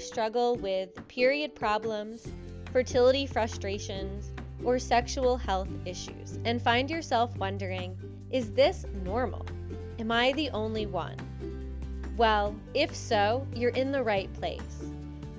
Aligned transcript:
struggle 0.00 0.56
with 0.56 1.06
period 1.08 1.54
problems, 1.54 2.26
fertility 2.72 3.26
frustrations, 3.26 4.32
or 4.64 4.78
sexual 4.78 5.36
health 5.36 5.68
issues 5.84 6.38
and 6.44 6.60
find 6.60 6.90
yourself 6.90 7.36
wondering, 7.36 7.96
is 8.30 8.52
this 8.52 8.84
normal? 9.04 9.46
Am 9.98 10.10
I 10.10 10.32
the 10.32 10.50
only 10.50 10.86
one? 10.86 11.16
Well, 12.16 12.54
if 12.74 12.94
so, 12.94 13.46
you're 13.54 13.70
in 13.70 13.92
the 13.92 14.02
right 14.02 14.32
place. 14.34 14.84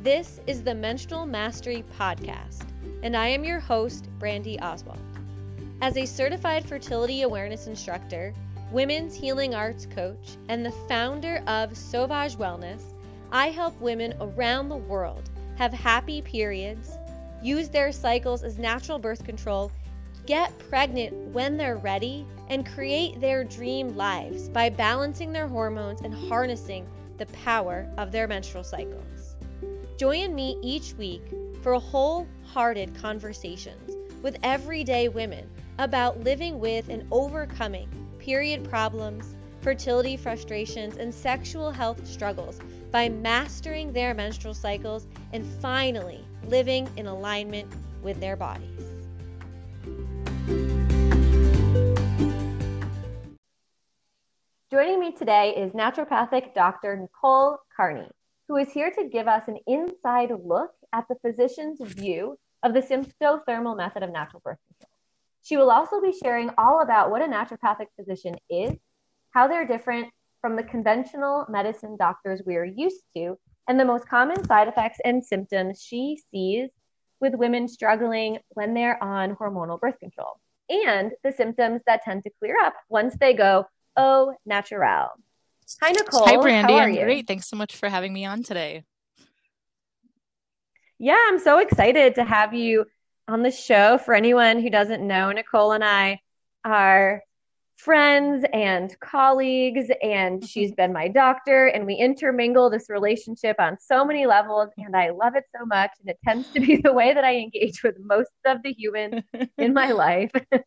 This 0.02 0.40
is 0.48 0.64
the 0.64 0.74
Menstrual 0.74 1.26
Mastery 1.26 1.84
Podcast, 2.00 2.66
and 3.04 3.16
I 3.16 3.28
am 3.28 3.44
your 3.44 3.60
host, 3.60 4.10
Brandy 4.18 4.60
Oswald. 4.60 4.98
As 5.82 5.98
a 5.98 6.06
certified 6.06 6.66
fertility 6.66 7.22
awareness 7.22 7.68
instructor, 7.68 8.34
women's 8.72 9.16
healing 9.16 9.54
arts 9.54 9.86
coach, 9.86 10.38
and 10.48 10.66
the 10.66 10.72
founder 10.88 11.44
of 11.48 11.78
Sauvage 11.78 12.36
Wellness, 12.36 12.82
I 13.34 13.48
help 13.48 13.80
women 13.80 14.14
around 14.20 14.68
the 14.68 14.76
world 14.76 15.30
have 15.58 15.72
happy 15.72 16.22
periods, 16.22 16.98
use 17.42 17.70
their 17.70 17.94
cycles 17.94 18.44
as 18.44 18.58
natural 18.58 19.00
birth 19.00 19.24
control, 19.24 19.72
get 20.26 20.58
pregnant 20.70 21.14
when 21.34 21.56
they're 21.56 21.78
ready, 21.78 22.26
and 22.50 22.66
create 22.66 23.22
their 23.22 23.46
dream 23.46 23.96
lives 23.96 24.50
by 24.50 24.70
balancing 24.70 25.32
their 25.32 25.48
hormones 25.48 26.02
and 26.02 26.14
harnessing 26.14 26.86
the 27.18 27.26
power 27.28 27.88
of 27.98 28.12
their 28.12 28.28
menstrual 28.28 28.66
cycles. 28.66 29.38
Join 29.98 30.36
me 30.36 30.58
each 30.62 30.94
week 30.96 31.24
for 31.62 31.80
wholehearted 31.80 32.96
conversations 32.96 33.96
with 34.22 34.38
everyday 34.44 35.08
women 35.08 35.50
about 35.80 36.20
living 36.22 36.60
with 36.60 36.90
and 36.90 37.08
overcoming 37.12 37.90
period 38.20 38.64
problems, 38.70 39.36
fertility 39.62 40.18
frustrations, 40.18 40.98
and 40.98 41.14
sexual 41.14 41.72
health 41.72 42.06
struggles 42.06 42.60
by 42.92 43.08
mastering 43.08 43.94
their 43.94 44.14
menstrual 44.14 44.54
cycles 44.54 45.08
and 45.32 45.46
finally 45.62 46.26
living 46.48 46.90
in 46.98 47.08
alignment 47.08 47.72
with 48.04 48.20
their 48.20 48.36
bodies. 48.36 48.68
Joining 54.72 55.00
me 55.00 55.12
today 55.12 55.54
is 55.56 55.74
naturopathic 55.74 56.54
Dr. 56.54 56.96
Nicole 56.98 57.58
Carney, 57.76 58.08
who 58.48 58.58
is 58.58 58.72
here 58.72 58.92
to 58.92 59.10
give 59.10 59.28
us 59.28 59.44
an 59.48 59.58
inside 59.68 60.32
look 60.44 60.72
at 60.94 61.06
the 61.10 61.16
physician's 61.16 61.82
view 61.82 62.38
of 62.64 62.74
the 62.74 62.82
symptothermal 62.82 63.76
method 63.76 64.04
of 64.04 64.12
natural 64.12 64.42
birth 64.44 64.60
control. 64.68 64.92
She 65.44 65.58
will 65.58 65.72
also 65.72 66.00
be 66.02 66.14
sharing 66.24 66.52
all 66.58 66.82
about 66.82 67.12
what 67.12 67.22
a 67.22 67.26
naturopathic 67.26 67.88
physician 67.98 68.36
is, 68.50 68.74
how 69.32 69.48
they're 69.48 69.66
different 69.66 70.10
from 70.42 70.56
the 70.56 70.64
conventional 70.64 71.46
medicine 71.48 71.96
doctors 71.98 72.42
we 72.46 72.56
are 72.56 72.66
used 72.66 73.04
to, 73.16 73.38
and 73.68 73.80
the 73.80 73.86
most 73.86 74.08
common 74.08 74.44
side 74.46 74.68
effects 74.68 75.00
and 75.06 75.24
symptoms 75.24 75.82
she 75.82 76.20
sees 76.32 76.70
with 77.20 77.36
women 77.36 77.68
struggling 77.68 78.40
when 78.50 78.74
they're 78.74 79.02
on 79.04 79.36
hormonal 79.36 79.80
birth 79.80 80.00
control, 80.00 80.40
and 80.70 81.12
the 81.24 81.32
symptoms 81.32 81.82
that 81.86 82.02
tend 82.04 82.24
to 82.24 82.32
clear 82.40 82.56
up 82.64 82.74
once 82.90 83.16
they 83.20 83.34
go 83.34 83.66
au 83.96 84.34
natural. 84.46 85.10
Hi, 85.82 85.92
Nicole. 85.92 86.26
Hi, 86.26 86.38
Brandy. 86.38 86.74
I'm 86.74 86.94
you? 86.94 87.02
great. 87.02 87.28
Thanks 87.28 87.48
so 87.48 87.56
much 87.56 87.76
for 87.76 87.88
having 87.88 88.12
me 88.12 88.26
on 88.26 88.44
today. 88.44 88.84
Yeah, 90.98 91.18
I'm 91.28 91.40
so 91.40 91.60
excited 91.60 92.16
to 92.16 92.24
have 92.24 92.54
you 92.54 92.86
on 93.28 93.42
the 93.42 93.52
show. 93.52 93.98
For 93.98 94.14
anyone 94.14 94.60
who 94.60 94.70
doesn't 94.70 95.06
know, 95.06 95.32
Nicole 95.32 95.72
and 95.72 95.84
I 95.84 96.20
are 96.66 97.24
friends 97.84 98.46
and 98.54 98.96
colleagues, 99.00 99.90
and 100.04 100.40
mm-hmm. 100.40 100.46
she's 100.46 100.72
been 100.72 100.94
my 100.94 101.08
doctor, 101.08 101.66
and 101.68 101.86
we 101.86 101.96
intermingle 101.96 102.70
this 102.70 102.90
relationship 102.90 103.56
on 103.60 103.78
so 103.80 104.06
many 104.06 104.28
levels, 104.28 104.70
mm-hmm. 104.70 104.88
and 104.88 104.96
I 104.96 105.10
love 105.10 105.36
it 105.36 105.46
so 105.58 105.66
much. 105.66 105.92
And 106.00 106.10
it 106.10 106.20
tends 106.24 106.48
to 106.50 106.60
be 106.60 106.76
the 106.84 106.94
way 106.94 107.14
that 107.14 107.24
I 107.24 107.38
engage 107.38 107.84
with 107.84 107.96
most 108.00 108.32
of 108.46 108.62
the 108.64 108.74
humans 108.74 109.24
in 109.58 109.74
my 109.74 109.92
life. 109.92 110.32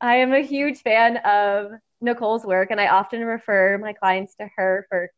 I 0.00 0.16
am 0.16 0.32
a 0.32 0.42
huge 0.42 0.82
fan 0.82 1.16
of 1.18 1.72
Nicole's 2.00 2.44
work, 2.44 2.70
and 2.70 2.80
I 2.80 2.86
often 2.86 3.24
refer 3.24 3.78
my 3.78 3.94
clients 3.94 4.36
to 4.36 4.48
her 4.56 4.86
for 4.88 5.10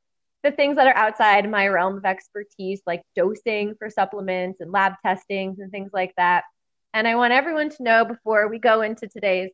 the 0.42 0.50
things 0.50 0.76
that 0.76 0.86
are 0.86 0.96
outside 0.96 1.50
my 1.50 1.68
realm 1.68 1.98
of 1.98 2.06
expertise, 2.06 2.80
like 2.86 3.02
dosing 3.14 3.74
for 3.78 3.90
supplements 3.90 4.62
and 4.62 4.72
lab 4.72 4.94
testings 5.04 5.58
and 5.58 5.70
things 5.70 5.90
like 5.92 6.14
that. 6.16 6.44
And 6.94 7.06
I 7.06 7.16
want 7.16 7.34
everyone 7.34 7.68
to 7.68 7.82
know 7.82 8.06
before 8.06 8.48
we 8.48 8.58
go 8.58 8.80
into 8.80 9.06
today's 9.06 9.50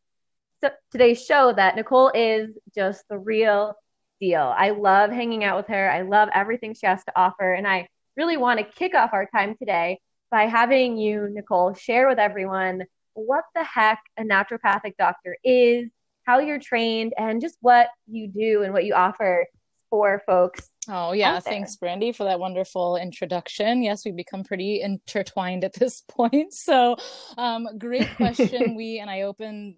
today's 0.90 1.24
show 1.24 1.52
that 1.52 1.76
Nicole 1.76 2.10
is 2.14 2.50
just 2.74 3.04
the 3.08 3.18
real 3.18 3.74
deal. 4.20 4.54
I 4.56 4.70
love 4.70 5.10
hanging 5.10 5.44
out 5.44 5.56
with 5.56 5.66
her. 5.68 5.90
I 5.90 6.02
love 6.02 6.28
everything 6.34 6.74
she 6.74 6.86
has 6.86 7.04
to 7.04 7.12
offer, 7.16 7.52
and 7.52 7.66
I 7.66 7.88
really 8.16 8.36
want 8.36 8.58
to 8.60 8.64
kick 8.64 8.94
off 8.94 9.10
our 9.12 9.26
time 9.26 9.56
today 9.56 10.00
by 10.30 10.44
having 10.44 10.96
you, 10.96 11.28
Nicole, 11.30 11.74
share 11.74 12.08
with 12.08 12.18
everyone 12.18 12.84
what 13.14 13.44
the 13.54 13.64
heck 13.64 14.00
a 14.18 14.22
naturopathic 14.22 14.96
doctor 14.98 15.36
is, 15.44 15.88
how 16.24 16.38
you're 16.38 16.58
trained, 16.58 17.14
and 17.16 17.40
just 17.40 17.56
what 17.60 17.88
you 18.06 18.28
do 18.28 18.62
and 18.62 18.72
what 18.72 18.84
you 18.84 18.94
offer 18.94 19.46
for 19.90 20.22
folks 20.26 20.70
Oh, 20.88 21.12
yeah. 21.12 21.40
Thanks, 21.40 21.76
Brandy, 21.76 22.12
for 22.12 22.24
that 22.24 22.38
wonderful 22.38 22.96
introduction. 22.96 23.82
Yes, 23.82 24.04
we've 24.04 24.14
become 24.14 24.44
pretty 24.44 24.80
intertwined 24.80 25.64
at 25.64 25.72
this 25.72 26.02
point. 26.08 26.54
So, 26.54 26.96
um, 27.36 27.68
great 27.78 28.08
question. 28.16 28.74
we, 28.76 28.98
and 28.98 29.10
I 29.10 29.22
open 29.22 29.76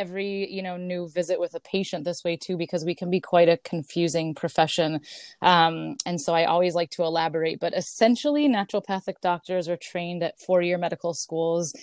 every 0.00 0.50
you 0.50 0.62
know 0.62 0.76
new 0.78 1.08
visit 1.10 1.38
with 1.38 1.54
a 1.54 1.60
patient 1.60 2.04
this 2.04 2.24
way 2.24 2.36
too 2.36 2.56
because 2.56 2.84
we 2.84 2.94
can 2.94 3.10
be 3.10 3.20
quite 3.20 3.48
a 3.48 3.58
confusing 3.58 4.34
profession 4.34 5.00
um, 5.42 5.94
and 6.06 6.18
so 6.20 6.34
i 6.34 6.44
always 6.44 6.74
like 6.74 6.90
to 6.90 7.02
elaborate 7.02 7.60
but 7.60 7.76
essentially 7.76 8.48
naturopathic 8.48 9.20
doctors 9.20 9.68
are 9.68 9.76
trained 9.76 10.22
at 10.22 10.40
four 10.40 10.62
year 10.62 10.78
medical 10.78 11.12
schools 11.12 11.74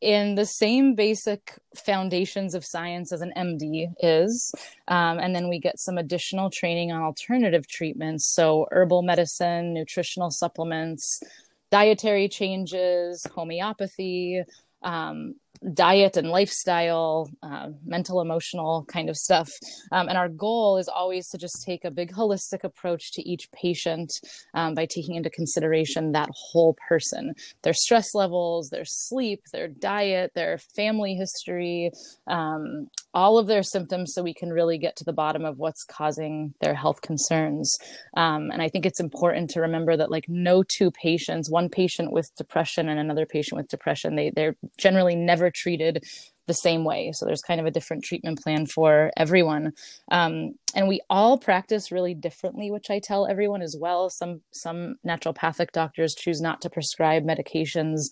in 0.00 0.34
the 0.34 0.44
same 0.44 0.94
basic 0.94 1.54
foundations 1.74 2.54
of 2.54 2.64
science 2.64 3.12
as 3.12 3.22
an 3.22 3.32
MD 3.36 3.88
is. 4.00 4.54
Um, 4.88 5.18
and 5.18 5.34
then 5.34 5.48
we 5.48 5.58
get 5.58 5.78
some 5.78 5.96
additional 5.96 6.50
training 6.50 6.92
on 6.92 7.02
alternative 7.02 7.66
treatments. 7.66 8.26
So, 8.26 8.66
herbal 8.70 9.02
medicine, 9.02 9.72
nutritional 9.72 10.30
supplements, 10.30 11.22
dietary 11.70 12.28
changes, 12.28 13.26
homeopathy, 13.34 14.44
um, 14.82 15.34
diet 15.74 16.16
and 16.16 16.28
lifestyle, 16.30 17.28
uh, 17.42 17.68
mental, 17.84 18.20
emotional 18.20 18.84
kind 18.86 19.08
of 19.08 19.16
stuff. 19.16 19.48
Um, 19.92 20.08
and 20.08 20.18
our 20.18 20.28
goal 20.28 20.78
is 20.78 20.88
always 20.88 21.28
to 21.28 21.38
just 21.38 21.64
take 21.64 21.84
a 21.84 21.90
big 21.90 22.12
holistic 22.12 22.64
approach 22.64 23.12
to 23.12 23.28
each 23.28 23.50
patient 23.52 24.10
um, 24.54 24.74
by 24.74 24.86
taking 24.86 25.14
into 25.14 25.30
consideration 25.30 26.12
that 26.12 26.28
whole 26.32 26.76
person 26.88 27.34
their 27.62 27.74
stress 27.74 28.14
levels, 28.14 28.68
their 28.70 28.84
sleep, 28.84 29.40
their 29.52 29.68
diet, 29.68 30.32
their 30.34 30.58
family 30.58 31.14
history, 31.14 31.90
um, 32.26 32.88
all 33.14 33.38
of 33.38 33.46
their 33.46 33.62
symptoms 33.62 34.12
so 34.14 34.22
we 34.22 34.34
can 34.34 34.50
really 34.52 34.78
get 34.78 34.94
to 34.96 35.04
the 35.04 35.12
bottom 35.12 35.44
of 35.44 35.58
what's 35.58 35.84
causing 35.84 36.52
their 36.60 36.74
health 36.74 37.00
concerns. 37.00 37.76
Um, 38.16 38.50
and 38.50 38.60
I 38.60 38.68
think 38.68 38.84
it's 38.84 39.00
important 39.00 39.50
to 39.50 39.60
remember 39.60 39.96
that, 39.96 40.10
like, 40.10 40.26
no 40.28 40.62
two 40.62 40.90
patients, 40.90 41.50
one 41.50 41.68
patient 41.68 42.12
with 42.12 42.30
depression 42.36 42.88
and 42.88 43.00
another 43.00 43.26
patient 43.26 43.56
with 43.56 43.68
depression, 43.68 44.16
they, 44.16 44.30
they're 44.30 44.56
generally 44.76 45.16
never 45.16 45.45
treated 45.50 46.04
the 46.46 46.54
same 46.54 46.84
way. 46.84 47.10
So 47.12 47.26
there's 47.26 47.42
kind 47.42 47.60
of 47.60 47.66
a 47.66 47.70
different 47.70 48.04
treatment 48.04 48.40
plan 48.42 48.66
for 48.66 49.10
everyone. 49.16 49.72
Um, 50.10 50.54
and 50.74 50.88
we 50.88 51.00
all 51.10 51.38
practice 51.38 51.90
really 51.90 52.14
differently, 52.14 52.70
which 52.70 52.90
I 52.90 53.00
tell 53.02 53.26
everyone 53.26 53.62
as 53.62 53.76
well. 53.78 54.10
Some 54.10 54.42
some 54.52 54.96
naturopathic 55.06 55.72
doctors 55.72 56.14
choose 56.14 56.40
not 56.40 56.60
to 56.62 56.70
prescribe 56.70 57.24
medications 57.24 58.02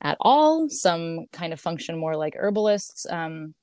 at 0.00 0.16
all. 0.20 0.66
Some 0.70 1.26
kind 1.32 1.52
of 1.52 1.60
function 1.60 1.98
more 1.98 2.16
like 2.16 2.34
herbalists. 2.36 3.06
Um, 3.10 3.54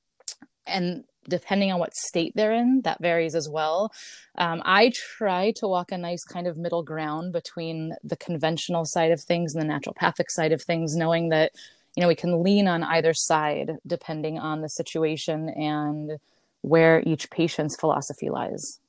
and 0.67 1.03
depending 1.29 1.71
on 1.71 1.79
what 1.79 1.95
state 1.95 2.33
they're 2.35 2.53
in, 2.53 2.81
that 2.83 3.01
varies 3.01 3.35
as 3.35 3.47
well. 3.49 3.91
Um, 4.37 4.61
I 4.65 4.91
try 5.17 5.53
to 5.57 5.67
walk 5.67 5.91
a 5.91 5.97
nice 5.97 6.23
kind 6.23 6.47
of 6.47 6.57
middle 6.57 6.83
ground 6.83 7.31
between 7.31 7.93
the 8.03 8.17
conventional 8.17 8.85
side 8.85 9.11
of 9.11 9.21
things 9.21 9.53
and 9.53 9.61
the 9.61 9.73
naturopathic 9.73 10.29
side 10.29 10.51
of 10.51 10.61
things, 10.61 10.95
knowing 10.95 11.29
that 11.29 11.51
you 11.95 12.01
know 12.01 12.07
we 12.07 12.15
can 12.15 12.43
lean 12.43 12.67
on 12.67 12.83
either 12.83 13.13
side 13.13 13.77
depending 13.85 14.39
on 14.39 14.61
the 14.61 14.69
situation 14.69 15.49
and 15.49 16.19
where 16.61 17.01
each 17.05 17.29
patient's 17.29 17.75
philosophy 17.75 18.29
lies. 18.29 18.79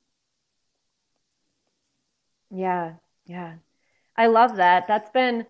Yeah, 2.51 2.93
yeah. 3.25 3.55
I 4.15 4.27
love 4.27 4.57
that. 4.57 4.87
That's 4.87 5.09
been 5.09 5.47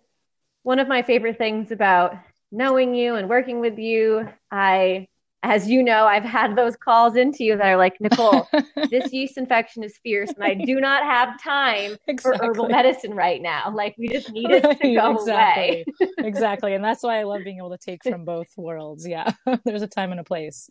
one 0.63 0.79
of 0.79 0.88
my 0.88 1.01
favorite 1.01 1.38
things 1.38 1.71
about 1.71 2.15
knowing 2.51 2.95
you 2.95 3.15
and 3.15 3.27
working 3.27 3.59
with 3.59 3.77
you. 3.77 4.29
I 4.50 5.07
as 5.43 5.67
you 5.67 5.83
know, 5.83 6.05
I've 6.05 6.23
had 6.23 6.55
those 6.55 6.77
calls 6.77 7.17
into 7.17 7.43
you 7.43 7.57
that 7.57 7.65
are 7.65 7.75
like, 7.75 7.99
Nicole, 7.99 8.47
this 8.89 9.11
yeast 9.11 9.37
infection 9.37 9.83
is 9.83 9.97
fierce, 9.97 10.29
and 10.29 10.43
I 10.43 10.53
do 10.53 10.79
not 10.79 11.03
have 11.03 11.41
time 11.41 11.97
exactly. 12.07 12.37
for 12.39 12.45
herbal 12.45 12.69
medicine 12.69 13.13
right 13.13 13.41
now. 13.41 13.69
Like, 13.75 13.93
we 13.97 14.07
just 14.07 14.31
need 14.31 14.49
it 14.49 14.63
right, 14.63 14.79
to 14.79 14.95
go 14.95 15.11
exactly. 15.11 15.85
away. 15.99 16.11
exactly. 16.19 16.73
And 16.73 16.83
that's 16.83 17.03
why 17.03 17.19
I 17.19 17.23
love 17.23 17.43
being 17.43 17.57
able 17.57 17.71
to 17.71 17.77
take 17.77 18.03
from 18.03 18.23
both 18.23 18.47
worlds. 18.55 19.05
Yeah. 19.05 19.33
There's 19.65 19.81
a 19.81 19.87
time 19.87 20.11
and 20.11 20.21
a 20.21 20.23
place. 20.23 20.69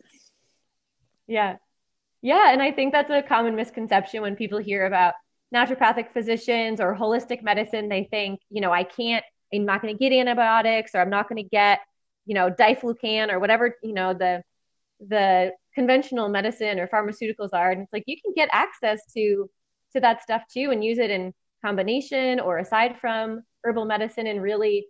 Yeah. 1.27 1.57
Yeah. 2.23 2.51
And 2.51 2.61
I 2.61 2.71
think 2.71 2.93
that's 2.93 3.11
a 3.11 3.21
common 3.21 3.55
misconception 3.55 4.23
when 4.23 4.35
people 4.35 4.57
hear 4.57 4.87
about 4.87 5.13
naturopathic 5.53 6.13
physicians 6.13 6.81
or 6.81 6.95
holistic 6.95 7.43
medicine, 7.43 7.89
they 7.89 8.05
think, 8.05 8.39
you 8.49 8.59
know, 8.59 8.71
I 8.71 8.83
can't, 8.83 9.23
I'm 9.53 9.65
not 9.65 9.83
going 9.83 9.95
to 9.95 9.99
get 9.99 10.11
antibiotics 10.11 10.95
or 10.95 11.01
I'm 11.01 11.11
not 11.11 11.29
going 11.29 11.43
to 11.43 11.47
get, 11.47 11.79
you 12.25 12.33
know, 12.33 12.49
diflucan 12.49 13.31
or 13.31 13.39
whatever, 13.39 13.75
you 13.83 13.93
know, 13.93 14.15
the, 14.15 14.43
the 14.99 15.51
conventional 15.75 16.29
medicine 16.29 16.79
or 16.79 16.87
pharmaceuticals 16.87 17.49
are. 17.53 17.71
And 17.71 17.81
it's 17.81 17.93
like, 17.93 18.03
you 18.05 18.17
can 18.21 18.33
get 18.35 18.49
access 18.51 19.01
to, 19.13 19.49
to 19.93 19.99
that 19.99 20.23
stuff 20.23 20.43
too 20.51 20.69
and 20.71 20.83
use 20.83 20.97
it 20.97 21.09
in 21.09 21.33
combination 21.63 22.39
or 22.39 22.57
aside 22.59 22.97
from 22.99 23.43
herbal 23.63 23.85
medicine 23.85 24.27
and 24.27 24.41
really 24.41 24.87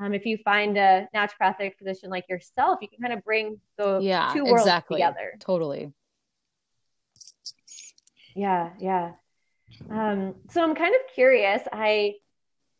um, 0.00 0.14
if 0.14 0.24
you 0.24 0.38
find 0.38 0.78
a 0.78 1.08
naturopathic 1.14 1.76
physician 1.76 2.08
like 2.08 2.28
yourself, 2.28 2.78
you 2.80 2.88
can 2.88 3.00
kind 3.00 3.12
of 3.12 3.24
bring 3.24 3.60
the 3.76 3.98
yeah, 4.00 4.30
two 4.32 4.44
worlds 4.44 4.62
exactly. 4.62 4.96
together. 4.96 5.34
Totally. 5.40 5.92
Yeah, 8.36 8.70
yeah. 8.78 9.12
Um, 9.90 10.36
so 10.50 10.62
I'm 10.62 10.76
kind 10.76 10.94
of 10.94 11.00
curious. 11.14 11.62
I've 11.72 12.12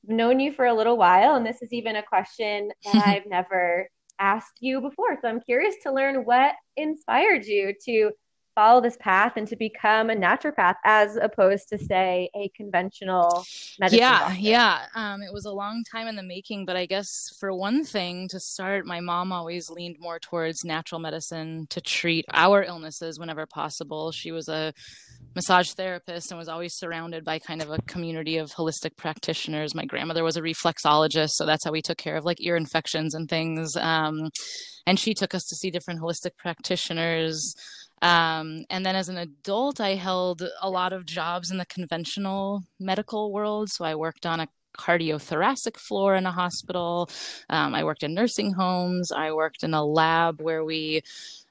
known 0.06 0.38
you 0.38 0.52
for 0.52 0.66
a 0.66 0.74
little 0.74 0.96
while, 0.96 1.34
and 1.34 1.44
this 1.44 1.60
is 1.60 1.72
even 1.72 1.96
a 1.96 2.02
question 2.02 2.70
that 2.84 2.94
I've 3.06 3.26
never 3.26 3.88
asked 4.18 4.58
you 4.60 4.80
before. 4.80 5.18
So 5.20 5.28
I'm 5.28 5.40
curious 5.40 5.74
to 5.82 5.92
learn 5.92 6.24
what 6.24 6.54
inspired 6.76 7.44
you 7.46 7.74
to 7.86 8.12
follow 8.58 8.80
this 8.80 8.96
path 8.96 9.34
and 9.36 9.46
to 9.48 9.56
become 9.56 10.10
a 10.10 10.16
naturopath 10.16 10.74
as 10.84 11.16
opposed 11.16 11.68
to 11.68 11.78
say 11.78 12.28
a 12.34 12.48
conventional 12.56 13.44
medicine 13.78 14.00
yeah 14.00 14.18
doctor? 14.18 14.40
yeah. 14.40 14.86
Um, 14.94 15.22
it 15.22 15.32
was 15.32 15.44
a 15.44 15.52
long 15.52 15.84
time 15.92 16.08
in 16.08 16.16
the 16.16 16.22
making 16.22 16.64
but 16.64 16.76
i 16.76 16.84
guess 16.84 17.08
for 17.38 17.54
one 17.54 17.84
thing 17.84 18.26
to 18.28 18.40
start 18.40 18.84
my 18.84 19.00
mom 19.00 19.30
always 19.32 19.70
leaned 19.70 19.96
more 20.00 20.18
towards 20.18 20.64
natural 20.64 20.98
medicine 20.98 21.66
to 21.70 21.80
treat 21.80 22.24
our 22.32 22.62
illnesses 22.62 23.18
whenever 23.18 23.46
possible. 23.46 24.12
She 24.12 24.32
was 24.32 24.48
a 24.48 24.72
massage 25.34 25.72
therapist 25.72 26.30
and 26.30 26.38
was 26.38 26.48
always 26.48 26.74
surrounded 26.74 27.24
by 27.24 27.38
kind 27.38 27.62
of 27.62 27.70
a 27.70 27.80
community 27.82 28.38
of 28.38 28.50
holistic 28.52 28.96
practitioners. 28.96 29.74
My 29.74 29.84
grandmother 29.84 30.24
was 30.24 30.36
a 30.36 30.42
reflexologist 30.42 31.30
so 31.32 31.46
that's 31.46 31.64
how 31.64 31.72
we 31.72 31.82
took 31.82 31.98
care 31.98 32.16
of 32.16 32.24
like 32.24 32.40
ear 32.40 32.56
infections 32.56 33.14
and 33.14 33.28
things. 33.28 33.76
Um, 33.76 34.30
and 34.86 34.98
she 34.98 35.12
took 35.14 35.34
us 35.34 35.44
to 35.44 35.54
see 35.54 35.70
different 35.70 36.00
holistic 36.00 36.36
practitioners 36.38 37.54
um, 38.02 38.64
and 38.70 38.84
then 38.84 38.96
as 38.96 39.08
an 39.08 39.18
adult, 39.18 39.80
I 39.80 39.94
held 39.94 40.42
a 40.60 40.70
lot 40.70 40.92
of 40.92 41.06
jobs 41.06 41.50
in 41.50 41.58
the 41.58 41.66
conventional 41.66 42.62
medical 42.78 43.32
world. 43.32 43.70
So 43.70 43.84
I 43.84 43.94
worked 43.94 44.26
on 44.26 44.40
a 44.40 44.48
cardiothoracic 44.76 45.76
floor 45.76 46.14
in 46.14 46.26
a 46.26 46.32
hospital. 46.32 47.10
Um, 47.50 47.74
I 47.74 47.84
worked 47.84 48.02
in 48.02 48.14
nursing 48.14 48.52
homes. 48.52 49.10
I 49.10 49.32
worked 49.32 49.62
in 49.62 49.74
a 49.74 49.84
lab 49.84 50.40
where 50.40 50.64
we 50.64 51.02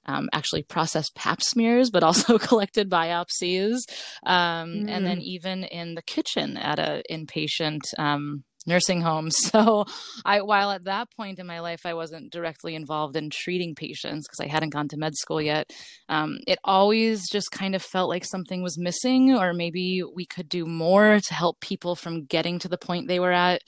um, 0.05 0.29
actually 0.31 0.63
processed 0.63 1.15
pap 1.15 1.41
smears, 1.41 1.89
but 1.89 2.03
also 2.03 2.37
collected 2.39 2.89
biopsies. 2.89 3.79
Um, 4.25 4.85
mm. 4.85 4.89
And 4.89 5.05
then 5.05 5.17
mm. 5.17 5.23
even 5.23 5.63
in 5.65 5.95
the 5.95 6.01
kitchen 6.01 6.57
at 6.57 6.79
an 6.79 7.03
inpatient 7.11 7.81
um, 7.97 8.43
nursing 8.67 9.01
homes. 9.01 9.35
So 9.57 9.85
I 10.25 10.41
while 10.41 10.71
at 10.71 10.83
that 10.83 11.09
point 11.15 11.39
in 11.39 11.47
my 11.47 11.61
life 11.61 11.85
I 11.85 11.93
wasn't 11.93 12.31
directly 12.31 12.75
involved 12.75 13.15
in 13.15 13.29
treating 13.29 13.75
patients 13.75 14.27
because 14.27 14.41
I 14.41 14.47
hadn't 14.47 14.71
gone 14.71 14.87
to 14.89 14.97
med 14.97 15.15
school 15.15 15.41
yet, 15.41 15.71
um, 16.09 16.39
it 16.45 16.59
always 16.63 17.29
just 17.29 17.49
kind 17.51 17.75
of 17.75 17.81
felt 17.81 18.09
like 18.09 18.25
something 18.25 18.61
was 18.61 18.77
missing, 18.77 19.33
or 19.33 19.53
maybe 19.53 20.03
we 20.03 20.25
could 20.25 20.49
do 20.49 20.65
more 20.65 21.19
to 21.19 21.33
help 21.33 21.59
people 21.61 21.95
from 21.95 22.25
getting 22.25 22.59
to 22.59 22.67
the 22.67 22.77
point 22.77 23.07
they 23.07 23.19
were 23.19 23.31
at. 23.31 23.61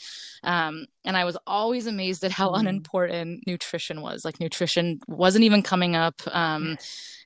Um, 0.43 0.85
and 1.05 1.17
I 1.17 1.25
was 1.25 1.37
always 1.47 1.87
amazed 1.87 2.23
at 2.23 2.31
how 2.31 2.49
mm. 2.49 2.59
unimportant 2.59 3.43
nutrition 3.47 4.01
was. 4.01 4.21
Like 4.25 4.39
nutrition 4.39 4.99
wasn't 5.07 5.45
even 5.45 5.63
coming 5.63 5.95
up. 5.95 6.21
Um, 6.31 6.77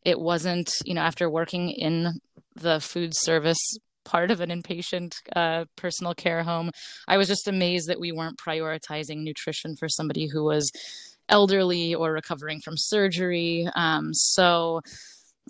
it 0.05 0.19
wasn't, 0.19 0.71
you 0.85 0.93
know, 0.93 1.01
after 1.01 1.29
working 1.29 1.71
in 1.71 2.19
the 2.55 2.79
food 2.79 3.13
service 3.15 3.77
part 4.05 4.31
of 4.31 4.41
an 4.41 4.49
inpatient 4.49 5.15
uh, 5.35 5.65
personal 5.75 6.13
care 6.13 6.43
home. 6.43 6.71
I 7.07 7.17
was 7.17 7.27
just 7.27 7.47
amazed 7.47 7.87
that 7.89 7.99
we 7.99 8.11
weren't 8.11 8.37
prioritizing 8.37 9.23
nutrition 9.23 9.75
for 9.75 9.89
somebody 9.89 10.27
who 10.27 10.43
was 10.43 10.71
elderly 11.29 11.95
or 11.95 12.11
recovering 12.11 12.59
from 12.61 12.75
surgery. 12.77 13.67
Um, 13.75 14.13
so 14.13 14.81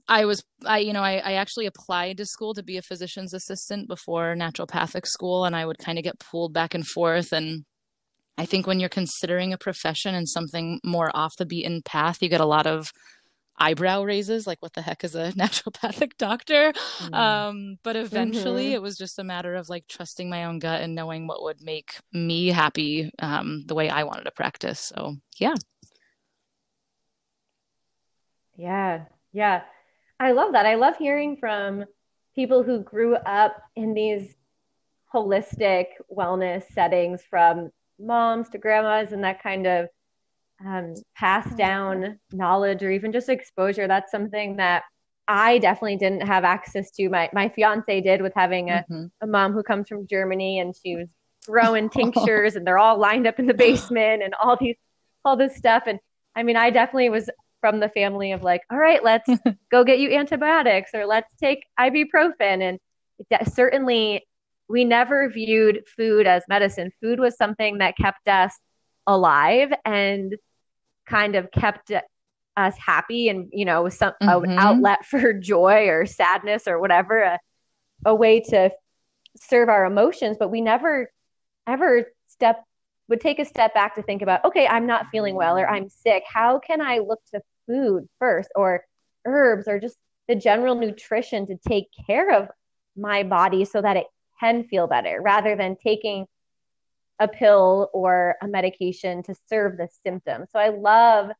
I 0.07 0.25
was, 0.25 0.43
I, 0.65 0.79
you 0.79 0.93
know, 0.93 1.01
I, 1.03 1.17
I 1.17 1.33
actually 1.33 1.65
applied 1.65 2.17
to 2.17 2.25
school 2.25 2.53
to 2.53 2.63
be 2.63 2.77
a 2.77 2.81
physician's 2.81 3.33
assistant 3.33 3.87
before 3.87 4.35
naturopathic 4.35 5.05
school, 5.05 5.45
and 5.45 5.55
I 5.55 5.65
would 5.65 5.77
kind 5.77 5.97
of 5.97 6.03
get 6.03 6.19
pulled 6.19 6.53
back 6.53 6.73
and 6.73 6.85
forth. 6.85 7.31
And 7.31 7.63
I 8.37 8.45
think 8.45 8.67
when 8.67 8.79
you're 8.79 8.89
considering 8.89 9.53
a 9.53 9.57
profession 9.57 10.15
and 10.15 10.27
something 10.27 10.79
more 10.83 11.11
off 11.13 11.37
the 11.37 11.45
beaten 11.45 11.81
path, 11.83 12.21
you 12.21 12.29
get 12.29 12.41
a 12.41 12.45
lot 12.45 12.67
of 12.67 12.91
eyebrow 13.57 14.03
raises 14.03 14.47
like 14.47 14.61
what 14.61 14.73
the 14.73 14.81
heck 14.81 15.03
is 15.03 15.15
a 15.15 15.31
naturopathic 15.37 16.11
doctor 16.17 16.73
mm. 16.73 17.13
um, 17.13 17.77
but 17.83 17.95
eventually 17.95 18.67
mm-hmm. 18.67 18.75
it 18.75 18.81
was 18.81 18.97
just 18.97 19.19
a 19.19 19.23
matter 19.23 19.55
of 19.55 19.69
like 19.69 19.87
trusting 19.87 20.29
my 20.29 20.45
own 20.45 20.59
gut 20.59 20.81
and 20.81 20.95
knowing 20.95 21.27
what 21.27 21.43
would 21.43 21.61
make 21.61 21.95
me 22.11 22.47
happy 22.47 23.11
um, 23.19 23.63
the 23.67 23.75
way 23.75 23.89
i 23.89 24.03
wanted 24.03 24.23
to 24.23 24.31
practice 24.31 24.79
so 24.79 25.15
yeah 25.37 25.55
yeah 28.55 29.05
yeah 29.31 29.61
i 30.19 30.31
love 30.31 30.53
that 30.53 30.65
i 30.65 30.75
love 30.75 30.95
hearing 30.97 31.37
from 31.37 31.85
people 32.35 32.63
who 32.63 32.79
grew 32.79 33.15
up 33.15 33.61
in 33.75 33.93
these 33.93 34.33
holistic 35.13 35.85
wellness 36.11 36.63
settings 36.73 37.21
from 37.29 37.69
moms 37.99 38.49
to 38.49 38.57
grandmas 38.57 39.11
and 39.11 39.23
that 39.23 39.41
kind 39.41 39.67
of 39.67 39.87
um, 40.65 40.93
pass 41.15 41.45
mm-hmm. 41.47 41.57
down 41.57 42.19
knowledge 42.31 42.83
or 42.83 42.91
even 42.91 43.11
just 43.11 43.29
exposure. 43.29 43.87
That's 43.87 44.11
something 44.11 44.57
that 44.57 44.83
I 45.27 45.57
definitely 45.59 45.97
didn't 45.97 46.27
have 46.27 46.43
access 46.43 46.91
to. 46.91 47.09
My 47.09 47.29
my 47.33 47.49
fiance 47.49 48.01
did 48.01 48.21
with 48.21 48.33
having 48.35 48.69
a, 48.69 48.85
mm-hmm. 48.89 49.05
a 49.21 49.27
mom 49.27 49.53
who 49.53 49.63
comes 49.63 49.87
from 49.87 50.07
Germany 50.07 50.59
and 50.59 50.73
she 50.75 50.95
was 50.95 51.07
growing 51.45 51.89
tinctures 51.89 52.55
and 52.55 52.65
they're 52.65 52.77
all 52.77 52.97
lined 52.97 53.27
up 53.27 53.39
in 53.39 53.47
the 53.47 53.53
basement 53.53 54.23
and 54.23 54.33
all 54.41 54.57
these 54.59 54.75
all 55.25 55.37
this 55.37 55.55
stuff. 55.55 55.83
And 55.87 55.99
I 56.35 56.43
mean, 56.43 56.57
I 56.57 56.69
definitely 56.69 57.09
was 57.09 57.29
from 57.61 57.79
the 57.79 57.89
family 57.89 58.33
of 58.33 58.43
like, 58.43 58.61
all 58.69 58.77
right, 58.77 59.03
let's 59.03 59.29
go 59.71 59.83
get 59.83 59.99
you 59.99 60.13
antibiotics 60.13 60.91
or 60.93 61.05
let's 61.05 61.29
take 61.39 61.63
ibuprofen. 61.79 62.61
And 62.61 62.79
certainly 63.53 64.25
we 64.67 64.83
never 64.83 65.29
viewed 65.29 65.83
food 65.95 66.27
as 66.27 66.43
medicine. 66.49 66.91
Food 67.01 67.19
was 67.19 67.37
something 67.37 67.77
that 67.77 67.95
kept 67.95 68.27
us 68.27 68.53
alive 69.07 69.71
and 69.85 70.35
kind 71.05 71.35
of 71.35 71.51
kept 71.51 71.91
us 72.55 72.75
happy 72.77 73.29
and 73.29 73.49
you 73.51 73.65
know 73.65 73.89
some 73.89 74.13
mm-hmm. 74.21 74.51
an 74.51 74.57
outlet 74.57 75.05
for 75.09 75.33
joy 75.33 75.87
or 75.87 76.05
sadness 76.05 76.67
or 76.67 76.79
whatever 76.79 77.19
a, 77.19 77.39
a 78.05 78.15
way 78.15 78.39
to 78.39 78.69
serve 79.35 79.69
our 79.69 79.85
emotions 79.85 80.37
but 80.39 80.49
we 80.49 80.61
never 80.61 81.11
ever 81.65 82.05
step 82.27 82.63
would 83.09 83.19
take 83.19 83.39
a 83.39 83.45
step 83.45 83.73
back 83.73 83.95
to 83.95 84.03
think 84.03 84.21
about 84.21 84.45
okay 84.45 84.67
i'm 84.67 84.85
not 84.85 85.07
feeling 85.11 85.35
well 85.35 85.57
or 85.57 85.67
i'm 85.67 85.89
sick 85.89 86.23
how 86.31 86.59
can 86.59 86.79
i 86.79 86.99
look 86.99 87.19
to 87.31 87.41
food 87.65 88.07
first 88.19 88.49
or 88.55 88.85
herbs 89.25 89.67
or 89.67 89.79
just 89.79 89.97
the 90.27 90.35
general 90.35 90.75
nutrition 90.75 91.47
to 91.47 91.57
take 91.67 91.87
care 92.05 92.31
of 92.33 92.47
my 92.95 93.23
body 93.23 93.65
so 93.65 93.81
that 93.81 93.97
it 93.97 94.05
can 94.39 94.63
feel 94.65 94.87
better 94.87 95.19
rather 95.21 95.55
than 95.55 95.75
taking 95.75 96.25
a 97.19 97.27
pill 97.27 97.89
or 97.93 98.35
a 98.41 98.47
medication 98.47 99.23
to 99.23 99.35
serve 99.47 99.77
the 99.77 99.87
symptom. 100.03 100.45
So 100.51 100.59
I 100.59 100.69
love 100.69 101.31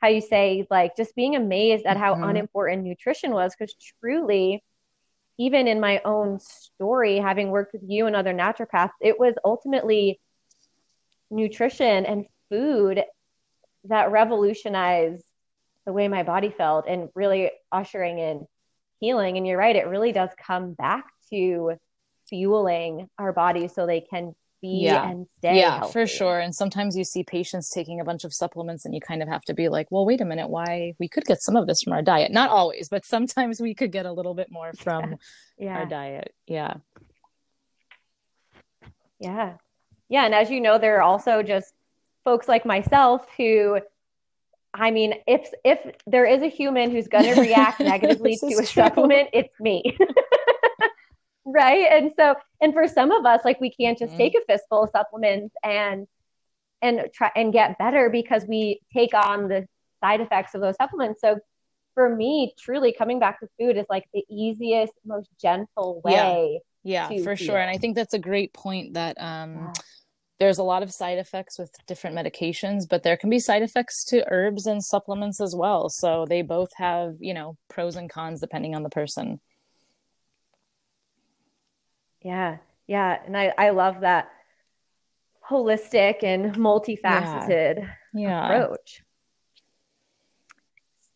how 0.00 0.08
you 0.08 0.20
say 0.20 0.66
like 0.70 0.96
just 0.96 1.14
being 1.14 1.36
amazed 1.36 1.84
at 1.86 1.96
how 1.96 2.14
mm-hmm. 2.14 2.24
unimportant 2.24 2.84
nutrition 2.84 3.32
was 3.32 3.54
because 3.54 3.74
truly 4.00 4.62
even 5.40 5.68
in 5.68 5.80
my 5.80 6.00
own 6.04 6.40
story 6.40 7.16
having 7.18 7.50
worked 7.50 7.72
with 7.72 7.82
you 7.86 8.06
and 8.06 8.16
other 8.16 8.32
naturopaths 8.32 8.90
it 9.00 9.18
was 9.18 9.34
ultimately 9.44 10.20
nutrition 11.30 12.06
and 12.06 12.26
food 12.48 13.02
that 13.84 14.10
revolutionized 14.10 15.24
the 15.84 15.92
way 15.92 16.08
my 16.08 16.22
body 16.22 16.50
felt 16.50 16.86
and 16.88 17.08
really 17.14 17.50
ushering 17.72 18.18
in 18.18 18.46
healing 19.00 19.36
and 19.36 19.46
you're 19.46 19.58
right 19.58 19.76
it 19.76 19.86
really 19.86 20.12
does 20.12 20.30
come 20.44 20.74
back 20.74 21.06
to 21.30 21.72
fueling 22.28 23.08
our 23.18 23.32
bodies 23.32 23.74
so 23.74 23.86
they 23.86 24.00
can 24.00 24.34
be 24.60 24.80
yeah. 24.84 25.08
and 25.08 25.26
stay. 25.38 25.58
Yeah, 25.58 25.78
healthy. 25.78 25.92
for 25.92 26.06
sure. 26.06 26.38
And 26.38 26.54
sometimes 26.54 26.96
you 26.96 27.04
see 27.04 27.22
patients 27.24 27.70
taking 27.70 28.00
a 28.00 28.04
bunch 28.04 28.24
of 28.24 28.34
supplements 28.34 28.84
and 28.84 28.94
you 28.94 29.00
kind 29.00 29.22
of 29.22 29.28
have 29.28 29.42
to 29.44 29.54
be 29.54 29.68
like, 29.68 29.88
well, 29.90 30.04
wait 30.04 30.20
a 30.20 30.24
minute, 30.24 30.48
why 30.48 30.94
we 30.98 31.08
could 31.08 31.24
get 31.24 31.42
some 31.42 31.56
of 31.56 31.66
this 31.66 31.82
from 31.82 31.92
our 31.92 32.02
diet. 32.02 32.32
Not 32.32 32.50
always, 32.50 32.88
but 32.88 33.04
sometimes 33.04 33.60
we 33.60 33.74
could 33.74 33.92
get 33.92 34.06
a 34.06 34.12
little 34.12 34.34
bit 34.34 34.50
more 34.50 34.72
from 34.74 35.16
yeah. 35.58 35.78
our 35.78 35.86
diet. 35.86 36.34
Yeah. 36.46 36.74
Yeah. 39.18 39.54
Yeah. 40.08 40.24
And 40.24 40.34
as 40.34 40.50
you 40.50 40.60
know, 40.60 40.78
there 40.78 40.96
are 40.98 41.02
also 41.02 41.42
just 41.42 41.72
folks 42.24 42.48
like 42.48 42.64
myself 42.64 43.26
who 43.36 43.80
I 44.74 44.90
mean, 44.90 45.14
if 45.26 45.50
if 45.64 45.78
there 46.06 46.26
is 46.26 46.42
a 46.42 46.48
human 46.48 46.90
who's 46.90 47.08
going 47.08 47.34
to 47.34 47.40
react 47.40 47.80
negatively 47.80 48.36
to 48.36 48.46
a 48.46 48.50
true. 48.50 48.64
supplement, 48.64 49.30
it's 49.32 49.58
me. 49.58 49.96
right 51.52 51.86
and 51.90 52.12
so 52.18 52.34
and 52.60 52.72
for 52.72 52.86
some 52.86 53.10
of 53.10 53.24
us 53.24 53.40
like 53.44 53.60
we 53.60 53.70
can't 53.70 53.98
just 53.98 54.10
mm-hmm. 54.10 54.18
take 54.18 54.34
a 54.34 54.40
fistful 54.46 54.84
of 54.84 54.90
supplements 54.90 55.54
and 55.64 56.06
and 56.82 57.00
try 57.12 57.30
and 57.34 57.52
get 57.52 57.78
better 57.78 58.08
because 58.10 58.44
we 58.46 58.80
take 58.92 59.14
on 59.14 59.48
the 59.48 59.66
side 60.00 60.20
effects 60.20 60.54
of 60.54 60.60
those 60.60 60.76
supplements 60.76 61.20
so 61.20 61.38
for 61.94 62.14
me 62.14 62.54
truly 62.58 62.94
coming 62.96 63.18
back 63.18 63.40
to 63.40 63.48
food 63.58 63.76
is 63.76 63.86
like 63.90 64.04
the 64.14 64.24
easiest 64.30 64.92
most 65.04 65.28
gentle 65.40 66.00
way 66.04 66.60
Yeah, 66.84 67.08
for 67.08 67.36
feel. 67.36 67.46
sure. 67.46 67.58
And 67.58 67.70
I 67.70 67.76
think 67.76 67.96
that's 67.96 68.14
a 68.14 68.18
great 68.18 68.52
point 68.52 68.94
that 68.94 69.16
um 69.18 69.56
yeah. 69.56 69.72
there's 70.38 70.58
a 70.58 70.62
lot 70.62 70.82
of 70.82 70.92
side 70.92 71.18
effects 71.18 71.58
with 71.58 71.72
different 71.86 72.16
medications, 72.16 72.88
but 72.88 73.02
there 73.02 73.16
can 73.16 73.30
be 73.30 73.40
side 73.40 73.62
effects 73.62 74.04
to 74.06 74.24
herbs 74.30 74.66
and 74.66 74.82
supplements 74.82 75.40
as 75.40 75.54
well. 75.56 75.88
So 75.88 76.24
they 76.28 76.42
both 76.42 76.70
have, 76.76 77.16
you 77.18 77.34
know, 77.34 77.56
pros 77.68 77.96
and 77.96 78.08
cons 78.08 78.40
depending 78.40 78.74
on 78.74 78.84
the 78.84 78.90
person. 78.90 79.40
Yeah. 82.22 82.58
Yeah. 82.86 83.18
And 83.24 83.36
I, 83.36 83.52
I 83.56 83.70
love 83.70 84.00
that 84.00 84.30
holistic 85.48 86.22
and 86.22 86.54
multifaceted 86.54 87.78
yeah. 87.78 87.94
Yeah. 88.14 88.44
approach. 88.44 89.02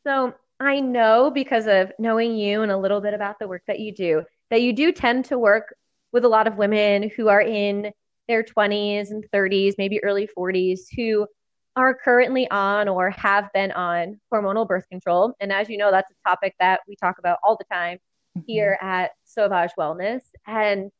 So 0.04 0.34
I 0.60 0.80
know 0.80 1.30
because 1.30 1.66
of 1.66 1.92
knowing 1.98 2.36
you 2.36 2.62
and 2.62 2.72
a 2.72 2.76
little 2.76 3.00
bit 3.00 3.14
about 3.14 3.38
the 3.38 3.48
work 3.48 3.62
that 3.66 3.80
you 3.80 3.92
do 3.94 4.22
that 4.50 4.62
you 4.62 4.72
do 4.72 4.92
tend 4.92 5.24
to 5.26 5.38
work 5.38 5.74
with 6.12 6.24
a 6.24 6.28
lot 6.28 6.46
of 6.46 6.56
women 6.56 7.10
who 7.16 7.28
are 7.28 7.40
in 7.40 7.90
their 8.28 8.42
20s 8.42 9.10
and 9.10 9.24
30s, 9.32 9.74
maybe 9.78 10.02
early 10.04 10.28
40s, 10.36 10.80
who 10.94 11.26
are 11.74 11.94
currently 11.94 12.50
on 12.50 12.88
or 12.88 13.10
have 13.10 13.50
been 13.52 13.72
on 13.72 14.20
hormonal 14.32 14.68
birth 14.68 14.88
control. 14.90 15.34
And 15.40 15.52
as 15.52 15.68
you 15.68 15.78
know, 15.78 15.90
that's 15.90 16.10
a 16.10 16.28
topic 16.28 16.54
that 16.60 16.80
we 16.86 16.96
talk 16.96 17.18
about 17.18 17.38
all 17.42 17.56
the 17.56 17.64
time 17.72 17.98
mm-hmm. 18.36 18.44
here 18.46 18.78
at 18.80 19.12
Sauvage 19.24 19.72
Wellness. 19.78 20.20
And 20.46 20.90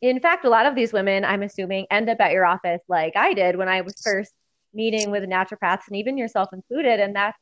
in 0.00 0.20
fact, 0.20 0.44
a 0.44 0.50
lot 0.50 0.66
of 0.66 0.74
these 0.74 0.92
women, 0.92 1.24
I'm 1.24 1.42
assuming, 1.42 1.86
end 1.90 2.08
up 2.08 2.20
at 2.20 2.32
your 2.32 2.46
office 2.46 2.80
like 2.88 3.16
I 3.16 3.34
did 3.34 3.56
when 3.56 3.68
I 3.68 3.80
was 3.80 4.00
first 4.02 4.32
meeting 4.72 5.10
with 5.10 5.24
naturopaths 5.24 5.88
and 5.88 5.96
even 5.96 6.16
yourself 6.16 6.50
included. 6.52 7.00
And 7.00 7.16
that's 7.16 7.38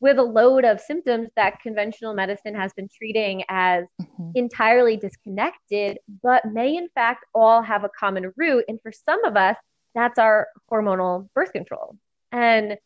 with 0.00 0.18
a 0.18 0.22
load 0.22 0.64
of 0.64 0.80
symptoms 0.80 1.28
that 1.36 1.60
conventional 1.60 2.14
medicine 2.14 2.54
has 2.54 2.72
been 2.72 2.88
treating 2.88 3.44
as 3.48 3.84
mm-hmm. 4.00 4.30
entirely 4.34 4.96
disconnected, 4.96 5.98
but 6.22 6.44
may 6.46 6.76
in 6.76 6.88
fact 6.94 7.26
all 7.34 7.62
have 7.62 7.84
a 7.84 7.90
common 7.90 8.32
root. 8.36 8.64
And 8.66 8.80
for 8.82 8.92
some 8.92 9.24
of 9.24 9.36
us, 9.36 9.56
that's 9.94 10.18
our 10.18 10.48
hormonal 10.72 11.28
birth 11.34 11.52
control. 11.52 11.96
And 12.32 12.78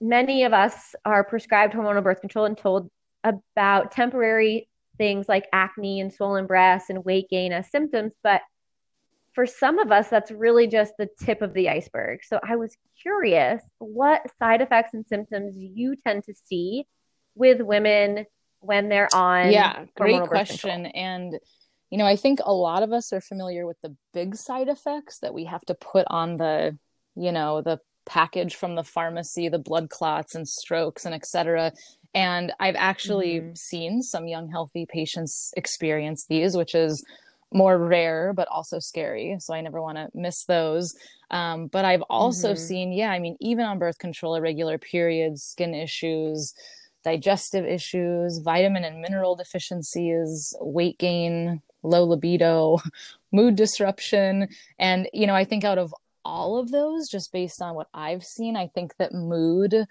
many 0.00 0.44
of 0.44 0.52
us 0.52 0.94
are 1.04 1.24
prescribed 1.24 1.72
hormonal 1.72 2.04
birth 2.04 2.20
control 2.20 2.44
and 2.44 2.58
told 2.58 2.90
about 3.26 3.92
temporary 3.92 4.68
things 4.98 5.28
like 5.28 5.46
acne 5.52 6.00
and 6.00 6.12
swollen 6.12 6.46
breasts 6.46 6.88
and 6.88 7.04
weight 7.04 7.28
gain 7.28 7.52
as 7.52 7.70
symptoms, 7.70 8.12
but 8.22 8.40
for 9.34 9.44
some 9.44 9.78
of 9.78 9.92
us, 9.92 10.08
that's 10.08 10.30
really 10.30 10.66
just 10.66 10.94
the 10.98 11.10
tip 11.22 11.42
of 11.42 11.52
the 11.52 11.68
iceberg. 11.68 12.20
So 12.24 12.40
I 12.42 12.56
was 12.56 12.74
curious 13.02 13.62
what 13.78 14.22
side 14.38 14.62
effects 14.62 14.94
and 14.94 15.06
symptoms 15.06 15.54
you 15.58 15.94
tend 15.96 16.24
to 16.24 16.34
see 16.46 16.86
with 17.34 17.60
women 17.60 18.24
when 18.60 18.88
they're 18.88 19.14
on. 19.14 19.52
Yeah, 19.52 19.84
great 19.94 20.22
question. 20.22 20.86
And, 20.86 21.38
you 21.90 21.98
know, 21.98 22.06
I 22.06 22.16
think 22.16 22.40
a 22.42 22.52
lot 22.54 22.82
of 22.82 22.92
us 22.92 23.12
are 23.12 23.20
familiar 23.20 23.66
with 23.66 23.76
the 23.82 23.94
big 24.14 24.36
side 24.36 24.68
effects 24.68 25.18
that 25.18 25.34
we 25.34 25.44
have 25.44 25.64
to 25.66 25.74
put 25.74 26.06
on 26.08 26.38
the, 26.38 26.78
you 27.14 27.30
know, 27.30 27.60
the 27.60 27.78
package 28.06 28.54
from 28.54 28.74
the 28.74 28.84
pharmacy, 28.84 29.50
the 29.50 29.58
blood 29.58 29.90
clots 29.90 30.34
and 30.34 30.48
strokes 30.48 31.04
and 31.04 31.14
etc. 31.14 31.72
And 32.16 32.52
I've 32.58 32.76
actually 32.76 33.40
mm-hmm. 33.40 33.54
seen 33.54 34.02
some 34.02 34.26
young 34.26 34.50
healthy 34.50 34.86
patients 34.86 35.52
experience 35.54 36.24
these, 36.26 36.56
which 36.56 36.74
is 36.74 37.04
more 37.52 37.78
rare 37.78 38.32
but 38.32 38.48
also 38.48 38.78
scary 38.78 39.36
so 39.38 39.54
i 39.54 39.60
never 39.60 39.80
want 39.80 39.96
to 39.96 40.08
miss 40.14 40.44
those 40.44 40.96
um, 41.30 41.68
but 41.68 41.84
i've 41.84 42.02
also 42.02 42.52
mm-hmm. 42.52 42.58
seen 42.58 42.92
yeah 42.92 43.10
i 43.10 43.20
mean 43.20 43.36
even 43.40 43.64
on 43.64 43.78
birth 43.78 43.98
control 43.98 44.34
irregular 44.34 44.78
periods 44.78 45.44
skin 45.44 45.72
issues 45.72 46.54
digestive 47.04 47.64
issues 47.64 48.38
vitamin 48.38 48.84
and 48.84 49.00
mineral 49.00 49.36
deficiencies 49.36 50.56
weight 50.60 50.98
gain 50.98 51.62
low 51.84 52.04
libido 52.04 52.78
mood 53.32 53.54
disruption 53.54 54.48
and 54.78 55.08
you 55.12 55.26
know 55.26 55.34
i 55.34 55.44
think 55.44 55.62
out 55.62 55.78
of 55.78 55.94
all 56.24 56.58
of 56.58 56.72
those 56.72 57.08
just 57.08 57.32
based 57.32 57.62
on 57.62 57.76
what 57.76 57.86
i've 57.94 58.24
seen 58.24 58.56
i 58.56 58.66
think 58.66 58.96
that 58.96 59.14
mood 59.14 59.86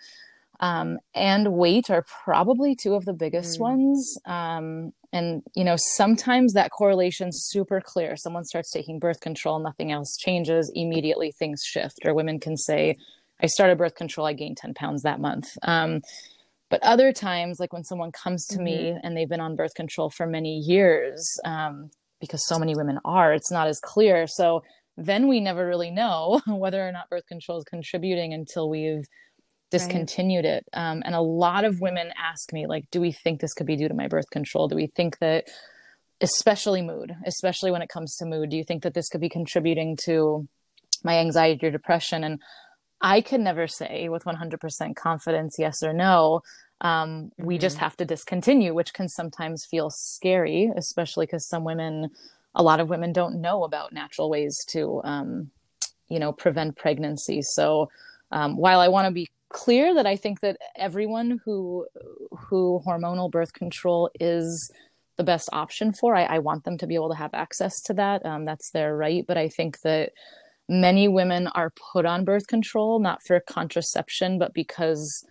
um, 0.60 1.00
and 1.14 1.54
weight 1.54 1.90
are 1.90 2.06
probably 2.24 2.76
two 2.76 2.94
of 2.94 3.06
the 3.06 3.14
biggest 3.14 3.58
mm. 3.58 3.62
ones. 3.62 4.18
Um, 4.26 4.92
and 5.12 5.44
you 5.56 5.64
know, 5.64 5.76
sometimes 5.78 6.54
that 6.54 6.72
correlation's 6.72 7.46
super 7.50 7.82
clear. 7.82 8.18
Someone 8.18 8.46
starts 8.46 8.72
taking 8.72 9.00
birth 9.00 9.22
control, 9.22 9.60
nothing 9.60 9.92
else 9.92 10.18
changes. 10.18 10.72
Immediately, 10.76 11.32
things 11.32 11.62
shift. 11.64 12.00
Or 12.06 12.14
women 12.14 12.40
can 12.40 12.58
say, 12.58 12.96
"I 13.42 13.48
started 13.48 13.78
birth 13.78 13.96
control, 13.96 14.28
I 14.28 14.34
gained 14.34 14.58
ten 14.58 14.74
pounds 14.74 15.04
that 15.04 15.20
month." 15.20 15.48
Um, 15.64 16.02
but 16.70 16.82
other 16.84 17.14
times, 17.14 17.60
like 17.60 17.74
when 17.74 17.84
someone 17.84 18.12
comes 18.12 18.46
to 18.48 18.56
mm-hmm. 18.56 18.64
me 18.64 18.98
and 19.04 19.16
they've 19.16 19.30
been 19.30 19.40
on 19.40 19.56
birth 19.56 19.76
control 19.76 20.10
for 20.10 20.26
many 20.26 20.58
years, 20.58 21.26
um, 21.46 21.92
because 22.20 22.46
so 22.48 22.58
many 22.58 22.76
women 22.76 23.00
are, 23.06 23.34
it's 23.34 23.52
not 23.52 23.68
as 23.68 23.80
clear. 23.80 24.26
So 24.28 24.64
then 24.98 25.28
we 25.28 25.40
never 25.40 25.68
really 25.68 25.92
know 25.92 26.42
whether 26.48 26.86
or 26.86 26.92
not 26.92 27.10
birth 27.10 27.28
control 27.28 27.60
is 27.60 27.66
contributing 27.66 28.34
until 28.34 28.70
we've 28.70 29.06
discontinued 29.72 30.46
right. 30.46 30.56
it 30.56 30.66
um, 30.74 31.02
and 31.06 31.16
a 31.16 31.22
lot 31.22 31.66
of 31.66 31.82
women 31.82 32.12
ask 32.18 32.54
me 32.54 32.68
like 32.68 32.90
do 32.92 33.02
we 33.02 33.12
think 33.12 33.42
this 33.42 33.54
could 33.54 33.66
be 33.66 33.76
due 33.76 33.88
to 33.88 33.94
my 33.94 34.08
birth 34.08 34.30
control 34.32 34.68
do 34.68 34.76
we 34.76 34.88
think 34.88 35.18
that 35.20 35.48
especially 36.22 36.82
mood 36.82 37.16
especially 37.26 37.72
when 37.72 37.82
it 37.82 37.90
comes 37.90 38.16
to 38.16 38.26
mood 38.26 38.50
do 38.50 38.58
you 38.58 38.64
think 38.64 38.84
that 38.84 38.94
this 38.94 39.10
could 39.10 39.22
be 39.22 39.30
contributing 39.30 39.98
to 40.06 40.48
my 41.04 41.18
anxiety 41.18 41.66
or 41.66 41.72
depression 41.72 42.24
and 42.24 42.42
i 43.02 43.22
can 43.22 43.44
never 43.44 43.68
say 43.68 44.08
with 44.08 44.24
100% 44.24 44.96
confidence 44.96 45.56
yes 45.58 45.82
or 45.84 45.94
no 45.94 46.42
um, 46.82 47.10
mm-hmm. 47.10 47.46
we 47.46 47.58
just 47.58 47.78
mm-hmm. 47.78 47.86
have 47.86 47.98
to 47.98 48.06
discontinue 48.06 48.74
which 48.74 48.94
can 48.94 49.10
sometimes 49.10 49.66
feel 49.66 49.90
scary 49.90 50.72
especially 50.78 51.26
because 51.26 51.48
some 51.48 51.64
women 51.64 52.10
a 52.54 52.64
lot 52.64 52.80
of 52.80 52.90
women 52.90 53.12
don't 53.12 53.42
know 53.42 53.64
about 53.64 53.92
natural 53.92 54.30
ways 54.30 54.64
to 54.70 55.02
um, 55.04 55.50
you 56.08 56.20
know 56.20 56.32
prevent 56.32 56.78
pregnancy 56.78 57.42
so 57.42 57.90
um, 58.32 58.58
while 58.58 58.80
I 58.80 58.88
want 58.88 59.08
to 59.08 59.12
be 59.12 59.30
clear 59.56 59.96
that 59.96 60.06
I 60.06 60.18
think 60.18 60.42
that 60.42 60.58
everyone 60.76 61.40
who 61.46 61.88
who 62.32 62.82
hormonal 62.86 63.32
birth 63.32 63.54
control 63.54 64.10
is 64.20 64.70
the 65.16 65.24
best 65.24 65.48
option 65.54 65.94
for. 65.94 66.14
I, 66.14 66.24
I 66.24 66.40
want 66.40 66.66
them 66.66 66.78
to 66.78 66.86
be 66.88 66.96
able 66.96 67.10
to 67.10 67.16
have 67.16 67.34
access 67.34 67.82
to 67.84 67.94
that. 67.94 68.26
Um, 68.26 68.44
that's 68.44 68.72
their 68.72 68.98
right. 68.98 69.24
But 69.26 69.38
I 69.38 69.48
think 69.48 69.80
that 69.82 70.12
many 70.68 71.08
women 71.08 71.48
are 71.48 71.72
put 71.94 72.06
on 72.06 72.26
birth 72.26 72.48
control 72.48 73.00
not 73.00 73.24
for 73.24 73.40
contraception, 73.40 74.38
but 74.38 74.54
because 74.54 75.26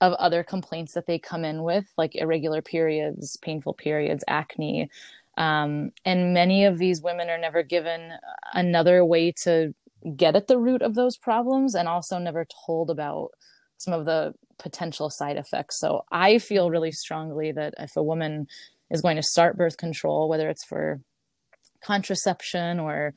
of 0.00 0.12
other 0.14 0.44
complaints 0.44 0.92
that 0.94 1.06
they 1.06 1.18
come 1.18 1.44
in 1.44 1.64
with, 1.64 1.86
like 1.98 2.14
irregular 2.14 2.62
periods, 2.62 3.36
painful 3.38 3.74
periods, 3.74 4.22
acne. 4.28 4.88
Um, 5.36 5.90
and 6.04 6.32
many 6.32 6.64
of 6.64 6.78
these 6.78 7.02
women 7.02 7.28
are 7.28 7.38
never 7.38 7.64
given 7.64 8.12
another 8.52 9.04
way 9.04 9.32
to 9.42 9.74
get 10.16 10.36
at 10.36 10.46
the 10.46 10.58
root 10.58 10.82
of 10.82 10.94
those 10.94 11.16
problems 11.16 11.74
and 11.74 11.88
also 11.88 12.18
never 12.18 12.46
told 12.66 12.88
about 12.88 13.30
some 13.78 13.94
of 13.94 14.04
the 14.04 14.34
potential 14.58 15.10
side 15.10 15.36
effects. 15.36 15.78
So 15.78 16.04
I 16.10 16.38
feel 16.38 16.70
really 16.70 16.92
strongly 16.92 17.52
that 17.52 17.74
if 17.78 17.96
a 17.96 18.02
woman 18.02 18.46
is 18.90 19.02
going 19.02 19.16
to 19.16 19.22
start 19.22 19.56
birth 19.56 19.76
control, 19.76 20.28
whether 20.28 20.48
it's 20.48 20.64
for 20.64 21.00
contraception 21.82 22.80
or 22.80 23.14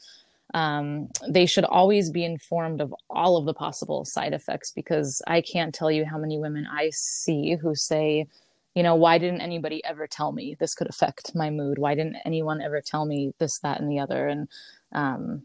um, 0.54 1.10
they 1.28 1.46
should 1.46 1.66
always 1.66 2.10
be 2.10 2.24
informed 2.24 2.82
of 2.82 2.94
all 3.10 3.38
of 3.38 3.46
the 3.46 3.54
possible 3.54 4.06
side 4.06 4.34
effects 4.34 4.72
because 4.72 5.22
I 5.28 5.42
can't 5.42 5.74
tell 5.74 5.92
you 5.92 6.06
how 6.06 6.18
many 6.18 6.38
women 6.38 6.66
I 6.72 6.90
see 6.94 7.56
who 7.56 7.76
say, 7.76 8.28
you 8.74 8.84
know, 8.84 8.96
why 8.96 9.18
didn't 9.18 9.42
anybody 9.42 9.84
ever 9.84 10.08
tell 10.08 10.32
me 10.32 10.56
this 10.60 10.74
could 10.74 10.90
affect 10.90 11.36
my 11.36 11.50
mood? 11.50 11.78
Why 11.78 11.96
didn't 11.96 12.18
anyone 12.26 12.62
ever 12.62 12.82
tell 12.82 13.06
me 13.06 13.34
this, 13.40 13.60
that, 13.60 13.82
and 13.82 13.92
the 13.92 14.00
other? 14.00 14.28
And 14.28 14.48
um, 14.94 15.44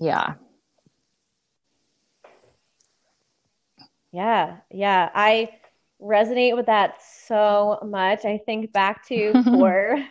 yeah, 0.00 0.34
Yeah, 4.12 4.58
yeah. 4.70 5.10
I 5.14 5.50
resonate 6.00 6.56
with 6.56 6.66
that 6.66 6.96
so 7.26 7.78
much. 7.84 8.24
I 8.24 8.38
think 8.44 8.72
back 8.72 9.06
to 9.08 9.32
poor 9.44 10.04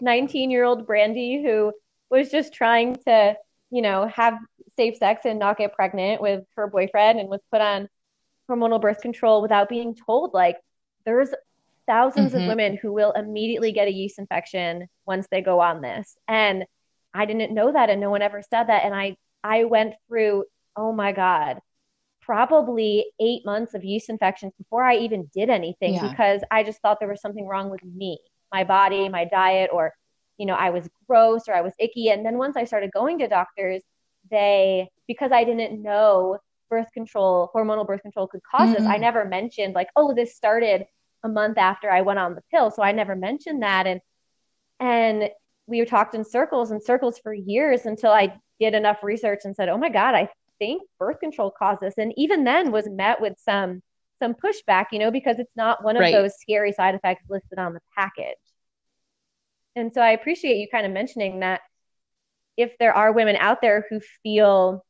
19 0.00 0.50
year 0.50 0.64
old 0.64 0.86
Brandy 0.86 1.42
who 1.42 1.72
was 2.10 2.30
just 2.30 2.52
trying 2.52 2.96
to, 3.06 3.36
you 3.70 3.82
know, 3.82 4.06
have 4.06 4.38
safe 4.76 4.96
sex 4.96 5.22
and 5.24 5.38
not 5.38 5.58
get 5.58 5.74
pregnant 5.74 6.22
with 6.22 6.44
her 6.56 6.66
boyfriend 6.66 7.18
and 7.18 7.28
was 7.28 7.40
put 7.50 7.60
on 7.60 7.88
hormonal 8.48 8.80
birth 8.80 9.00
control 9.00 9.42
without 9.42 9.68
being 9.68 9.94
told. 9.94 10.32
Like, 10.34 10.56
there's 11.04 11.30
1000s 11.88 12.14
mm-hmm. 12.14 12.36
of 12.36 12.46
women 12.46 12.78
who 12.80 12.92
will 12.92 13.12
immediately 13.12 13.72
get 13.72 13.88
a 13.88 13.92
yeast 13.92 14.18
infection 14.18 14.88
once 15.06 15.26
they 15.30 15.40
go 15.40 15.60
on 15.60 15.80
this. 15.80 16.16
And 16.28 16.64
I 17.12 17.26
didn't 17.26 17.52
know 17.52 17.72
that 17.72 17.90
and 17.90 18.00
no 18.00 18.10
one 18.10 18.22
ever 18.22 18.42
said 18.48 18.64
that. 18.64 18.84
And 18.84 18.94
I, 18.94 19.16
I 19.42 19.64
went 19.64 19.94
through, 20.08 20.44
oh 20.76 20.92
my 20.92 21.12
God, 21.12 21.60
probably 22.30 23.06
eight 23.18 23.44
months 23.44 23.74
of 23.74 23.82
yeast 23.82 24.08
infections 24.08 24.52
before 24.56 24.84
I 24.84 24.94
even 24.98 25.28
did 25.34 25.50
anything 25.50 25.94
yeah. 25.94 26.08
because 26.08 26.42
I 26.48 26.62
just 26.62 26.80
thought 26.80 27.00
there 27.00 27.08
was 27.08 27.20
something 27.20 27.44
wrong 27.44 27.70
with 27.70 27.82
me, 27.82 28.20
my 28.52 28.62
body, 28.62 29.08
my 29.08 29.24
diet, 29.24 29.70
or, 29.72 29.92
you 30.38 30.46
know, 30.46 30.54
I 30.54 30.70
was 30.70 30.88
gross 31.08 31.48
or 31.48 31.54
I 31.56 31.62
was 31.62 31.72
icky. 31.80 32.10
And 32.10 32.24
then 32.24 32.38
once 32.38 32.56
I 32.56 32.62
started 32.62 32.92
going 32.92 33.18
to 33.18 33.26
doctors, 33.26 33.82
they, 34.30 34.88
because 35.08 35.32
I 35.32 35.42
didn't 35.42 35.82
know 35.82 36.38
birth 36.68 36.86
control, 36.94 37.50
hormonal 37.52 37.84
birth 37.84 38.02
control 38.02 38.28
could 38.28 38.42
because 38.48 38.68
mm-hmm. 38.68 38.84
this, 38.84 38.86
I 38.86 38.98
never 38.98 39.24
mentioned, 39.24 39.74
like, 39.74 39.88
oh, 39.96 40.14
this 40.14 40.36
started 40.36 40.84
a 41.24 41.28
month 41.28 41.58
after 41.58 41.90
I 41.90 42.02
went 42.02 42.20
on 42.20 42.36
the 42.36 42.42
pill. 42.52 42.70
So 42.70 42.80
I 42.80 42.92
never 42.92 43.16
mentioned 43.16 43.64
that. 43.64 43.88
And, 43.88 44.00
and 44.78 45.30
we 45.66 45.84
talked 45.84 46.14
in 46.14 46.24
circles 46.24 46.70
and 46.70 46.80
circles 46.80 47.18
for 47.18 47.34
years 47.34 47.86
until 47.86 48.12
I 48.12 48.38
did 48.60 48.74
enough 48.74 49.02
research 49.02 49.40
and 49.44 49.56
said, 49.56 49.68
"Oh 49.68 49.78
my 49.78 49.88
god, 49.88 50.14
I 50.14 50.28
think 50.60 50.82
birth 51.00 51.18
control 51.18 51.50
caused 51.50 51.80
this." 51.80 51.94
And 51.98 52.12
even 52.16 52.44
then 52.44 52.70
was 52.70 52.88
met 52.88 53.20
with 53.20 53.34
some 53.38 53.82
some 54.20 54.34
pushback, 54.34 54.86
you 54.92 54.98
know, 55.00 55.10
because 55.10 55.38
it's 55.38 55.56
not 55.56 55.82
one 55.82 55.96
of 55.96 56.00
right. 56.00 56.12
those 56.12 56.38
scary 56.38 56.72
side 56.72 56.94
effects 56.94 57.24
listed 57.28 57.58
on 57.58 57.74
the 57.74 57.80
package. 57.96 58.36
And 59.74 59.92
so 59.92 60.00
I 60.00 60.10
appreciate 60.10 60.56
you 60.56 60.68
kind 60.70 60.86
of 60.86 60.92
mentioning 60.92 61.40
that 61.40 61.62
if 62.56 62.76
there 62.78 62.92
are 62.92 63.12
women 63.12 63.36
out 63.36 63.60
there 63.62 63.86
who 63.88 64.00
feel 64.22 64.84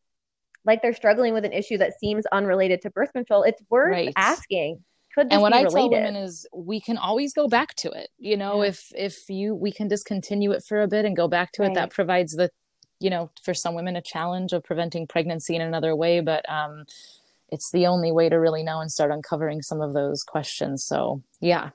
like 0.65 0.83
they're 0.83 0.95
struggling 0.95 1.33
with 1.33 1.45
an 1.45 1.53
issue 1.53 1.79
that 1.79 1.99
seems 1.99 2.27
unrelated 2.27 2.83
to 2.83 2.91
birth 2.91 3.13
control, 3.13 3.43
it's 3.43 3.63
worth 3.71 3.93
right. 3.93 4.13
asking. 4.17 4.85
Could 5.15 5.33
and 5.33 5.43
what 5.43 5.53
I 5.53 5.63
related? 5.63 5.77
tell 5.77 5.89
women 5.91 6.17
is 6.17 6.47
we 6.55 6.81
can 6.81 6.97
always 6.97 7.33
go 7.33 7.49
back 7.49 7.75
to 7.77 7.91
it. 7.91 8.11
You 8.19 8.37
know, 8.37 8.63
yeah. 8.63 8.69
if 8.69 8.93
if 8.95 9.29
you 9.29 9.55
we 9.55 9.73
can 9.73 9.89
discontinue 9.89 10.53
it 10.53 10.63
for 10.67 10.83
a 10.83 10.89
bit 10.89 11.05
and 11.05 11.17
go 11.17 11.27
back 11.27 11.51
to 11.53 11.63
right. 11.63 11.71
it, 11.73 11.75
that 11.75 11.91
provides 11.91 12.33
the 12.33 12.51
you 13.01 13.11
know, 13.11 13.31
for 13.43 13.55
some 13.55 13.75
women 13.75 13.97
a 13.97 14.03
challenge 14.03 14.53
of 14.53 14.63
preventing 14.63 15.07
pregnancy 15.07 15.57
in 15.57 15.63
another 15.63 15.97
way. 15.97 16.21
But 16.21 16.49
um 16.49 16.85
it's 17.49 17.71
the 17.73 17.87
only 17.87 18.13
way 18.13 18.29
to 18.29 18.37
really 18.37 18.63
know 18.63 18.81
and 18.81 18.93
start 18.93 19.11
uncovering 19.11 19.61
some 19.61 19.81
of 19.81 19.93
those 19.93 20.23
questions. 20.23 20.85
So 20.85 21.23
yeah. 21.41 21.71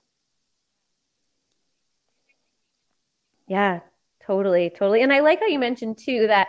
Yeah, 3.47 3.81
totally, 4.25 4.69
totally. 4.69 5.01
And 5.01 5.13
I 5.13 5.19
like 5.19 5.39
how 5.39 5.47
you 5.47 5.59
mentioned 5.59 5.99
too 6.03 6.27
that 6.27 6.47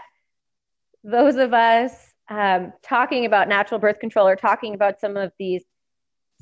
those 1.04 1.36
of 1.36 1.52
us 1.52 1.92
um, 2.28 2.72
talking 2.82 3.26
about 3.26 3.48
natural 3.48 3.78
birth 3.78 4.00
control 4.00 4.26
or 4.26 4.36
talking 4.36 4.74
about 4.74 5.00
some 5.00 5.16
of 5.16 5.32
these 5.38 5.64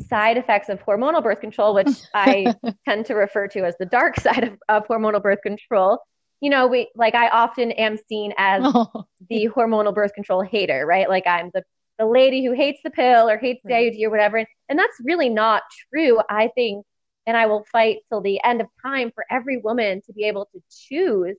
side 0.09 0.39
effects 0.39 0.69
of 0.69 0.83
hormonal 0.83 1.23
birth 1.23 1.41
control, 1.41 1.75
which 1.75 1.89
I 2.15 2.55
tend 2.89 3.07
to 3.07 3.15
refer 3.15 3.49
to 3.49 3.65
as 3.65 3.77
the 3.79 3.87
dark 3.87 4.19
side 4.19 4.45
of, 4.45 4.59
of, 4.69 4.89
hormonal 4.89 5.23
birth 5.23 5.43
control. 5.43 5.99
You 6.45 6.51
know, 6.51 6.67
we 6.67 6.91
like 6.95 7.15
I 7.15 7.29
often 7.31 7.73
am 7.73 7.97
seen 8.07 8.35
as 8.37 8.63
oh. 8.67 9.07
the 9.31 9.49
hormonal 9.49 9.95
birth 9.95 10.13
control 10.13 10.43
hater, 10.43 10.85
right? 10.85 11.09
Like 11.09 11.27
I'm 11.27 11.51
the 11.55 11.63
the 11.99 12.05
lady 12.05 12.45
who 12.45 12.53
hates 12.53 12.81
the 12.85 12.91
pill 12.91 13.31
or 13.31 13.39
hates 13.39 13.63
the 13.65 13.73
IUD 13.73 14.05
or 14.05 14.11
whatever. 14.11 14.37
And, 14.37 14.47
and 14.69 14.79
that's 14.79 14.99
really 15.03 15.29
not 15.29 15.63
true. 15.91 16.21
I 16.29 16.51
think, 16.55 16.85
and 17.27 17.35
I 17.35 17.47
will 17.47 17.65
fight 17.73 17.99
till 18.09 18.21
the 18.21 18.43
end 18.45 18.61
of 18.61 18.67
time 18.85 19.11
for 19.15 19.25
every 19.31 19.57
woman 19.57 20.03
to 20.07 20.13
be 20.13 20.25
able 20.25 20.49
to 20.53 20.61
choose 20.71 21.37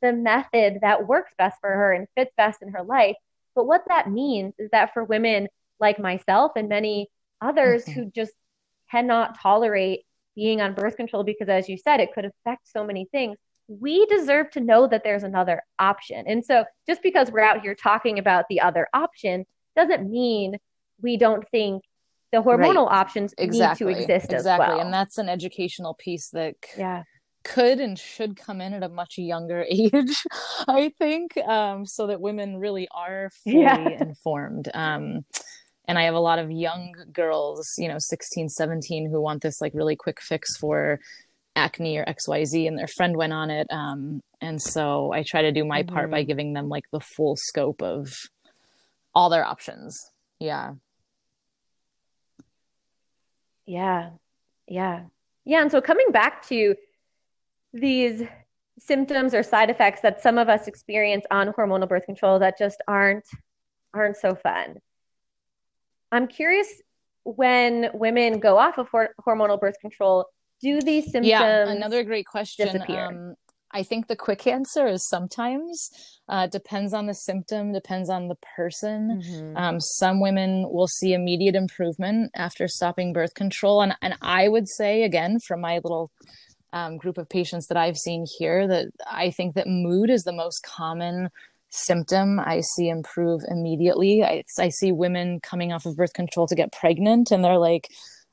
the 0.00 0.12
method 0.12 0.78
that 0.82 1.06
works 1.06 1.32
best 1.38 1.58
for 1.60 1.70
her 1.70 1.92
and 1.92 2.08
fits 2.16 2.32
best 2.36 2.62
in 2.62 2.72
her 2.72 2.82
life. 2.82 3.16
But 3.54 3.66
what 3.66 3.84
that 3.88 4.10
means 4.10 4.54
is 4.58 4.70
that 4.70 4.92
for 4.94 5.04
women 5.04 5.48
like 5.78 5.98
myself 5.98 6.52
and 6.56 6.68
many 6.68 7.08
others 7.40 7.84
mm-hmm. 7.84 8.00
who 8.00 8.10
just 8.10 8.32
cannot 8.90 9.38
tolerate 9.38 10.00
being 10.34 10.60
on 10.60 10.74
birth 10.74 10.96
control 10.96 11.24
because, 11.24 11.48
as 11.48 11.68
you 11.68 11.76
said, 11.76 12.00
it 12.00 12.12
could 12.14 12.24
affect 12.24 12.68
so 12.68 12.84
many 12.84 13.06
things. 13.10 13.36
We 13.68 14.06
deserve 14.06 14.50
to 14.52 14.60
know 14.60 14.86
that 14.88 15.04
there's 15.04 15.22
another 15.22 15.62
option. 15.78 16.24
And 16.26 16.44
so, 16.44 16.64
just 16.86 17.02
because 17.02 17.30
we're 17.30 17.40
out 17.40 17.60
here 17.60 17.74
talking 17.74 18.18
about 18.18 18.46
the 18.48 18.60
other 18.60 18.88
option 18.94 19.44
doesn't 19.76 20.10
mean 20.10 20.56
we 21.00 21.16
don't 21.16 21.48
think 21.50 21.84
the 22.32 22.38
hormonal 22.38 22.88
right. 22.88 22.98
options 22.98 23.34
exactly. 23.38 23.86
need 23.86 23.94
to 23.94 24.00
exist 24.00 24.32
exactly. 24.32 24.64
as 24.64 24.70
well. 24.70 24.80
And 24.80 24.92
that's 24.92 25.18
an 25.18 25.28
educational 25.28 25.94
piece 25.94 26.30
that 26.30 26.56
yeah 26.76 27.04
could 27.44 27.80
and 27.80 27.98
should 27.98 28.36
come 28.36 28.60
in 28.60 28.74
at 28.74 28.82
a 28.82 28.88
much 28.88 29.16
younger 29.16 29.64
age, 29.68 30.24
I 30.66 30.92
think, 30.98 31.36
um, 31.38 31.86
so 31.86 32.06
that 32.08 32.20
women 32.20 32.58
really 32.58 32.88
are 32.90 33.30
fully 33.44 33.62
yeah. 33.62 33.88
informed. 34.00 34.68
Um, 34.74 35.24
and 35.86 35.98
I 35.98 36.02
have 36.02 36.14
a 36.14 36.20
lot 36.20 36.38
of 36.38 36.50
young 36.50 36.92
girls, 37.12 37.74
you 37.78 37.88
know, 37.88 37.98
16, 37.98 38.50
17, 38.50 39.10
who 39.10 39.20
want 39.20 39.42
this 39.42 39.60
like 39.60 39.72
really 39.74 39.96
quick 39.96 40.20
fix 40.20 40.56
for 40.56 41.00
acne 41.58 41.98
or 41.98 42.04
XYZ, 42.04 42.66
and 42.66 42.78
their 42.78 42.88
friend 42.88 43.16
went 43.16 43.32
on 43.32 43.50
it. 43.50 43.66
Um, 43.70 44.20
and 44.40 44.60
so 44.60 45.12
I 45.12 45.22
try 45.22 45.42
to 45.42 45.52
do 45.52 45.64
my 45.64 45.82
mm-hmm. 45.82 45.94
part 45.94 46.10
by 46.10 46.20
mm-hmm. 46.20 46.28
giving 46.28 46.52
them 46.54 46.68
like 46.68 46.84
the 46.92 47.00
full 47.00 47.36
scope 47.36 47.82
of 47.82 48.08
all 49.14 49.28
their 49.28 49.44
options. 49.44 49.98
Yeah. 50.40 50.74
Yeah. 53.66 54.10
Yeah. 54.66 55.04
Yeah. 55.44 55.62
And 55.62 55.70
so 55.70 55.80
coming 55.80 56.10
back 56.10 56.46
to 56.48 56.74
these 57.72 58.22
symptoms 58.78 59.34
or 59.34 59.42
side 59.42 59.70
effects 59.70 60.00
that 60.02 60.22
some 60.22 60.38
of 60.38 60.48
us 60.48 60.68
experience 60.68 61.24
on 61.30 61.52
hormonal 61.52 61.88
birth 61.88 62.06
control 62.06 62.38
that 62.38 62.56
just 62.58 62.80
aren't 62.86 63.24
aren't 63.92 64.16
so 64.16 64.34
fun. 64.34 64.76
I'm 66.12 66.26
curious 66.26 66.68
when 67.24 67.90
women 67.92 68.38
go 68.38 68.56
off 68.56 68.78
of 68.78 68.88
hormonal 69.20 69.60
birth 69.60 69.78
control, 69.80 70.26
do 70.60 70.80
these 70.80 71.04
symptoms 71.04 71.26
Yeah, 71.26 71.68
another 71.68 72.04
great 72.04 72.26
question. 72.26 72.82
Um, 72.88 73.34
I 73.70 73.82
think 73.82 74.06
the 74.06 74.16
quick 74.16 74.46
answer 74.46 74.86
is 74.86 75.06
sometimes. 75.08 75.90
Uh, 76.28 76.46
depends 76.46 76.92
on 76.92 77.06
the 77.06 77.14
symptom, 77.14 77.72
depends 77.72 78.10
on 78.10 78.28
the 78.28 78.36
person. 78.56 79.22
Mm-hmm. 79.22 79.56
Um, 79.56 79.80
some 79.80 80.20
women 80.20 80.68
will 80.70 80.88
see 80.88 81.12
immediate 81.12 81.54
improvement 81.54 82.30
after 82.34 82.68
stopping 82.68 83.12
birth 83.12 83.34
control, 83.34 83.82
and 83.82 83.94
and 84.02 84.14
I 84.20 84.48
would 84.48 84.68
say 84.68 85.02
again 85.02 85.38
from 85.46 85.60
my 85.60 85.76
little 85.76 86.10
um, 86.72 86.98
group 86.98 87.18
of 87.18 87.28
patients 87.28 87.66
that 87.68 87.78
I've 87.78 87.96
seen 87.96 88.26
here 88.38 88.66
that 88.68 88.88
I 89.10 89.30
think 89.30 89.54
that 89.54 89.66
mood 89.66 90.10
is 90.10 90.24
the 90.24 90.32
most 90.32 90.62
common 90.62 91.30
symptom 91.70 92.40
I 92.40 92.60
see 92.60 92.88
improve 92.88 93.42
immediately. 93.48 94.22
I, 94.22 94.42
I 94.58 94.70
see 94.70 94.92
women 94.92 95.40
coming 95.40 95.72
off 95.72 95.86
of 95.86 95.96
birth 95.96 96.14
control 96.14 96.46
to 96.46 96.54
get 96.54 96.72
pregnant, 96.72 97.30
and 97.30 97.44
they're 97.44 97.58
like, 97.58 97.88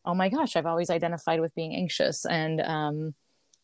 "Oh 0.05 0.15
my 0.15 0.29
gosh, 0.29 0.55
I've 0.55 0.65
always 0.65 0.89
identified 0.89 1.41
with 1.41 1.53
being 1.55 1.75
anxious," 1.75 2.25
and 2.25 2.61
um, 2.61 3.15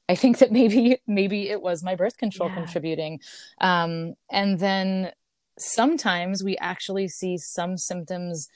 I 0.09 0.15
think 0.15 0.39
that 0.39 0.51
maybe 0.51 0.97
maybe 1.07 1.49
it 1.49 1.61
was 1.61 1.83
my 1.83 1.95
birth 1.95 2.17
control 2.17 2.49
yeah. 2.49 2.55
contributing. 2.55 3.19
Um, 3.59 4.15
and 4.29 4.59
then 4.59 5.11
sometimes 5.57 6.43
we 6.43 6.57
actually 6.57 7.07
see 7.07 7.37
some 7.37 7.77
symptoms 7.77 8.47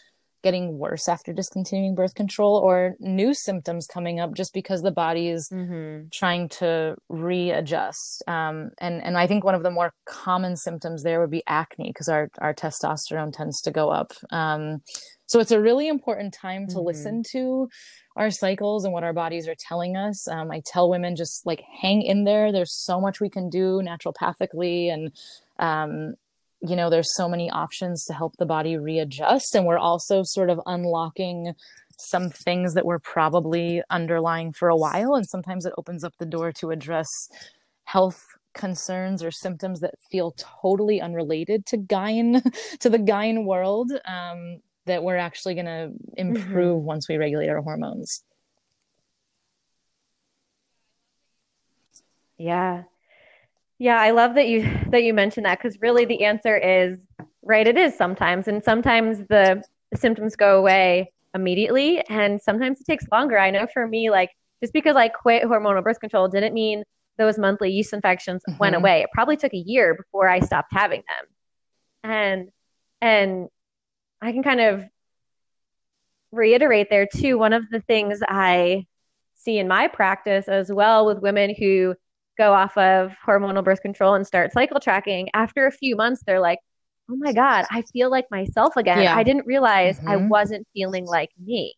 getting 0.45 0.77
worse 0.77 1.07
after 1.09 1.33
discontinuing 1.33 1.95
birth 1.95 2.13
control 2.13 2.57
or 2.57 2.93
new 2.99 3.33
symptoms 3.33 3.87
coming 3.87 4.19
up 4.19 4.31
just 4.35 4.53
because 4.53 4.83
the 4.83 4.91
body 4.91 5.29
is 5.29 5.49
mm-hmm. 5.51 6.07
trying 6.13 6.47
to 6.47 6.95
readjust. 7.09 8.21
Um, 8.27 8.69
and, 8.77 9.03
and 9.03 9.17
I 9.17 9.25
think 9.25 9.43
one 9.43 9.55
of 9.55 9.63
the 9.63 9.71
more 9.71 9.91
common 10.05 10.55
symptoms 10.55 11.01
there 11.01 11.19
would 11.19 11.31
be 11.31 11.41
acne 11.47 11.89
because 11.89 12.07
our, 12.07 12.29
our 12.37 12.53
testosterone 12.53 13.33
tends 13.33 13.59
to 13.61 13.71
go 13.71 13.89
up. 13.89 14.13
Um, 14.29 14.83
so 15.27 15.39
it's 15.39 15.51
a 15.51 15.59
really 15.59 15.87
important 15.87 16.33
time 16.33 16.67
to 16.67 16.75
mm-hmm. 16.75 16.87
listen 16.87 17.23
to 17.31 17.69
our 18.15 18.31
cycles 18.31 18.85
and 18.85 18.93
what 18.93 19.03
our 19.03 19.13
bodies 19.13 19.47
are 19.47 19.55
telling 19.57 19.97
us. 19.97 20.27
Um, 20.27 20.51
I 20.51 20.61
tell 20.65 20.89
women 20.89 21.15
just 21.15 21.45
like 21.45 21.61
hang 21.81 22.01
in 22.01 22.23
there. 22.23 22.51
There's 22.51 22.73
so 22.73 23.01
much 23.01 23.19
we 23.19 23.29
can 23.29 23.49
do 23.49 23.81
naturopathically 23.83 24.91
and 24.91 25.11
um, 25.59 26.15
you 26.61 26.75
know 26.75 26.89
there's 26.89 27.15
so 27.15 27.27
many 27.27 27.49
options 27.49 28.05
to 28.05 28.13
help 28.13 28.37
the 28.37 28.45
body 28.45 28.77
readjust 28.77 29.55
and 29.55 29.65
we're 29.65 29.77
also 29.77 30.21
sort 30.23 30.49
of 30.49 30.59
unlocking 30.65 31.53
some 31.97 32.29
things 32.29 32.73
that 32.73 32.85
were 32.85 32.99
probably 32.99 33.81
underlying 33.89 34.51
for 34.51 34.69
a 34.69 34.75
while 34.75 35.15
and 35.15 35.27
sometimes 35.27 35.65
it 35.65 35.73
opens 35.77 36.03
up 36.03 36.13
the 36.17 36.25
door 36.25 36.51
to 36.51 36.71
address 36.71 37.07
health 37.85 38.25
concerns 38.53 39.21
or 39.23 39.31
symptoms 39.31 39.81
that 39.81 39.93
feel 40.11 40.33
totally 40.37 41.01
unrelated 41.01 41.65
to 41.65 41.77
gyne 41.77 42.41
to 42.79 42.89
the 42.89 42.99
gyne 42.99 43.45
world 43.45 43.91
um, 44.05 44.59
that 44.85 45.03
we're 45.03 45.17
actually 45.17 45.55
going 45.55 45.65
to 45.65 45.91
improve 46.17 46.77
mm-hmm. 46.77 46.85
once 46.85 47.09
we 47.09 47.17
regulate 47.17 47.49
our 47.49 47.61
hormones 47.61 48.23
yeah 52.37 52.83
yeah, 53.77 53.99
I 53.99 54.11
love 54.11 54.35
that 54.35 54.47
you 54.47 54.69
that 54.89 55.03
you 55.03 55.13
mentioned 55.13 55.45
that 55.45 55.59
because 55.61 55.77
really 55.81 56.05
the 56.05 56.23
answer 56.23 56.55
is 56.55 56.97
right. 57.41 57.67
It 57.67 57.77
is 57.77 57.95
sometimes, 57.97 58.47
and 58.47 58.63
sometimes 58.63 59.19
the, 59.29 59.61
the 59.91 59.97
symptoms 59.97 60.35
go 60.35 60.57
away 60.57 61.11
immediately, 61.33 62.01
and 62.09 62.41
sometimes 62.41 62.79
it 62.79 62.85
takes 62.85 63.05
longer. 63.11 63.37
I 63.37 63.51
know 63.51 63.67
for 63.73 63.85
me, 63.85 64.09
like 64.09 64.29
just 64.63 64.71
because 64.71 64.95
I 64.95 65.09
quit 65.09 65.43
hormonal 65.43 65.83
birth 65.83 65.99
control 65.99 66.29
didn't 66.29 66.53
mean 66.53 66.83
those 67.17 67.37
monthly 67.37 67.69
yeast 67.69 67.91
infections 67.91 68.43
mm-hmm. 68.47 68.57
went 68.59 68.75
away. 68.75 69.01
It 69.01 69.09
probably 69.13 69.35
took 69.35 69.53
a 69.53 69.57
year 69.57 69.93
before 69.93 70.29
I 70.29 70.39
stopped 70.39 70.69
having 70.71 71.03
them, 71.09 72.11
and 72.11 72.49
and 73.01 73.49
I 74.21 74.31
can 74.31 74.43
kind 74.43 74.61
of 74.61 74.83
reiterate 76.31 76.89
there 76.89 77.07
too. 77.07 77.37
One 77.37 77.53
of 77.53 77.63
the 77.69 77.81
things 77.81 78.19
I 78.27 78.85
see 79.35 79.57
in 79.59 79.67
my 79.67 79.87
practice 79.87 80.47
as 80.47 80.71
well 80.71 81.05
with 81.05 81.19
women 81.19 81.53
who 81.57 81.95
go 82.37 82.53
off 82.53 82.77
of 82.77 83.13
hormonal 83.25 83.63
birth 83.63 83.81
control 83.81 84.15
and 84.15 84.25
start 84.27 84.51
cycle 84.51 84.79
tracking, 84.79 85.29
after 85.33 85.67
a 85.67 85.71
few 85.71 85.95
months, 85.95 86.21
they're 86.25 86.39
like, 86.39 86.59
oh 87.09 87.15
my 87.15 87.33
God, 87.33 87.65
I 87.71 87.83
feel 87.93 88.09
like 88.09 88.25
myself 88.31 88.75
again. 88.77 89.03
Yeah. 89.03 89.15
I 89.15 89.23
didn't 89.23 89.45
realize 89.45 89.97
mm-hmm. 89.97 90.09
I 90.09 90.15
wasn't 90.17 90.67
feeling 90.73 91.05
like 91.05 91.29
me. 91.43 91.75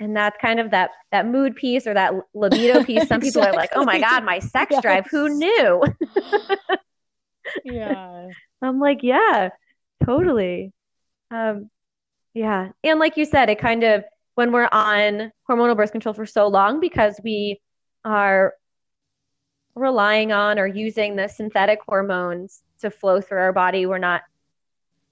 And 0.00 0.16
that's 0.16 0.36
kind 0.40 0.60
of 0.60 0.70
that 0.70 0.90
that 1.10 1.26
mood 1.26 1.56
piece 1.56 1.86
or 1.86 1.94
that 1.94 2.14
libido 2.32 2.84
piece. 2.84 3.08
Some 3.08 3.20
people 3.20 3.42
exactly. 3.42 3.56
are 3.56 3.60
like, 3.60 3.70
"Oh 3.74 3.84
my 3.84 3.98
god, 3.98 4.24
my 4.24 4.38
sex 4.38 4.70
yes. 4.70 4.80
drive, 4.80 5.06
who 5.10 5.28
knew?" 5.28 5.82
yeah. 7.64 8.28
I'm 8.62 8.78
like, 8.78 9.02
"Yeah, 9.02 9.48
totally." 10.04 10.72
Um 11.30 11.70
yeah. 12.34 12.70
And 12.84 12.98
like 13.00 13.16
you 13.16 13.24
said, 13.24 13.50
it 13.50 13.58
kind 13.58 13.82
of 13.82 14.04
when 14.34 14.52
we're 14.52 14.68
on 14.70 15.32
hormonal 15.48 15.76
birth 15.76 15.92
control 15.92 16.14
for 16.14 16.26
so 16.26 16.46
long 16.46 16.80
because 16.80 17.20
we 17.24 17.60
are 18.04 18.54
relying 19.74 20.32
on 20.32 20.58
or 20.58 20.66
using 20.66 21.16
the 21.16 21.28
synthetic 21.28 21.80
hormones 21.86 22.62
to 22.80 22.90
flow 22.90 23.20
through 23.20 23.38
our 23.38 23.52
body. 23.52 23.86
We're 23.86 23.98
not 23.98 24.22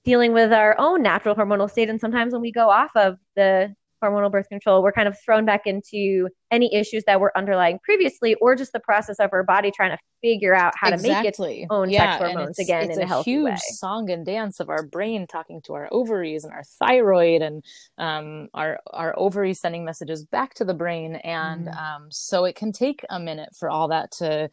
dealing 0.03 0.31
with 0.31 0.53
our 0.53 0.75
own 0.79 1.01
natural 1.03 1.35
hormonal 1.35 1.69
state. 1.69 1.89
And 1.89 1.99
sometimes 1.99 2.31
when 2.31 2.41
we 2.41 2.51
go 2.51 2.69
off 2.69 2.95
of 2.95 3.17
the 3.35 3.75
hormonal 4.03 4.31
birth 4.31 4.47
control, 4.49 4.83
we're 4.83 4.91
kind 4.91 5.07
of 5.07 5.17
thrown 5.23 5.45
back 5.45 5.65
into 5.65 6.29
any 6.51 6.73
issues 6.73 7.03
that 7.05 7.19
were 7.19 7.35
underlying 7.37 7.79
previously, 7.83 8.35
or 8.35 8.55
just 8.55 8.73
the 8.73 8.79
process 8.79 9.17
of 9.19 9.29
our 9.33 9.43
body 9.43 9.71
trying 9.71 9.91
to 9.91 9.97
figure 10.21 10.55
out 10.55 10.73
how 10.75 10.89
exactly. 10.89 11.09
to 11.09 11.49
make 11.49 11.59
its 11.63 11.67
own 11.69 11.89
yeah, 11.89 12.17
sex 12.17 12.23
hormones 12.23 12.59
again 12.59 12.89
it's 12.89 12.97
in 12.97 13.09
a, 13.09 13.19
a 13.19 13.23
huge 13.23 13.45
way. 13.45 13.57
song 13.73 14.09
and 14.09 14.25
dance 14.25 14.59
of 14.59 14.69
our 14.69 14.83
brain 14.83 15.27
talking 15.27 15.61
to 15.61 15.73
our 15.73 15.87
ovaries 15.91 16.43
and 16.43 16.53
our 16.53 16.63
thyroid, 16.79 17.41
and 17.41 17.63
um, 17.97 18.47
our 18.53 18.79
our 18.91 19.13
ovaries 19.17 19.59
sending 19.59 19.85
messages 19.85 20.23
back 20.25 20.53
to 20.55 20.65
the 20.65 20.73
brain, 20.73 21.15
and 21.15 21.67
mm. 21.67 21.77
um, 21.77 22.07
so 22.09 22.45
it 22.45 22.55
can 22.55 22.71
take 22.71 23.05
a 23.09 23.19
minute 23.19 23.49
for 23.57 23.69
all 23.69 23.87
that 23.87 24.11
to 24.11 24.49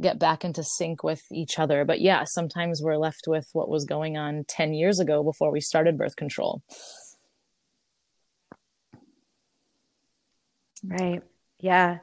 get 0.00 0.18
back 0.18 0.44
into 0.44 0.62
sync 0.62 1.02
with 1.02 1.22
each 1.30 1.58
other. 1.58 1.84
But 1.84 2.00
yeah, 2.00 2.24
sometimes 2.24 2.80
we're 2.82 2.96
left 2.96 3.24
with 3.26 3.48
what 3.52 3.68
was 3.68 3.84
going 3.84 4.16
on 4.16 4.44
10 4.48 4.72
years 4.72 4.98
ago 4.98 5.22
before 5.22 5.52
we 5.52 5.60
started 5.60 5.98
birth 5.98 6.16
control. 6.16 6.62
Right. 10.84 11.22
Yeah. 11.60 11.98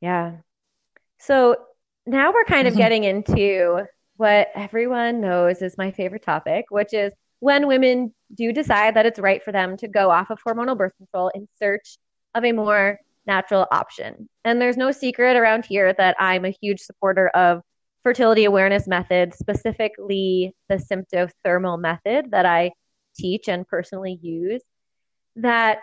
Yeah. 0.00 0.36
So 1.18 1.56
now 2.06 2.32
we're 2.32 2.44
kind 2.44 2.66
of 2.68 2.74
mm-hmm. 2.74 2.82
getting 2.82 3.04
into 3.04 3.84
what 4.16 4.48
everyone 4.54 5.20
knows 5.20 5.62
is 5.62 5.76
my 5.78 5.90
favorite 5.90 6.22
topic, 6.22 6.66
which 6.70 6.92
is 6.92 7.12
when 7.40 7.66
women 7.66 8.14
do 8.34 8.52
decide 8.52 8.94
that 8.94 9.06
it's 9.06 9.18
right 9.18 9.42
for 9.42 9.52
them 9.52 9.76
to 9.78 9.88
go 9.88 10.10
off 10.10 10.30
of 10.30 10.38
hormonal 10.46 10.76
birth 10.76 10.92
control 10.96 11.30
in 11.34 11.48
search 11.58 11.98
of 12.34 12.44
a 12.44 12.52
more 12.52 12.98
natural 13.26 13.66
option. 13.70 14.28
And 14.44 14.60
there's 14.60 14.76
no 14.76 14.92
secret 14.92 15.36
around 15.36 15.64
here 15.64 15.92
that 15.94 16.16
I'm 16.18 16.44
a 16.44 16.50
huge 16.50 16.80
supporter 16.80 17.28
of 17.28 17.62
fertility 18.02 18.44
awareness 18.44 18.86
methods, 18.86 19.38
specifically 19.38 20.54
the 20.68 20.76
symptothermal 20.76 21.80
method 21.80 22.30
that 22.30 22.46
I 22.46 22.72
teach 23.16 23.48
and 23.48 23.66
personally 23.66 24.18
use. 24.20 24.62
That 25.36 25.80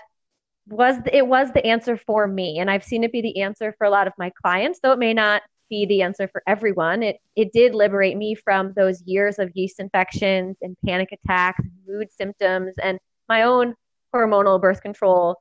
was 0.72 0.98
it 1.12 1.28
was 1.28 1.52
the 1.52 1.66
answer 1.66 1.98
for 1.98 2.28
me. 2.28 2.60
And 2.60 2.70
i've 2.70 2.84
seen 2.84 3.04
it 3.04 3.12
be 3.12 3.22
the 3.22 3.42
answer 3.42 3.74
for 3.78 3.86
a 3.86 3.90
lot 3.90 4.08
of 4.08 4.14
my 4.18 4.32
clients 4.42 4.80
though 4.82 4.92
it 4.92 5.00
may 5.00 5.14
not 5.14 5.42
be 5.70 5.86
the 5.86 6.02
answer 6.02 6.28
for 6.28 6.44
everyone. 6.48 7.02
It 7.02 7.18
it 7.36 7.54
did 7.54 7.74
liberate 7.74 8.18
me 8.18 8.36
from 8.36 8.74
those 8.74 9.02
years 9.06 9.40
of 9.40 9.52
yeast 9.56 9.80
infections 9.80 10.58
and 10.62 10.76
panic 10.86 11.10
attacks 11.14 11.64
mood 11.88 12.12
symptoms 12.12 12.76
and 12.84 13.00
my 13.30 13.44
own 13.44 13.76
hormonal 14.14 14.60
birth 14.62 14.82
control 14.82 15.38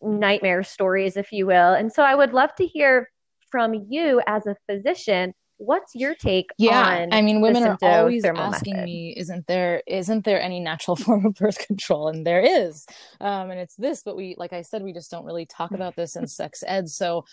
nightmare 0.00 0.62
stories 0.62 1.16
if 1.16 1.32
you 1.32 1.46
will. 1.46 1.74
And 1.74 1.92
so 1.92 2.02
i 2.02 2.14
would 2.14 2.32
love 2.32 2.54
to 2.56 2.66
hear 2.66 3.10
from 3.50 3.74
you 3.88 4.22
as 4.26 4.46
a 4.46 4.56
physician 4.68 5.34
what's 5.58 5.94
your 5.94 6.14
take 6.14 6.50
yeah 6.56 7.06
i 7.10 7.20
mean 7.20 7.40
women 7.40 7.64
are 7.64 7.76
always 7.82 8.24
asking 8.24 8.74
method? 8.74 8.84
me 8.84 9.14
isn't 9.16 9.46
there 9.46 9.82
isn't 9.86 10.24
there 10.24 10.40
any 10.40 10.60
natural 10.60 10.96
form 11.04 11.26
of 11.26 11.34
birth 11.34 11.58
control? 11.58 12.08
And 12.08 12.26
there 12.26 12.40
is. 12.40 12.86
Um, 13.20 13.50
and 13.50 13.60
it's 13.60 13.74
this 13.74 14.02
but 14.02 14.16
we 14.16 14.34
like 14.38 14.52
i 14.52 14.62
said 14.62 14.82
we 14.82 14.92
just 14.92 15.10
don't 15.10 15.24
really 15.24 15.46
talk 15.46 15.72
about 15.72 15.96
this 15.96 16.16
in 16.16 16.26
sex 16.26 16.62
ed. 16.66 16.88
So 16.88 17.24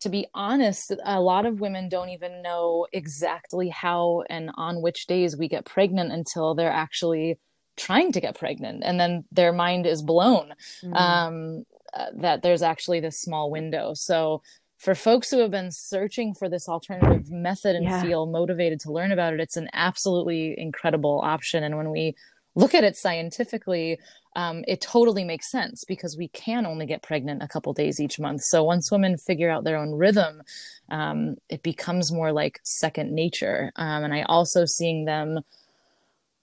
to 0.00 0.08
be 0.08 0.26
honest 0.34 0.92
a 1.04 1.20
lot 1.20 1.46
of 1.46 1.60
women 1.60 1.88
don't 1.88 2.10
even 2.10 2.42
know 2.42 2.86
exactly 2.92 3.68
how 3.68 4.24
and 4.28 4.50
on 4.56 4.82
which 4.82 5.06
days 5.06 5.36
we 5.36 5.48
get 5.48 5.64
pregnant 5.64 6.12
until 6.12 6.54
they're 6.54 6.70
actually 6.70 7.38
trying 7.78 8.12
to 8.12 8.20
get 8.20 8.36
pregnant. 8.36 8.82
And 8.84 9.00
then 9.00 9.24
their 9.32 9.52
mind 9.52 9.86
is 9.86 10.02
blown 10.02 10.52
mm. 10.82 10.96
um, 10.96 11.64
uh, 11.94 12.06
that 12.16 12.42
there's 12.42 12.62
actually 12.62 13.00
this 13.00 13.20
small 13.20 13.50
window. 13.50 13.94
So 13.94 14.42
for 14.78 14.94
folks 14.94 15.30
who 15.30 15.40
have 15.40 15.50
been 15.50 15.72
searching 15.72 16.34
for 16.34 16.48
this 16.48 16.68
alternative 16.68 17.30
method 17.30 17.74
and 17.74 17.84
yeah. 17.84 18.00
feel 18.00 18.26
motivated 18.26 18.78
to 18.80 18.92
learn 18.92 19.10
about 19.10 19.34
it, 19.34 19.40
it's 19.40 19.56
an 19.56 19.68
absolutely 19.72 20.54
incredible 20.56 21.20
option. 21.24 21.64
And 21.64 21.76
when 21.76 21.90
we 21.90 22.14
look 22.54 22.74
at 22.74 22.84
it 22.84 22.96
scientifically, 22.96 23.98
um, 24.36 24.64
it 24.68 24.80
totally 24.80 25.24
makes 25.24 25.50
sense 25.50 25.82
because 25.82 26.16
we 26.16 26.28
can 26.28 26.64
only 26.64 26.86
get 26.86 27.02
pregnant 27.02 27.42
a 27.42 27.48
couple 27.48 27.72
days 27.72 27.98
each 27.98 28.20
month. 28.20 28.42
So 28.42 28.62
once 28.62 28.92
women 28.92 29.16
figure 29.16 29.50
out 29.50 29.64
their 29.64 29.76
own 29.76 29.94
rhythm, 29.94 30.42
um, 30.90 31.36
it 31.48 31.64
becomes 31.64 32.12
more 32.12 32.30
like 32.30 32.60
second 32.62 33.12
nature. 33.12 33.72
Um, 33.74 34.04
and 34.04 34.14
I 34.14 34.22
also 34.22 34.64
seeing 34.64 35.06
them 35.06 35.40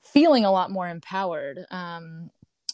feeling 0.03 0.43
a 0.43 0.51
lot 0.51 0.71
more 0.71 0.89
empowered. 0.89 1.65
Um, 1.71 2.29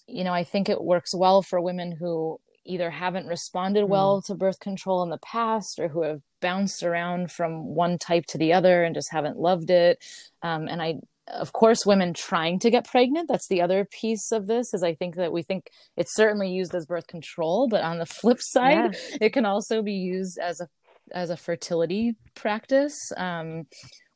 you 0.07 0.23
know, 0.23 0.33
I 0.33 0.43
think 0.43 0.69
it 0.69 0.83
works 0.83 1.13
well 1.13 1.43
for 1.43 1.61
women 1.61 1.91
who 1.91 2.39
either 2.65 2.89
haven't 2.89 3.27
responded 3.27 3.85
well 3.85 4.21
mm. 4.21 4.25
to 4.25 4.35
birth 4.35 4.59
control 4.59 5.03
in 5.03 5.09
the 5.09 5.17
past 5.19 5.79
or 5.79 5.87
who 5.87 6.03
have 6.03 6.21
bounced 6.41 6.83
around 6.83 7.31
from 7.31 7.75
one 7.75 7.97
type 7.97 8.25
to 8.27 8.37
the 8.37 8.53
other 8.53 8.83
and 8.83 8.95
just 8.95 9.11
haven't 9.11 9.37
loved 9.37 9.69
it. 9.69 10.03
Um, 10.41 10.67
and 10.67 10.81
I, 10.81 10.95
of 11.27 11.53
course, 11.53 11.85
women 11.85 12.13
trying 12.13 12.59
to 12.59 12.69
get 12.69 12.87
pregnant. 12.87 13.29
That's 13.29 13.47
the 13.47 13.61
other 13.61 13.85
piece 13.85 14.31
of 14.31 14.47
this. 14.47 14.73
Is 14.73 14.83
I 14.83 14.95
think 14.95 15.15
that 15.15 15.31
we 15.31 15.43
think 15.43 15.69
it's 15.97 16.15
certainly 16.15 16.49
used 16.49 16.75
as 16.75 16.85
birth 16.85 17.07
control, 17.07 17.67
but 17.67 17.83
on 17.83 17.99
the 17.99 18.05
flip 18.05 18.39
side, 18.41 18.95
yeah. 18.95 19.17
it 19.21 19.33
can 19.33 19.45
also 19.45 19.81
be 19.81 19.93
used 19.93 20.37
as 20.39 20.61
a 20.61 20.67
as 21.13 21.29
a 21.29 21.37
fertility 21.37 22.15
practice. 22.35 23.11
Um, 23.17 23.65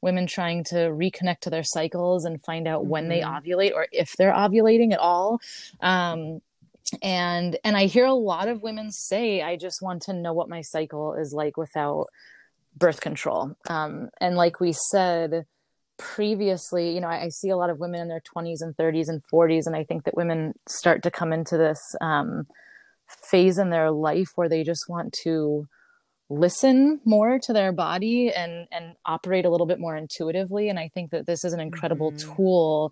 women 0.02 0.28
trying 0.28 0.64
to 0.64 0.76
reconnect 0.76 1.40
to 1.42 1.50
their 1.50 1.64
cycles 1.64 2.26
and 2.26 2.42
find 2.44 2.68
out 2.68 2.82
mm-hmm. 2.82 2.92
when 2.92 3.10
they 3.10 3.22
mm-hmm. 3.22 3.50
ovulate 3.50 3.74
or 3.74 3.88
if 3.92 4.14
they're 4.18 4.34
ovulating 4.34 4.94
at 4.94 5.00
all. 5.00 5.40
Um, 5.82 6.42
and 7.02 7.58
and 7.64 7.76
i 7.76 7.86
hear 7.86 8.06
a 8.06 8.14
lot 8.14 8.48
of 8.48 8.62
women 8.62 8.92
say 8.92 9.42
i 9.42 9.56
just 9.56 9.82
want 9.82 10.02
to 10.02 10.14
know 10.14 10.34
what 10.34 10.50
my 10.50 10.62
cycle 10.62 11.14
is 11.14 11.34
like 11.34 11.58
without 11.58 12.08
birth 12.78 13.02
control 13.02 13.56
um, 13.70 14.10
and 14.20 14.36
like 14.36 14.60
we 14.60 14.74
said 14.92 15.46
previously 15.98 16.94
you 16.94 17.00
know 17.00 17.08
I, 17.08 17.24
I, 17.24 17.30
see 17.30 17.50
a 17.50 17.58
lot 17.58 17.70
of 17.70 17.80
women 17.80 18.02
in 18.02 18.10
their 18.10 18.22
20s 18.22 18.58
and 18.60 18.76
30s 18.76 19.08
and 19.08 19.22
40s 19.32 19.66
and 19.66 19.76
i 19.76 19.84
think 19.84 20.04
that 20.04 20.18
women 20.18 20.54
start 20.68 21.02
to 21.04 21.12
come 21.12 21.32
into 21.32 21.58
this 21.58 21.80
um, 22.02 22.48
phase 23.08 23.58
in 23.58 23.70
their 23.70 23.92
life 23.92 24.30
where 24.36 24.50
they 24.50 24.64
just 24.64 24.90
want 24.90 25.16
to 25.24 25.68
listen 26.30 27.00
more 27.06 27.40
to 27.40 27.54
their 27.54 27.72
body 27.72 28.32
and 28.32 28.68
and 28.72 28.96
operate 29.06 29.46
a 29.46 29.50
little 29.50 29.68
bit 29.68 29.80
more 29.80 29.96
intuitively 29.96 30.70
and 30.70 30.80
i 30.80 30.90
think 30.94 31.12
that 31.12 31.26
this 31.26 31.46
is 31.46 31.54
an 31.54 31.60
incredible 31.60 32.12
mm-hmm. 32.12 32.36
tool 32.36 32.92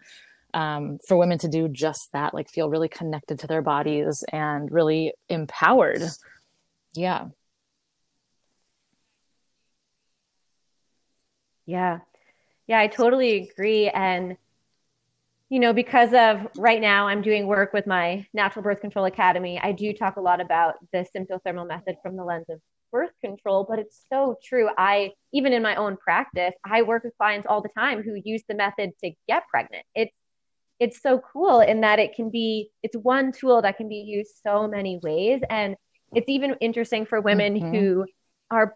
um, 0.53 0.99
for 1.07 1.17
women 1.17 1.37
to 1.39 1.47
do 1.47 1.67
just 1.67 2.11
that, 2.13 2.33
like 2.33 2.49
feel 2.49 2.69
really 2.69 2.89
connected 2.89 3.39
to 3.39 3.47
their 3.47 3.61
bodies 3.61 4.23
and 4.31 4.71
really 4.71 5.13
empowered. 5.29 6.01
Yeah. 6.93 7.27
Yeah. 11.65 11.99
Yeah, 12.67 12.79
I 12.79 12.87
totally 12.87 13.49
agree. 13.49 13.89
And, 13.89 14.37
you 15.49 15.59
know, 15.59 15.73
because 15.73 16.13
of 16.13 16.47
right 16.57 16.79
now, 16.79 17.07
I'm 17.07 17.21
doing 17.21 17.47
work 17.47 17.73
with 17.73 17.85
my 17.87 18.25
Natural 18.33 18.63
Birth 18.63 18.81
Control 18.81 19.05
Academy. 19.05 19.59
I 19.61 19.71
do 19.71 19.93
talk 19.93 20.15
a 20.17 20.21
lot 20.21 20.39
about 20.39 20.75
the 20.91 21.05
symptothermal 21.15 21.67
method 21.67 21.97
from 22.01 22.15
the 22.15 22.23
lens 22.23 22.45
of 22.49 22.59
birth 22.91 23.11
control, 23.21 23.65
but 23.67 23.79
it's 23.79 24.05
so 24.09 24.37
true. 24.43 24.69
I, 24.77 25.11
even 25.33 25.51
in 25.51 25.61
my 25.61 25.75
own 25.75 25.97
practice, 25.97 26.53
I 26.63 26.83
work 26.83 27.03
with 27.03 27.17
clients 27.17 27.47
all 27.49 27.61
the 27.61 27.69
time 27.75 28.03
who 28.03 28.21
use 28.23 28.43
the 28.47 28.55
method 28.55 28.91
to 29.03 29.11
get 29.27 29.43
pregnant. 29.49 29.85
It's 29.95 30.13
it's 30.83 31.01
so 31.01 31.21
cool 31.31 31.61
in 31.61 31.79
that 31.79 31.97
it 31.97 32.13
can 32.13 32.29
be 32.29 32.69
it's 32.83 32.95
one 32.97 33.31
tool 33.31 33.61
that 33.61 33.77
can 33.77 33.87
be 33.87 34.03
used 34.05 34.31
so 34.45 34.67
many 34.67 34.99
ways. 35.01 35.41
And 35.49 35.77
it's 36.13 36.27
even 36.27 36.57
interesting 36.59 37.05
for 37.05 37.21
women 37.21 37.55
mm-hmm. 37.55 37.73
who 37.73 38.05
are 38.51 38.75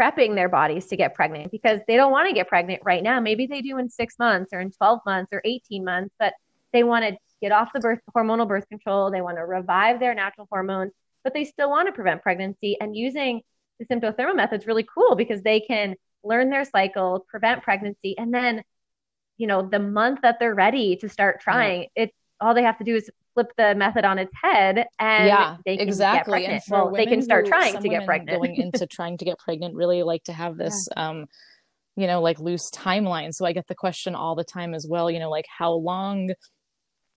prepping 0.00 0.34
their 0.34 0.48
bodies 0.48 0.86
to 0.86 0.96
get 0.96 1.14
pregnant 1.14 1.52
because 1.52 1.80
they 1.86 1.96
don't 1.96 2.10
want 2.10 2.26
to 2.28 2.34
get 2.34 2.48
pregnant 2.48 2.80
right 2.84 3.02
now. 3.02 3.20
Maybe 3.20 3.46
they 3.46 3.60
do 3.60 3.76
in 3.76 3.90
6 3.90 4.14
months 4.18 4.50
or 4.54 4.60
in 4.60 4.70
12 4.70 5.00
months 5.04 5.30
or 5.32 5.42
18 5.44 5.84
months 5.84 6.14
but 6.18 6.32
they 6.72 6.82
want 6.82 7.04
to 7.04 7.16
get 7.42 7.52
off 7.52 7.70
the 7.74 7.80
birth 7.80 8.00
hormonal 8.16 8.48
birth 8.48 8.66
control. 8.70 9.10
They 9.10 9.20
want 9.20 9.36
to 9.36 9.44
revive 9.44 10.00
their 10.00 10.14
natural 10.14 10.48
hormones 10.50 10.92
but 11.22 11.34
they 11.34 11.44
still 11.44 11.68
want 11.68 11.86
to 11.86 11.92
prevent 11.92 12.22
pregnancy. 12.22 12.78
And 12.80 12.96
using 12.96 13.42
the 13.78 13.84
symptothermal 13.84 14.36
method 14.36 14.62
is 14.62 14.66
really 14.66 14.86
cool 14.92 15.16
because 15.16 15.42
they 15.42 15.60
can 15.60 15.96
learn 16.24 16.48
their 16.48 16.64
cycle 16.64 17.26
prevent 17.28 17.62
pregnancy 17.62 18.16
and 18.16 18.32
then 18.32 18.62
you 19.38 19.46
know, 19.46 19.62
the 19.62 19.78
month 19.78 20.20
that 20.22 20.38
they're 20.38 20.54
ready 20.54 20.96
to 20.96 21.08
start 21.08 21.40
trying, 21.40 21.88
yeah. 21.96 22.04
it 22.04 22.14
all 22.40 22.54
they 22.54 22.62
have 22.62 22.78
to 22.78 22.84
do 22.84 22.94
is 22.94 23.10
flip 23.34 23.52
the 23.56 23.74
method 23.74 24.04
on 24.04 24.18
its 24.18 24.32
head 24.42 24.86
and 24.98 25.26
yeah, 25.26 25.56
they 25.64 25.76
can 25.76 25.86
exactly. 25.86 26.40
get 26.40 26.62
pregnant. 26.62 26.62
Well, 26.68 26.92
they 26.92 27.06
can 27.06 27.22
start 27.22 27.46
trying 27.46 27.80
to 27.80 27.88
get 27.88 28.06
pregnant. 28.06 28.38
going 28.38 28.56
into 28.56 28.86
trying 28.90 29.18
to 29.18 29.24
get 29.24 29.38
pregnant 29.38 29.74
really 29.74 30.02
like 30.02 30.24
to 30.24 30.32
have 30.32 30.56
this 30.56 30.88
yeah. 30.96 31.08
um 31.08 31.26
you 31.96 32.06
know 32.06 32.20
like 32.20 32.38
loose 32.40 32.70
timeline. 32.70 33.34
So 33.34 33.44
I 33.44 33.52
get 33.52 33.66
the 33.66 33.74
question 33.74 34.14
all 34.14 34.34
the 34.34 34.44
time 34.44 34.74
as 34.74 34.86
well, 34.88 35.10
you 35.10 35.18
know, 35.18 35.30
like 35.30 35.46
how 35.58 35.72
long 35.72 36.30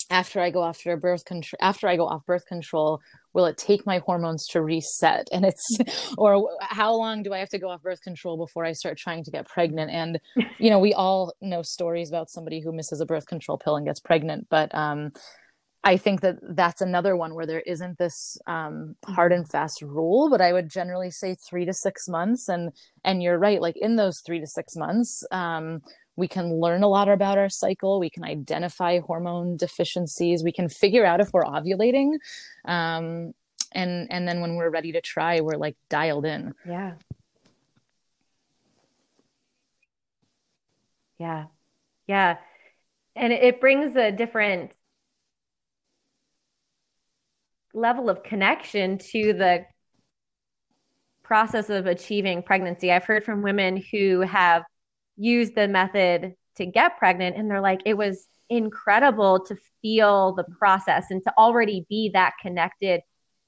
after 0.10 0.40
I 0.42 0.50
go 0.50 0.64
after 0.64 0.96
birth 0.98 1.26
control 1.26 1.60
after 1.62 1.88
I 1.88 1.96
go 1.96 2.08
off 2.08 2.26
birth 2.26 2.46
control 2.46 3.00
will 3.34 3.46
it 3.46 3.58
take 3.58 3.86
my 3.86 4.00
hormones 4.00 4.48
to 4.48 4.62
reset? 4.62 5.28
And 5.32 5.46
it's 5.46 5.78
or 6.18 6.50
how 6.62 6.94
long 6.94 7.24
do 7.24 7.34
i 7.34 7.40
have 7.40 7.50
to 7.50 7.60
go 7.60 7.70
off 7.70 7.82
birth 7.82 8.02
control 8.02 8.38
before 8.38 8.66
i 8.66 8.72
start 8.72 8.98
trying 8.98 9.24
to 9.24 9.32
get 9.32 9.48
pregnant? 9.48 9.92
And 9.92 10.20
you 10.58 10.70
know 10.70 10.80
we 10.80 10.94
all 10.94 11.34
know 11.42 11.62
stories 11.62 12.10
about 12.10 12.30
somebody 12.30 12.60
who 12.60 12.72
misses 12.72 13.02
a 13.02 13.06
birth 13.06 13.28
control 13.28 13.58
pill 13.58 13.76
and 13.76 13.86
gets 13.86 14.00
pregnant 14.00 14.48
but 14.50 14.74
um 14.76 15.12
I 15.84 15.96
think 15.96 16.22
that 16.22 16.36
that's 16.42 16.82
another 16.82 17.16
one 17.16 17.36
where 17.36 17.46
there 17.46 17.62
isn't 17.62 17.98
this 17.98 18.38
um, 18.48 18.96
hard 19.06 19.32
and 19.32 19.50
fast 19.50 19.82
rule, 19.82 20.30
but 20.30 20.42
I 20.42 20.52
would 20.52 20.70
generally 20.70 21.10
say 21.10 21.36
three 21.36 21.66
to 21.66 21.74
six 21.74 22.08
months. 22.08 22.50
And 22.50 22.72
and 23.06 23.24
you're 23.24 23.40
right, 23.40 23.62
like 23.62 23.78
in 23.78 23.96
those 23.96 24.20
three 24.26 24.42
to 24.42 24.48
six 24.48 24.76
months, 24.76 25.24
um, 25.32 25.80
we 26.20 26.28
can 26.28 26.60
learn 26.60 26.84
a 26.84 26.88
lot 26.88 27.08
about 27.08 27.38
our 27.38 27.50
cycle. 27.50 28.00
We 28.00 28.10
can 28.10 28.24
identify 28.24 29.00
hormone 29.00 29.58
deficiencies. 29.58 30.44
We 30.44 30.52
can 30.52 30.70
figure 30.70 31.06
out 31.06 31.22
if 31.22 31.32
we're 31.34 31.46
ovulating, 31.46 32.20
um, 32.66 33.34
and 33.72 34.08
and 34.12 34.28
then 34.28 34.42
when 34.42 34.56
we're 34.56 34.70
ready 34.70 34.92
to 34.92 35.02
try, 35.02 35.40
we're 35.40 35.58
like 35.58 35.78
dialed 35.90 36.26
in. 36.26 36.54
Yeah. 36.68 36.94
Yeah. 41.18 41.46
Yeah. 42.08 42.38
And 43.16 43.34
it 43.34 43.60
brings 43.60 43.96
a 43.96 44.12
different 44.12 44.72
level 47.74 48.10
of 48.10 48.24
connection 48.24 48.98
to 48.98 49.34
the 49.34 49.66
process 51.24 51.70
of 51.70 51.86
achieving 51.86 52.42
pregnancy. 52.42 52.92
I've 52.92 53.04
heard 53.04 53.24
from 53.24 53.42
women 53.42 53.84
who 53.92 54.22
have 54.22 54.64
used 55.20 55.54
the 55.54 55.68
method 55.68 56.34
to 56.56 56.66
get 56.66 56.98
pregnant 56.98 57.36
and 57.36 57.50
they're 57.50 57.62
like, 57.62 57.82
it 57.86 57.96
was 57.96 58.28
incredible 58.50 59.40
to 59.46 59.56
feel 59.82 60.34
the 60.34 60.44
process 60.58 61.12
and 61.12 61.22
to 61.24 61.34
already 61.38 61.86
be 61.90 62.10
that 62.14 62.34
connected 62.42 63.02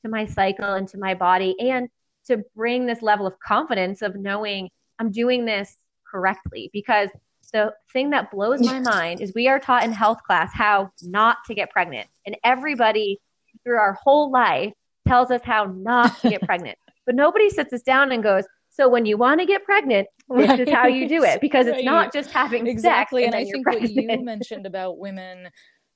to 0.03 0.09
my 0.09 0.25
cycle 0.25 0.73
and 0.73 0.87
to 0.89 0.97
my 0.97 1.13
body 1.13 1.55
and 1.59 1.89
to 2.27 2.43
bring 2.55 2.85
this 2.85 3.01
level 3.01 3.25
of 3.25 3.33
confidence 3.39 4.01
of 4.01 4.15
knowing 4.15 4.69
I'm 4.99 5.11
doing 5.11 5.45
this 5.45 5.75
correctly 6.09 6.69
because 6.71 7.09
the 7.51 7.73
thing 7.91 8.11
that 8.11 8.31
blows 8.31 8.61
my 8.61 8.79
mind 8.91 9.21
is 9.21 9.33
we 9.33 9.47
are 9.47 9.59
taught 9.59 9.83
in 9.83 9.91
health 9.91 10.19
class 10.25 10.51
how 10.53 10.91
not 11.01 11.37
to 11.47 11.55
get 11.55 11.71
pregnant 11.71 12.07
and 12.25 12.37
everybody 12.43 13.19
through 13.63 13.77
our 13.77 13.93
whole 13.93 14.31
life 14.31 14.73
tells 15.07 15.31
us 15.31 15.41
how 15.43 15.65
not 15.65 16.19
to 16.21 16.29
get 16.29 16.41
pregnant. 16.45 16.77
But 17.05 17.15
nobody 17.15 17.49
sits 17.49 17.73
us 17.73 17.81
down 17.81 18.11
and 18.11 18.21
goes, 18.21 18.45
so 18.69 18.87
when 18.87 19.05
you 19.05 19.17
want 19.17 19.39
to 19.41 19.45
get 19.45 19.65
pregnant, 19.65 20.07
this 20.35 20.59
is 20.59 20.69
how 20.73 20.87
you 20.87 21.07
do 21.07 21.23
it 21.23 21.41
because 21.41 21.67
right. 21.67 21.77
it's 21.77 21.85
not 21.85 22.13
just 22.13 22.31
having 22.31 22.67
exactly. 22.67 23.25
and, 23.25 23.33
and 23.33 23.47
I 23.47 23.49
think 23.49 23.63
pregnant. 23.63 23.95
what 23.95 24.03
you 24.03 24.21
mentioned 24.23 24.65
about 24.65 24.97
women 24.97 25.49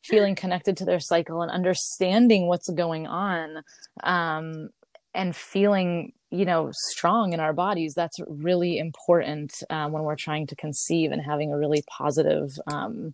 feeling 0.03 0.35
connected 0.35 0.77
to 0.77 0.85
their 0.85 0.99
cycle 0.99 1.41
and 1.41 1.51
understanding 1.51 2.47
what's 2.47 2.69
going 2.69 3.07
on 3.07 3.63
um, 4.03 4.69
and 5.13 5.35
feeling 5.35 6.13
you 6.31 6.45
know 6.45 6.69
strong 6.71 7.33
in 7.33 7.39
our 7.39 7.53
bodies 7.53 7.93
that's 7.93 8.19
really 8.27 8.77
important 8.77 9.63
uh, 9.69 9.87
when 9.87 10.03
we're 10.03 10.15
trying 10.15 10.45
to 10.47 10.55
conceive 10.55 11.11
and 11.11 11.21
having 11.21 11.51
a 11.51 11.57
really 11.57 11.83
positive 11.89 12.57
um, 12.67 13.13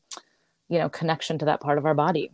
you 0.69 0.79
know 0.79 0.89
connection 0.89 1.37
to 1.37 1.45
that 1.45 1.61
part 1.61 1.77
of 1.77 1.85
our 1.85 1.93
body 1.93 2.31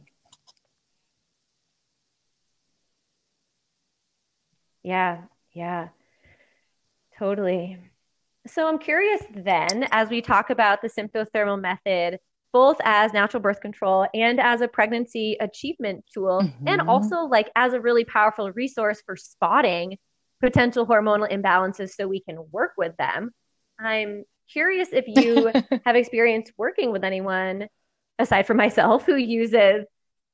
Yeah, 4.88 5.24
yeah, 5.52 5.90
totally. 7.20 7.78
So 8.48 8.68
I'm 8.68 8.80
curious 8.80 9.22
then, 9.34 9.88
as 9.92 10.10
we 10.10 10.22
talk 10.22 10.50
about 10.50 10.82
the 10.82 10.90
symptothermal 10.90 11.60
method, 11.60 12.20
both 12.54 12.78
as 12.84 13.14
natural 13.14 13.42
birth 13.42 13.62
control 13.62 14.08
and 14.14 14.40
as 14.40 14.62
a 14.62 14.68
pregnancy 14.68 15.38
achievement 15.40 16.06
tool, 16.14 16.42
mm-hmm. 16.42 16.68
and 16.68 16.82
also 16.82 17.22
like 17.22 17.52
as 17.56 17.74
a 17.74 17.82
really 17.82 18.06
powerful 18.06 18.52
resource 18.52 19.02
for 19.06 19.16
spotting 19.16 19.98
potential 20.42 20.86
hormonal 20.86 21.30
imbalances 21.30 21.92
so 21.92 22.08
we 22.08 22.22
can 22.22 22.38
work 22.52 22.72
with 22.78 22.96
them. 22.98 23.32
I'm 23.80 24.24
curious 24.52 24.90
if 24.92 25.06
you 25.08 25.52
have 25.86 25.96
experience 25.96 26.52
working 26.58 26.92
with 26.92 27.04
anyone 27.04 27.68
aside 28.20 28.48
from 28.48 28.58
myself 28.58 29.06
who 29.06 29.16
uses 29.16 29.86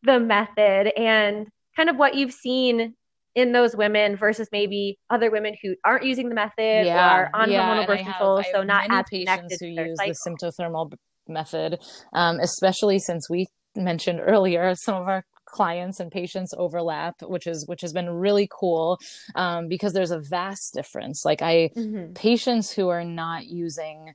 the 0.03 0.19
method 0.19 0.91
and 0.97 1.47
kind 1.75 1.89
of 1.89 1.97
what 1.97 2.15
you've 2.15 2.33
seen 2.33 2.95
in 3.35 3.51
those 3.51 3.75
women 3.75 4.15
versus 4.15 4.47
maybe 4.51 4.99
other 5.09 5.31
women 5.31 5.55
who 5.61 5.75
aren't 5.83 6.05
using 6.05 6.29
the 6.29 6.35
method 6.35 6.85
yeah, 6.85 7.17
or 7.17 7.29
on 7.33 7.51
yeah. 7.51 7.63
hormonal 7.63 7.87
birth 7.87 8.03
control, 8.03 8.37
have, 8.37 8.45
so 8.51 8.63
not 8.63 8.85
as 8.89 9.05
connected 9.05 9.57
who 9.59 9.67
use 9.67 9.97
cycle. 9.97 10.13
the 10.13 10.47
symptothermal 10.61 10.93
method, 11.27 11.79
um, 12.13 12.39
especially 12.39 12.99
since 12.99 13.29
we 13.29 13.47
mentioned 13.75 14.21
earlier 14.23 14.75
some 14.75 14.95
of 14.95 15.07
our 15.07 15.25
clients 15.45 15.99
and 15.99 16.11
patients 16.11 16.53
overlap 16.57 17.15
which 17.21 17.45
is 17.45 17.67
which 17.67 17.81
has 17.81 17.93
been 17.93 18.09
really 18.09 18.47
cool 18.51 18.97
um, 19.35 19.67
because 19.67 19.93
there's 19.93 20.09
a 20.09 20.19
vast 20.19 20.73
difference 20.73 21.23
like 21.25 21.41
i 21.43 21.69
mm-hmm. 21.75 22.11
patients 22.13 22.71
who 22.71 22.89
are 22.89 23.03
not 23.03 23.45
using 23.45 24.13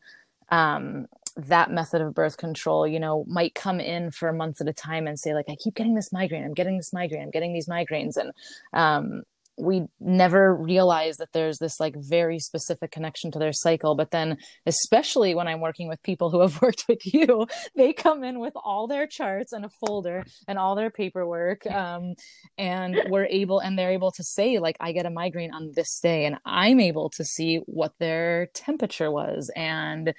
um, 0.51 1.07
that 1.39 1.71
method 1.71 2.03
of 2.03 2.15
birth 2.15 2.37
control, 2.37 2.87
you 2.87 2.99
know, 2.99 3.25
might 3.29 3.55
come 3.55 3.79
in 3.81 4.11
for 4.11 4.33
months 4.33 4.61
at 4.61 4.69
a 4.69 4.73
time 4.73 5.07
and 5.07 5.19
say, 5.19 5.35
like, 5.35 5.47
I 5.49 5.57
keep 5.63 5.75
getting 5.75 5.95
this 5.95 6.13
migraine, 6.13 6.45
I'm 6.45 6.55
getting 6.55 6.77
this 6.77 6.93
migraine, 6.93 7.23
I'm 7.23 7.31
getting 7.31 7.53
these 7.53 7.69
migraines. 7.69 8.17
And 8.17 8.33
um, 8.73 9.23
we 9.59 9.83
never 10.01 10.55
realize 10.55 11.17
that 11.17 11.33
there's 11.33 11.59
this 11.59 11.81
like 11.81 11.95
very 11.97 12.39
specific 12.39 12.91
connection 12.91 13.31
to 13.33 13.39
their 13.39 13.53
cycle. 13.53 13.95
But 13.95 14.11
then, 14.11 14.39
especially 14.67 15.35
when 15.35 15.49
I'm 15.49 15.61
working 15.61 15.89
with 15.89 16.03
people 16.03 16.31
who 16.31 16.41
have 16.41 16.61
worked 16.63 16.85
with 16.89 17.01
you, 17.13 17.47
they 17.77 17.93
come 17.93 18.25
in 18.25 18.41
with 18.41 18.55
all 18.57 18.87
their 18.87 19.07
charts 19.07 19.53
and 19.53 19.65
a 19.65 19.71
folder 19.87 20.25
and 20.47 20.59
all 20.59 20.75
their 20.75 20.91
paperwork. 20.91 21.67
Um, 21.67 22.15
and 22.57 23.01
we're 23.09 23.27
able, 23.27 23.61
and 23.61 23.79
they're 23.79 23.93
able 23.93 24.13
to 24.13 24.25
say, 24.25 24.59
like, 24.59 24.77
I 24.81 24.93
get 24.93 25.07
a 25.07 25.11
migraine 25.11 25.53
on 25.53 25.73
this 25.75 26.01
day. 26.01 26.25
And 26.25 26.37
I'm 26.45 26.81
able 26.81 27.11
to 27.11 27.25
see 27.25 27.59
what 27.67 27.93
their 27.99 28.47
temperature 28.55 29.11
was 29.11 29.51
and 29.57 30.15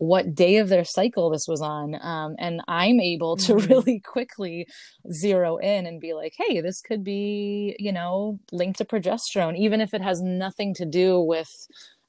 what 0.00 0.34
day 0.34 0.56
of 0.56 0.70
their 0.70 0.84
cycle 0.84 1.28
this 1.28 1.46
was 1.46 1.60
on. 1.60 1.94
Um, 2.00 2.34
and 2.38 2.62
I'm 2.66 3.00
able 3.00 3.36
to 3.36 3.52
mm-hmm. 3.54 3.70
really 3.70 4.00
quickly 4.00 4.66
zero 5.12 5.58
in 5.58 5.86
and 5.86 6.00
be 6.00 6.14
like, 6.14 6.32
hey, 6.38 6.62
this 6.62 6.80
could 6.80 7.04
be, 7.04 7.76
you 7.78 7.92
know, 7.92 8.40
linked 8.50 8.78
to 8.78 8.86
progesterone, 8.86 9.58
even 9.58 9.82
if 9.82 9.92
it 9.92 10.00
has 10.00 10.22
nothing 10.22 10.72
to 10.74 10.86
do 10.86 11.20
with 11.20 11.48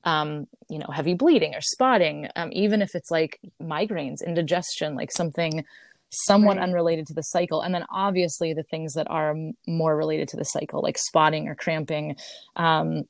um, 0.06 0.47
you 0.69 0.80
know, 0.80 0.88
heavy 0.91 1.13
bleeding 1.13 1.54
or 1.54 1.62
spotting, 1.62 2.27
um, 2.36 2.49
even 2.54 2.82
if 2.82 2.95
it's 2.95 3.12
like 3.12 3.39
migraines, 3.62 4.25
indigestion, 4.25 4.95
like 4.95 5.12
something 5.12 5.63
somewhat 6.10 6.58
right. 6.58 6.63
unrelated 6.63 7.06
to 7.08 7.13
the 7.13 7.21
cycle. 7.21 7.62
And 7.62 7.75
then 7.75 7.86
obviously 7.91 8.54
the 8.54 8.63
things 8.63 8.93
that 8.93 9.08
are 9.12 9.32
m- 9.32 9.54
more 9.67 9.95
related 9.95 10.27
to 10.30 10.38
the 10.38 10.45
cycle, 10.45 10.82
like 10.82 10.97
spotting 10.97 11.47
or 11.47 11.56
cramping. 11.56 12.15
Um, 12.56 13.04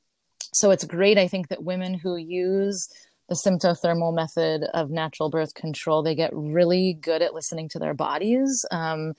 so 0.52 0.70
it's 0.70 0.84
great, 0.84 1.16
I 1.18 1.28
think, 1.28 1.48
that 1.48 1.64
women 1.64 1.94
who 1.94 2.16
use 2.16 2.88
the 3.28 3.36
symptothermal 3.46 4.14
method 4.14 4.64
of 4.74 4.90
natural 4.90 5.30
birth 5.30 5.54
control, 5.54 6.02
they 6.02 6.14
get 6.14 6.30
really 6.34 6.98
good 7.00 7.22
at 7.22 7.34
listening 7.34 7.68
to 7.70 7.78
their 7.78 7.94
bodies. 7.94 8.64
Um, 8.70 9.14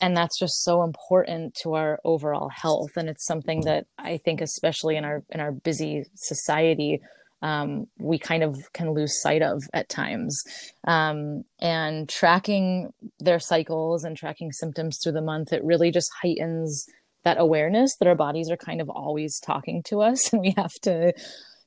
and 0.00 0.16
that's 0.16 0.38
just 0.38 0.64
so 0.64 0.82
important 0.82 1.54
to 1.62 1.74
our 1.74 2.00
overall 2.04 2.48
health. 2.48 2.90
And 2.96 3.08
it's 3.08 3.26
something 3.26 3.60
that 3.62 3.86
I 3.98 4.18
think, 4.18 4.40
especially 4.40 4.96
in 4.96 5.04
our 5.04 5.22
in 5.30 5.40
our 5.40 5.52
busy 5.52 6.04
society, 6.14 7.00
um, 7.42 7.86
we 7.98 8.18
kind 8.18 8.42
of 8.42 8.56
can 8.72 8.92
lose 8.92 9.20
sight 9.20 9.42
of 9.42 9.62
at 9.72 9.88
times. 9.88 10.42
Um, 10.86 11.44
and 11.60 12.08
tracking 12.08 12.92
their 13.20 13.38
cycles 13.38 14.02
and 14.02 14.16
tracking 14.16 14.50
symptoms 14.50 14.98
through 15.02 15.12
the 15.12 15.22
month, 15.22 15.52
it 15.52 15.62
really 15.62 15.90
just 15.90 16.10
heightens 16.22 16.86
that 17.22 17.38
awareness 17.38 17.96
that 17.98 18.08
our 18.08 18.14
bodies 18.14 18.50
are 18.50 18.56
kind 18.56 18.80
of 18.80 18.88
always 18.90 19.38
talking 19.40 19.82
to 19.84 20.00
us, 20.00 20.18
and 20.32 20.40
we 20.40 20.54
have 20.56 20.72
to 20.82 21.12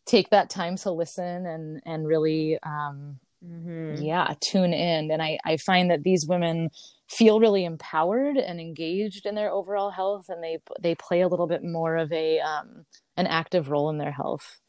take 0.08 0.30
that 0.30 0.50
time 0.50 0.78
to 0.78 0.92
listen 0.92 1.46
and 1.46 1.82
and 1.86 2.08
really 2.08 2.58
um 2.64 3.20
mm-hmm. 3.46 4.02
yeah 4.02 4.34
tune 4.42 4.74
in. 4.74 5.12
And 5.12 5.22
i 5.22 5.38
i 5.46 5.58
find 5.58 5.92
that 5.92 6.04
these 6.04 6.26
women 6.26 6.70
feel 7.10 7.40
really 7.40 7.66
empowered 7.66 8.38
and 8.38 8.60
engaged 8.60 9.26
in 9.26 9.36
their 9.36 9.52
overall 9.52 9.92
health 9.92 10.26
and 10.30 10.44
they 10.44 10.58
they 10.82 10.96
play 10.96 11.22
a 11.22 11.28
little 11.28 11.48
bit 11.48 11.64
more 11.64 11.98
of 11.98 12.12
a 12.12 12.40
um 12.40 12.86
an 13.18 13.28
active 13.28 13.70
role 13.70 13.90
in 13.90 13.98
their 13.98 14.12
health. 14.12 14.60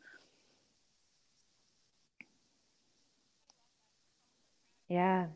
Yeah. 4.89 5.27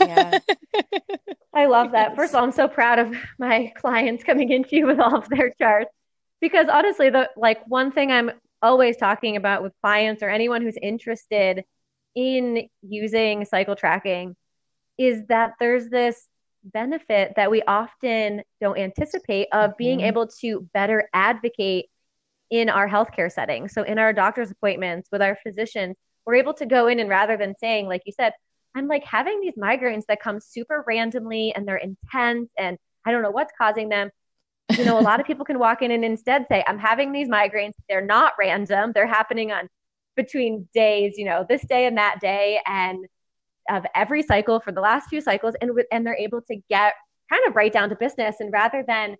Yeah. 0.00 0.38
I 1.54 1.66
love 1.66 1.92
that. 1.92 2.16
First 2.16 2.32
of 2.32 2.38
all 2.38 2.44
i'm 2.44 2.52
so 2.52 2.66
proud 2.68 2.98
of 2.98 3.14
my 3.38 3.72
clients 3.76 4.24
coming 4.24 4.50
into 4.50 4.76
you 4.76 4.86
with 4.86 4.98
all 4.98 5.16
of 5.16 5.28
their 5.28 5.52
charts. 5.58 5.90
Because 6.40 6.66
honestly 6.68 7.10
the 7.10 7.30
like 7.36 7.64
one 7.68 7.92
thing 7.92 8.10
i'm 8.10 8.30
always 8.62 8.96
talking 8.96 9.36
about 9.36 9.62
with 9.62 9.72
clients 9.82 10.22
or 10.22 10.30
anyone 10.30 10.62
who's 10.62 10.76
interested 10.80 11.64
in 12.14 12.68
using 12.82 13.44
cycle 13.44 13.76
tracking 13.76 14.36
is 14.98 15.26
that 15.28 15.54
there's 15.58 15.88
this 15.88 16.28
benefit 16.64 17.32
that 17.36 17.50
we 17.50 17.62
often 17.62 18.42
don't 18.60 18.78
anticipate 18.78 19.48
of 19.52 19.70
mm-hmm. 19.70 19.78
being 19.78 20.00
able 20.00 20.28
to 20.28 20.68
better 20.72 21.08
advocate 21.12 21.86
in 22.50 22.68
our 22.68 22.88
healthcare 22.88 23.32
setting. 23.32 23.68
So 23.68 23.82
in 23.82 23.98
our 23.98 24.12
doctor's 24.12 24.50
appointments 24.50 25.08
with 25.10 25.22
our 25.22 25.36
physicians, 25.42 25.96
we're 26.24 26.36
able 26.36 26.54
to 26.54 26.66
go 26.66 26.86
in 26.86 27.00
and 27.00 27.08
rather 27.08 27.36
than 27.36 27.54
saying, 27.58 27.88
like 27.88 28.02
you 28.04 28.12
said, 28.12 28.32
I'm 28.74 28.88
like 28.88 29.04
having 29.04 29.40
these 29.40 29.54
migraines 29.56 30.04
that 30.08 30.20
come 30.20 30.38
super 30.40 30.84
randomly 30.86 31.52
and 31.54 31.66
they're 31.66 31.76
intense 31.76 32.50
and 32.56 32.78
I 33.04 33.10
don't 33.10 33.22
know 33.22 33.30
what's 33.30 33.52
causing 33.58 33.88
them 33.88 34.10
you 34.78 34.84
know, 34.84 34.98
a 34.98 35.00
lot 35.00 35.20
of 35.20 35.26
people 35.26 35.44
can 35.44 35.58
walk 35.58 35.82
in 35.82 35.90
and 35.90 36.04
instead 36.04 36.46
say, 36.50 36.64
I'm 36.66 36.78
having 36.78 37.12
these 37.12 37.28
migraines. 37.28 37.72
They're 37.88 38.04
not 38.04 38.32
random. 38.38 38.92
They're 38.94 39.06
happening 39.06 39.52
on 39.52 39.68
between 40.16 40.68
days, 40.74 41.14
you 41.16 41.24
know, 41.24 41.46
this 41.48 41.64
day 41.66 41.86
and 41.86 41.96
that 41.98 42.20
day 42.20 42.60
and 42.66 43.06
of 43.70 43.84
every 43.94 44.22
cycle 44.22 44.60
for 44.60 44.72
the 44.72 44.80
last 44.80 45.08
few 45.08 45.20
cycles. 45.20 45.54
And, 45.60 45.70
and 45.90 46.06
they're 46.06 46.16
able 46.16 46.42
to 46.42 46.56
get 46.68 46.94
kind 47.30 47.42
of 47.46 47.56
right 47.56 47.72
down 47.72 47.88
to 47.90 47.96
business. 47.96 48.36
And 48.40 48.52
rather 48.52 48.84
than 48.86 49.16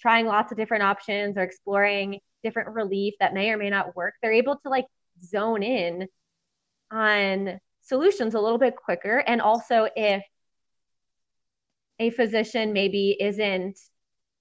trying 0.00 0.26
lots 0.26 0.50
of 0.50 0.58
different 0.58 0.82
options 0.82 1.36
or 1.36 1.42
exploring 1.42 2.20
different 2.42 2.70
relief 2.70 3.14
that 3.20 3.34
may 3.34 3.50
or 3.50 3.56
may 3.56 3.70
not 3.70 3.94
work, 3.94 4.14
they're 4.22 4.32
able 4.32 4.56
to 4.56 4.68
like 4.68 4.86
zone 5.22 5.62
in 5.62 6.08
on 6.90 7.60
solutions 7.82 8.34
a 8.34 8.40
little 8.40 8.58
bit 8.58 8.76
quicker. 8.76 9.18
And 9.18 9.40
also, 9.40 9.88
if 9.94 10.24
a 12.00 12.10
physician 12.10 12.72
maybe 12.72 13.16
isn't 13.20 13.78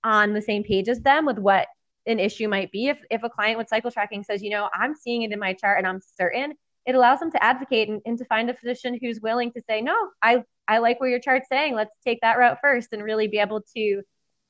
on 0.03 0.33
the 0.33 0.41
same 0.41 0.63
page 0.63 0.89
as 0.89 1.01
them 1.01 1.25
with 1.25 1.39
what 1.39 1.67
an 2.05 2.19
issue 2.19 2.47
might 2.47 2.71
be, 2.71 2.87
if, 2.87 2.99
if 3.09 3.23
a 3.23 3.29
client 3.29 3.57
with 3.57 3.69
cycle 3.69 3.91
tracking 3.91 4.23
says, 4.23 4.41
you 4.41 4.49
know, 4.49 4.69
I'm 4.73 4.95
seeing 4.95 5.21
it 5.21 5.31
in 5.31 5.39
my 5.39 5.53
chart 5.53 5.77
and 5.77 5.87
I'm 5.87 6.01
certain, 6.17 6.53
it 6.85 6.95
allows 6.95 7.19
them 7.19 7.31
to 7.31 7.43
advocate 7.43 7.89
and, 7.89 8.01
and 8.05 8.17
to 8.17 8.25
find 8.25 8.49
a 8.49 8.53
physician 8.53 8.97
who's 9.01 9.21
willing 9.21 9.51
to 9.53 9.61
say, 9.69 9.81
no, 9.81 9.95
I, 10.21 10.43
I 10.67 10.79
like 10.79 10.99
what 10.99 11.09
your 11.09 11.19
chart's 11.19 11.47
saying. 11.49 11.75
Let's 11.75 11.95
take 12.03 12.19
that 12.21 12.37
route 12.37 12.57
first 12.61 12.89
and 12.91 13.03
really 13.03 13.27
be 13.27 13.39
able 13.39 13.61
to 13.75 14.01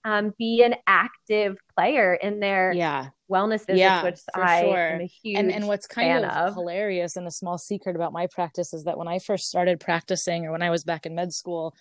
um, 0.06 0.34
be 0.38 0.63
an 0.63 0.76
active 0.86 1.58
player 1.78 2.13
in 2.16 2.39
their 2.39 2.74
yeah. 2.74 3.10
wellness 3.32 3.66
visits, 3.66 3.80
yeah, 3.80 4.04
which 4.04 4.20
I 4.36 4.62
sure. 4.62 4.78
am 4.78 5.02
a 5.02 5.06
huge 5.06 5.38
and, 5.38 5.52
and 5.52 5.68
what's 5.68 5.88
kind 5.88 6.26
of, 6.26 6.32
of, 6.32 6.54
hilarious 6.56 7.16
and 7.16 7.26
a 7.26 7.32
small 7.32 7.58
secret 7.58 7.96
about 7.96 8.12
my 8.12 8.28
practice 8.28 8.74
is 8.74 8.84
that 8.84 8.98
when 8.98 9.08
I 9.08 9.20
first 9.20 9.48
started 9.48 9.80
practicing 9.80 10.46
or 10.46 10.52
when 10.52 10.62
I 10.62 10.72
was 10.72 10.84
back 10.84 11.06
in 11.06 11.16
med 11.16 11.34
school, 11.34 11.74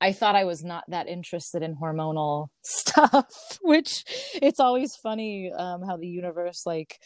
I 0.00 0.12
thought 0.12 0.36
I 0.36 0.44
was 0.44 0.62
not 0.62 0.84
that 0.88 1.08
interested 1.08 1.62
in 1.62 1.76
hormonal 1.76 2.48
stuff, 2.64 3.58
which 3.62 4.04
it's 4.42 4.60
always 4.60 4.96
funny 4.96 5.50
um, 5.52 5.82
how 5.82 5.96
the 5.96 6.06
universe 6.06 6.62
like 6.66 6.98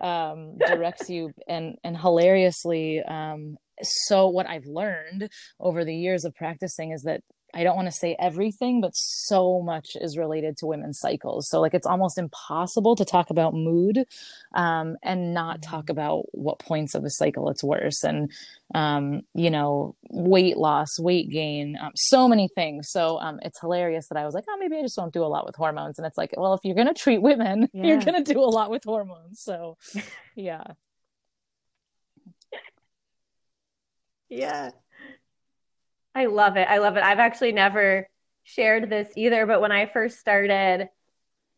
um, 0.00 0.58
directs 0.58 1.08
you 1.08 1.32
and 1.48 1.76
and 1.84 1.96
hilariously. 1.96 3.02
Um, 3.02 3.56
so 3.82 4.28
what 4.28 4.46
I've 4.46 4.66
learned 4.66 5.28
over 5.58 5.84
the 5.84 5.96
years 5.96 6.24
of 6.24 6.34
practicing 6.34 6.92
is 6.92 7.02
that 7.02 7.22
I 7.54 7.64
don't 7.64 7.76
want 7.76 7.86
to 7.86 7.92
say 7.92 8.16
everything, 8.18 8.80
but 8.80 8.96
so 8.96 9.60
much 9.60 9.94
is 10.00 10.16
related 10.16 10.56
to 10.58 10.66
women's 10.66 10.98
cycles. 10.98 11.48
So, 11.48 11.60
like, 11.60 11.74
it's 11.74 11.86
almost 11.86 12.16
impossible 12.16 12.96
to 12.96 13.04
talk 13.04 13.28
about 13.28 13.52
mood 13.52 14.06
um, 14.54 14.96
and 15.02 15.34
not 15.34 15.60
talk 15.62 15.84
mm-hmm. 15.84 15.92
about 15.92 16.24
what 16.32 16.58
points 16.58 16.94
of 16.94 17.02
the 17.02 17.10
cycle 17.10 17.50
it's 17.50 17.62
worse. 17.62 18.04
And, 18.04 18.32
um, 18.74 19.22
you 19.34 19.50
know, 19.50 19.96
weight 20.08 20.56
loss, 20.56 20.98
weight 20.98 21.28
gain, 21.30 21.76
um, 21.80 21.92
so 21.94 22.26
many 22.26 22.48
things. 22.48 22.90
So, 22.90 23.18
um, 23.20 23.38
it's 23.42 23.60
hilarious 23.60 24.08
that 24.08 24.16
I 24.16 24.24
was 24.24 24.34
like, 24.34 24.44
oh, 24.48 24.56
maybe 24.58 24.76
I 24.76 24.82
just 24.82 24.96
don't 24.96 25.12
do 25.12 25.24
a 25.24 25.26
lot 25.26 25.44
with 25.44 25.56
hormones. 25.56 25.98
And 25.98 26.06
it's 26.06 26.16
like, 26.16 26.34
well, 26.36 26.54
if 26.54 26.60
you're 26.64 26.74
going 26.74 26.88
to 26.88 26.94
treat 26.94 27.20
women, 27.20 27.68
yeah. 27.74 27.84
you're 27.84 28.00
going 28.00 28.22
to 28.22 28.32
do 28.32 28.40
a 28.40 28.48
lot 28.48 28.70
with 28.70 28.84
hormones. 28.84 29.40
So, 29.40 29.76
yeah. 30.34 30.64
yeah. 34.30 34.70
I 36.14 36.26
love 36.26 36.56
it. 36.56 36.66
I 36.68 36.78
love 36.78 36.96
it. 36.96 37.02
I've 37.02 37.18
actually 37.18 37.52
never 37.52 38.06
shared 38.44 38.90
this 38.90 39.08
either, 39.16 39.46
but 39.46 39.60
when 39.60 39.72
I 39.72 39.86
first 39.86 40.18
started 40.18 40.88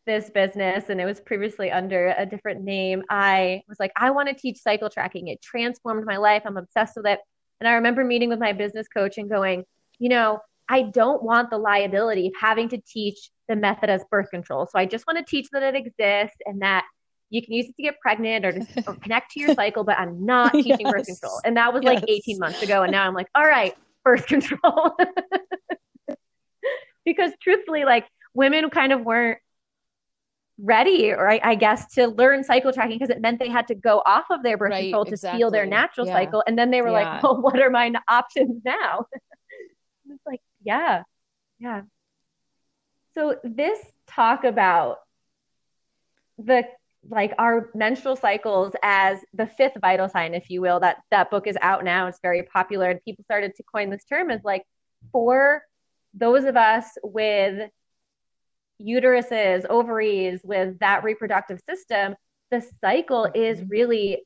this 0.06 0.30
business 0.30 0.90
and 0.90 1.00
it 1.00 1.04
was 1.04 1.20
previously 1.20 1.70
under 1.70 2.14
a 2.16 2.26
different 2.26 2.62
name, 2.62 3.02
I 3.08 3.62
was 3.68 3.80
like, 3.80 3.92
I 3.96 4.10
want 4.10 4.28
to 4.28 4.34
teach 4.34 4.58
cycle 4.58 4.90
tracking. 4.90 5.28
It 5.28 5.42
transformed 5.42 6.04
my 6.04 6.18
life. 6.18 6.42
I'm 6.44 6.56
obsessed 6.56 6.96
with 6.96 7.06
it. 7.06 7.20
And 7.60 7.68
I 7.68 7.74
remember 7.74 8.04
meeting 8.04 8.28
with 8.28 8.38
my 8.38 8.52
business 8.52 8.86
coach 8.88 9.18
and 9.18 9.28
going, 9.28 9.64
you 9.98 10.08
know, 10.08 10.40
I 10.68 10.82
don't 10.82 11.22
want 11.22 11.50
the 11.50 11.58
liability 11.58 12.28
of 12.28 12.32
having 12.40 12.68
to 12.70 12.78
teach 12.78 13.30
the 13.48 13.56
method 13.56 13.90
as 13.90 14.04
birth 14.10 14.30
control. 14.30 14.66
So 14.66 14.78
I 14.78 14.86
just 14.86 15.06
want 15.06 15.18
to 15.18 15.24
teach 15.24 15.48
that 15.52 15.62
it 15.62 15.74
exists 15.74 16.36
and 16.46 16.62
that 16.62 16.84
you 17.30 17.42
can 17.42 17.52
use 17.52 17.66
it 17.66 17.76
to 17.76 17.82
get 17.82 18.00
pregnant 18.00 18.44
or 18.44 18.52
to 18.52 18.84
or 18.86 18.94
connect 18.94 19.32
to 19.32 19.40
your 19.40 19.54
cycle, 19.54 19.84
but 19.84 19.98
I'm 19.98 20.24
not 20.24 20.52
teaching 20.52 20.76
yes. 20.80 20.92
birth 20.92 21.06
control. 21.06 21.40
And 21.44 21.56
that 21.56 21.72
was 21.72 21.82
yes. 21.82 21.94
like 21.94 22.04
18 22.08 22.38
months 22.38 22.62
ago. 22.62 22.82
And 22.82 22.92
now 22.92 23.06
I'm 23.06 23.14
like, 23.14 23.28
all 23.34 23.44
right, 23.44 23.74
birth 24.04 24.26
control. 24.28 24.96
because 27.04 27.32
truthfully, 27.40 27.84
like 27.84 28.06
women 28.34 28.70
kind 28.70 28.92
of 28.92 29.02
weren't 29.02 29.38
ready 30.58 31.10
or 31.10 31.28
I, 31.28 31.40
I, 31.42 31.54
guess 31.56 31.94
to 31.94 32.06
learn 32.06 32.44
cycle 32.44 32.72
tracking 32.72 32.96
because 32.96 33.10
it 33.10 33.20
meant 33.20 33.40
they 33.40 33.48
had 33.48 33.66
to 33.68 33.74
go 33.74 34.02
off 34.06 34.26
of 34.30 34.44
their 34.44 34.56
birth 34.56 34.70
right, 34.70 34.84
control 34.84 35.04
to 35.04 35.10
exactly. 35.10 35.40
feel 35.40 35.50
their 35.50 35.66
natural 35.66 36.06
yeah. 36.06 36.12
cycle 36.12 36.44
and 36.46 36.56
then 36.56 36.70
they 36.70 36.80
were 36.80 36.90
yeah. 36.90 37.14
like 37.14 37.22
well 37.24 37.40
what 37.40 37.60
are 37.60 37.70
my 37.70 37.92
options 38.08 38.62
now 38.64 39.04
it's 40.10 40.22
like 40.24 40.40
yeah 40.62 41.02
yeah 41.58 41.82
so 43.14 43.36
this 43.42 43.80
talk 44.06 44.44
about 44.44 44.98
the 46.38 46.64
like 47.08 47.32
our 47.38 47.70
menstrual 47.74 48.16
cycles 48.16 48.72
as 48.82 49.18
the 49.34 49.46
fifth 49.46 49.76
vital 49.80 50.08
sign 50.08 50.34
if 50.34 50.48
you 50.48 50.60
will 50.60 50.80
that 50.80 50.98
that 51.10 51.30
book 51.30 51.46
is 51.46 51.56
out 51.60 51.84
now 51.84 52.06
it's 52.06 52.20
very 52.22 52.42
popular 52.42 52.90
and 52.90 53.00
people 53.04 53.24
started 53.24 53.54
to 53.54 53.62
coin 53.62 53.90
this 53.90 54.04
term 54.04 54.30
as 54.30 54.40
like 54.44 54.62
for 55.12 55.62
those 56.14 56.44
of 56.44 56.56
us 56.56 56.86
with 57.02 57.68
uteruses 58.80 59.64
ovaries 59.68 60.40
with 60.44 60.78
that 60.78 61.04
reproductive 61.04 61.60
system 61.68 62.14
the 62.50 62.64
cycle 62.80 63.28
is 63.34 63.58
mm-hmm. 63.58 63.68
really 63.68 64.22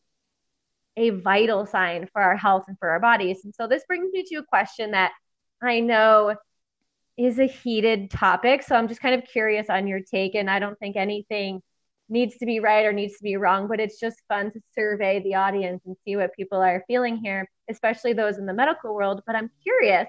a 0.96 1.10
vital 1.10 1.64
sign 1.64 2.08
for 2.12 2.20
our 2.20 2.36
health 2.36 2.64
and 2.68 2.78
for 2.78 2.88
our 2.90 3.00
bodies 3.00 3.40
and 3.44 3.54
so 3.54 3.66
this 3.66 3.84
brings 3.86 4.12
me 4.12 4.24
to 4.24 4.36
a 4.36 4.44
question 4.44 4.92
that 4.92 5.12
i 5.62 5.80
know 5.80 6.34
is 7.16 7.38
a 7.38 7.46
heated 7.46 8.10
topic 8.10 8.62
so 8.62 8.74
i'm 8.74 8.88
just 8.88 9.00
kind 9.00 9.14
of 9.14 9.28
curious 9.28 9.68
on 9.68 9.86
your 9.86 10.00
take 10.00 10.34
and 10.34 10.48
i 10.48 10.58
don't 10.58 10.78
think 10.78 10.96
anything 10.96 11.60
needs 12.08 12.36
to 12.38 12.46
be 12.46 12.60
right 12.60 12.84
or 12.84 12.92
needs 12.92 13.16
to 13.16 13.22
be 13.22 13.36
wrong, 13.36 13.68
but 13.68 13.80
it's 13.80 14.00
just 14.00 14.16
fun 14.28 14.50
to 14.52 14.60
survey 14.74 15.20
the 15.22 15.34
audience 15.34 15.82
and 15.86 15.96
see 16.04 16.16
what 16.16 16.32
people 16.34 16.58
are 16.58 16.84
feeling 16.86 17.16
here, 17.16 17.48
especially 17.70 18.12
those 18.12 18.38
in 18.38 18.46
the 18.46 18.54
medical 18.54 18.94
world. 18.94 19.22
But 19.26 19.36
I'm 19.36 19.50
curious 19.62 20.06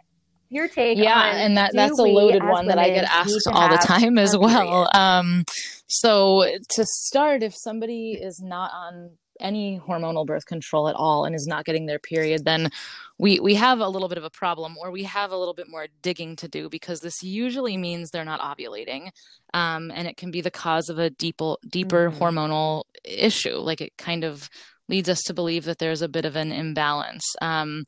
your 0.49 0.67
take 0.67 0.97
yeah 0.97 1.35
and 1.35 1.55
that 1.57 1.71
that's 1.73 1.99
a 1.99 2.03
loaded 2.03 2.43
one 2.43 2.65
that 2.65 2.79
i 2.79 2.89
get 2.89 3.03
asked 3.03 3.47
all 3.47 3.69
the 3.69 3.77
time 3.77 4.17
as 4.17 4.35
well 4.35 4.89
um 4.95 5.45
so 5.87 6.43
to 6.69 6.83
start 6.85 7.43
if 7.43 7.55
somebody 7.55 8.13
is 8.13 8.41
not 8.41 8.71
on 8.73 9.11
any 9.39 9.79
hormonal 9.79 10.25
birth 10.25 10.45
control 10.45 10.87
at 10.87 10.95
all 10.95 11.25
and 11.25 11.35
is 11.35 11.47
not 11.47 11.65
getting 11.65 11.85
their 11.85 11.99
period, 11.99 12.45
then 12.45 12.69
we 13.17 13.39
we 13.39 13.55
have 13.55 13.79
a 13.79 13.89
little 13.89 14.09
bit 14.09 14.17
of 14.17 14.23
a 14.23 14.29
problem, 14.29 14.77
or 14.77 14.91
we 14.91 15.03
have 15.03 15.31
a 15.31 15.37
little 15.37 15.53
bit 15.53 15.69
more 15.69 15.87
digging 16.01 16.35
to 16.37 16.47
do 16.47 16.69
because 16.69 17.01
this 17.01 17.21
usually 17.21 17.77
means 17.77 18.09
they're 18.09 18.25
not 18.25 18.41
ovulating, 18.41 19.11
um, 19.53 19.91
and 19.93 20.07
it 20.07 20.17
can 20.17 20.31
be 20.31 20.41
the 20.41 20.51
cause 20.51 20.89
of 20.89 20.99
a 20.99 21.09
deeper 21.09 21.55
deeper 21.67 22.09
mm-hmm. 22.09 22.23
hormonal 22.23 22.83
issue. 23.03 23.55
Like 23.55 23.81
it 23.81 23.97
kind 23.97 24.23
of 24.23 24.49
leads 24.87 25.09
us 25.09 25.21
to 25.23 25.33
believe 25.33 25.65
that 25.65 25.79
there's 25.79 26.01
a 26.01 26.09
bit 26.09 26.25
of 26.25 26.35
an 26.35 26.51
imbalance. 26.51 27.23
Um, 27.41 27.85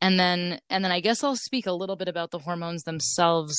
and 0.00 0.20
then 0.20 0.60
and 0.70 0.84
then 0.84 0.92
I 0.92 1.00
guess 1.00 1.24
I'll 1.24 1.36
speak 1.36 1.66
a 1.66 1.72
little 1.72 1.96
bit 1.96 2.08
about 2.08 2.30
the 2.30 2.38
hormones 2.38 2.82
themselves 2.82 3.56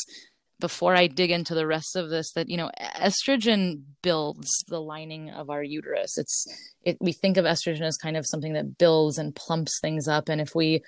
before 0.60 0.96
I 0.96 1.08
dig 1.08 1.32
into 1.32 1.54
the 1.54 1.68
rest 1.68 1.96
of 1.96 2.10
this 2.10 2.32
that 2.34 2.50
you 2.50 2.58
know 2.58 2.72
estrogen 2.98 3.82
builds 4.02 4.50
the 4.68 4.82
lining 4.82 5.30
of 5.30 5.50
our 5.50 5.64
uterus. 5.64 6.18
It's 6.18 6.46
it 6.84 6.98
we 7.00 7.12
think 7.12 7.38
of 7.38 7.46
estrogen 7.46 7.82
as 7.82 7.98
kind 7.98 8.18
of 8.18 8.26
something 8.28 8.54
that 8.54 8.78
builds 8.78 9.18
and 9.18 9.36
plumps 9.36 9.80
things 9.82 10.08
up 10.08 10.30
and 10.30 10.40
if 10.40 10.56
we 10.56 10.82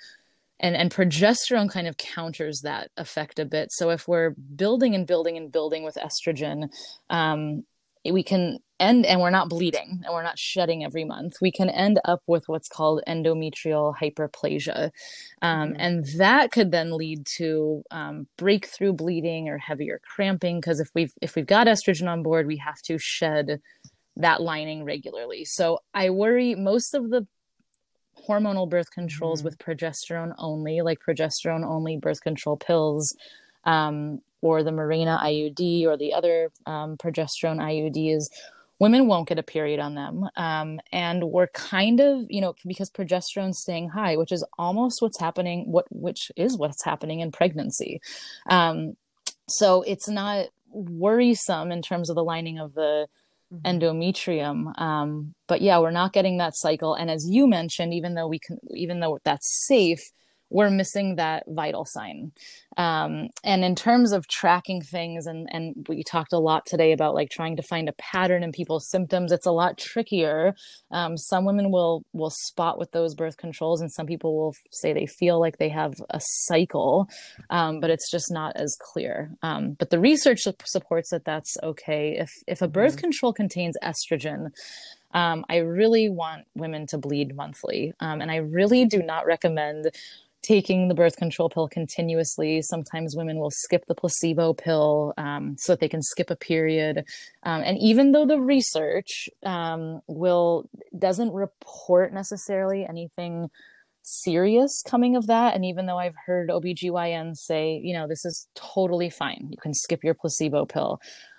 and 0.60 0.76
and 0.76 0.90
progesterone 0.90 1.70
kind 1.70 1.86
of 1.86 1.96
counters 1.96 2.60
that 2.62 2.90
effect 2.96 3.38
a 3.38 3.44
bit. 3.44 3.70
So 3.72 3.90
if 3.90 4.08
we're 4.08 4.30
building 4.30 4.94
and 4.94 5.06
building 5.06 5.36
and 5.36 5.52
building 5.52 5.84
with 5.84 5.96
estrogen, 5.96 6.70
um, 7.10 7.64
we 8.04 8.22
can 8.22 8.58
end 8.80 9.06
and 9.06 9.20
we're 9.20 9.30
not 9.30 9.48
bleeding 9.48 10.02
and 10.04 10.14
we're 10.14 10.22
not 10.22 10.38
shedding 10.38 10.84
every 10.84 11.04
month 11.04 11.36
we 11.40 11.50
can 11.50 11.68
end 11.70 12.00
up 12.04 12.22
with 12.26 12.48
what's 12.48 12.68
called 12.68 13.02
endometrial 13.08 13.94
hyperplasia 13.96 14.90
um, 15.42 15.70
mm-hmm. 15.70 15.80
and 15.80 16.04
that 16.16 16.50
could 16.50 16.70
then 16.70 16.92
lead 16.92 17.24
to 17.26 17.82
um, 17.90 18.26
breakthrough 18.36 18.92
bleeding 18.92 19.48
or 19.48 19.58
heavier 19.58 20.00
cramping 20.04 20.60
because 20.60 20.80
if 20.80 20.90
we've 20.94 21.12
if 21.20 21.34
we've 21.34 21.46
got 21.46 21.66
estrogen 21.66 22.08
on 22.08 22.22
board 22.22 22.46
we 22.46 22.56
have 22.56 22.80
to 22.82 22.98
shed 22.98 23.60
that 24.16 24.40
lining 24.40 24.84
regularly 24.84 25.44
so 25.44 25.78
i 25.94 26.10
worry 26.10 26.54
most 26.54 26.94
of 26.94 27.10
the 27.10 27.26
hormonal 28.28 28.68
birth 28.68 28.90
controls 28.90 29.40
mm-hmm. 29.40 29.46
with 29.46 29.58
progesterone 29.58 30.34
only 30.38 30.80
like 30.80 30.98
progesterone 31.06 31.64
only 31.64 31.96
birth 31.96 32.22
control 32.22 32.56
pills 32.56 33.16
um, 33.64 34.20
or 34.40 34.62
the 34.62 34.70
Mirena 34.70 35.20
IUD 35.22 35.84
or 35.86 35.96
the 35.96 36.12
other 36.14 36.50
um, 36.66 36.96
progesterone 36.96 37.58
IUDs, 37.58 38.28
women 38.78 39.06
won't 39.06 39.28
get 39.28 39.38
a 39.38 39.42
period 39.42 39.80
on 39.80 39.94
them. 39.94 40.28
Um, 40.36 40.80
and 40.92 41.24
we're 41.24 41.48
kind 41.48 42.00
of, 42.00 42.26
you 42.28 42.40
know, 42.40 42.54
because 42.66 42.90
progesterone's 42.90 43.58
staying 43.58 43.88
high, 43.90 44.16
which 44.16 44.32
is 44.32 44.44
almost 44.58 45.02
what's 45.02 45.18
happening, 45.18 45.70
what 45.70 45.86
which 45.90 46.30
is 46.36 46.56
what's 46.56 46.84
happening 46.84 47.20
in 47.20 47.32
pregnancy. 47.32 48.00
Um, 48.48 48.96
so 49.48 49.82
it's 49.82 50.08
not 50.08 50.46
worrisome 50.70 51.72
in 51.72 51.82
terms 51.82 52.10
of 52.10 52.16
the 52.16 52.24
lining 52.24 52.58
of 52.58 52.74
the 52.74 53.08
mm-hmm. 53.52 53.66
endometrium. 53.66 54.78
Um, 54.80 55.34
but 55.46 55.60
yeah, 55.60 55.78
we're 55.78 55.90
not 55.90 56.12
getting 56.12 56.38
that 56.38 56.56
cycle. 56.56 56.94
And 56.94 57.10
as 57.10 57.28
you 57.28 57.46
mentioned, 57.46 57.94
even 57.94 58.14
though 58.14 58.28
we 58.28 58.38
can, 58.38 58.58
even 58.74 59.00
though 59.00 59.18
that's 59.24 59.66
safe, 59.66 60.12
we're 60.50 60.70
missing 60.70 61.16
that 61.16 61.44
vital 61.48 61.84
sign. 61.84 62.32
Um, 62.76 63.28
and 63.42 63.64
in 63.64 63.74
terms 63.74 64.12
of 64.12 64.28
tracking 64.28 64.80
things, 64.80 65.26
and 65.26 65.48
and 65.50 65.86
we 65.88 66.02
talked 66.02 66.32
a 66.32 66.38
lot 66.38 66.64
today 66.64 66.92
about 66.92 67.14
like 67.14 67.30
trying 67.30 67.56
to 67.56 67.62
find 67.62 67.88
a 67.88 67.94
pattern 67.94 68.42
in 68.42 68.52
people's 68.52 68.88
symptoms. 68.88 69.32
It's 69.32 69.46
a 69.46 69.52
lot 69.52 69.78
trickier. 69.78 70.54
Um, 70.90 71.16
some 71.16 71.44
women 71.44 71.70
will 71.70 72.04
will 72.12 72.30
spot 72.30 72.78
with 72.78 72.92
those 72.92 73.14
birth 73.14 73.36
controls, 73.36 73.80
and 73.80 73.90
some 73.92 74.06
people 74.06 74.36
will 74.36 74.54
say 74.70 74.92
they 74.92 75.06
feel 75.06 75.40
like 75.40 75.58
they 75.58 75.68
have 75.68 75.94
a 76.10 76.20
cycle, 76.22 77.08
um, 77.50 77.80
but 77.80 77.90
it's 77.90 78.10
just 78.10 78.30
not 78.30 78.56
as 78.56 78.76
clear. 78.80 79.32
Um, 79.42 79.72
but 79.72 79.90
the 79.90 79.98
research 79.98 80.46
supports 80.64 81.10
that 81.10 81.24
that's 81.24 81.56
okay 81.62 82.16
if 82.18 82.30
if 82.46 82.62
a 82.62 82.68
birth 82.68 82.92
mm-hmm. 82.92 83.00
control 83.00 83.32
contains 83.32 83.76
estrogen 83.82 84.50
um, 85.12 85.44
I 85.48 85.58
really 85.58 86.10
want 86.10 86.44
women 86.54 86.86
to 86.88 86.98
bleed 86.98 87.34
monthly. 87.34 87.94
Um, 88.00 88.20
and 88.20 88.30
I 88.30 88.36
really 88.36 88.84
do 88.84 89.02
not 89.02 89.26
recommend 89.26 89.90
taking 90.48 90.88
the 90.88 90.94
birth 90.94 91.16
control 91.16 91.50
pill 91.50 91.68
continuously. 91.68 92.62
Sometimes 92.62 93.14
women 93.14 93.36
will 93.36 93.50
skip 93.50 93.84
the 93.86 93.94
placebo 93.94 94.54
pill 94.54 95.12
um, 95.18 95.56
so 95.58 95.72
that 95.72 95.80
they 95.80 95.88
can 95.90 96.02
skip 96.02 96.30
a 96.30 96.36
period. 96.36 97.04
Um, 97.42 97.62
and 97.62 97.76
even 97.78 98.12
though 98.12 98.24
the 98.24 98.40
research 98.40 99.28
um, 99.44 100.00
will 100.06 100.70
doesn't 100.98 101.32
report 101.32 102.14
necessarily 102.14 102.86
anything 102.86 103.50
serious 104.02 104.82
coming 104.86 105.16
of 105.16 105.26
that 105.26 105.54
and 105.54 105.66
even 105.66 105.84
though 105.84 105.98
i've 105.98 106.14
heard 106.24 106.48
obgyns 106.48 107.36
say 107.36 107.78
you 107.84 107.92
know 107.92 108.08
this 108.08 108.24
is 108.24 108.48
totally 108.54 109.10
fine 109.10 109.48
you 109.50 109.56
can 109.58 109.74
skip 109.74 110.02
your 110.02 110.14
placebo 110.14 110.64
pill 110.64 110.98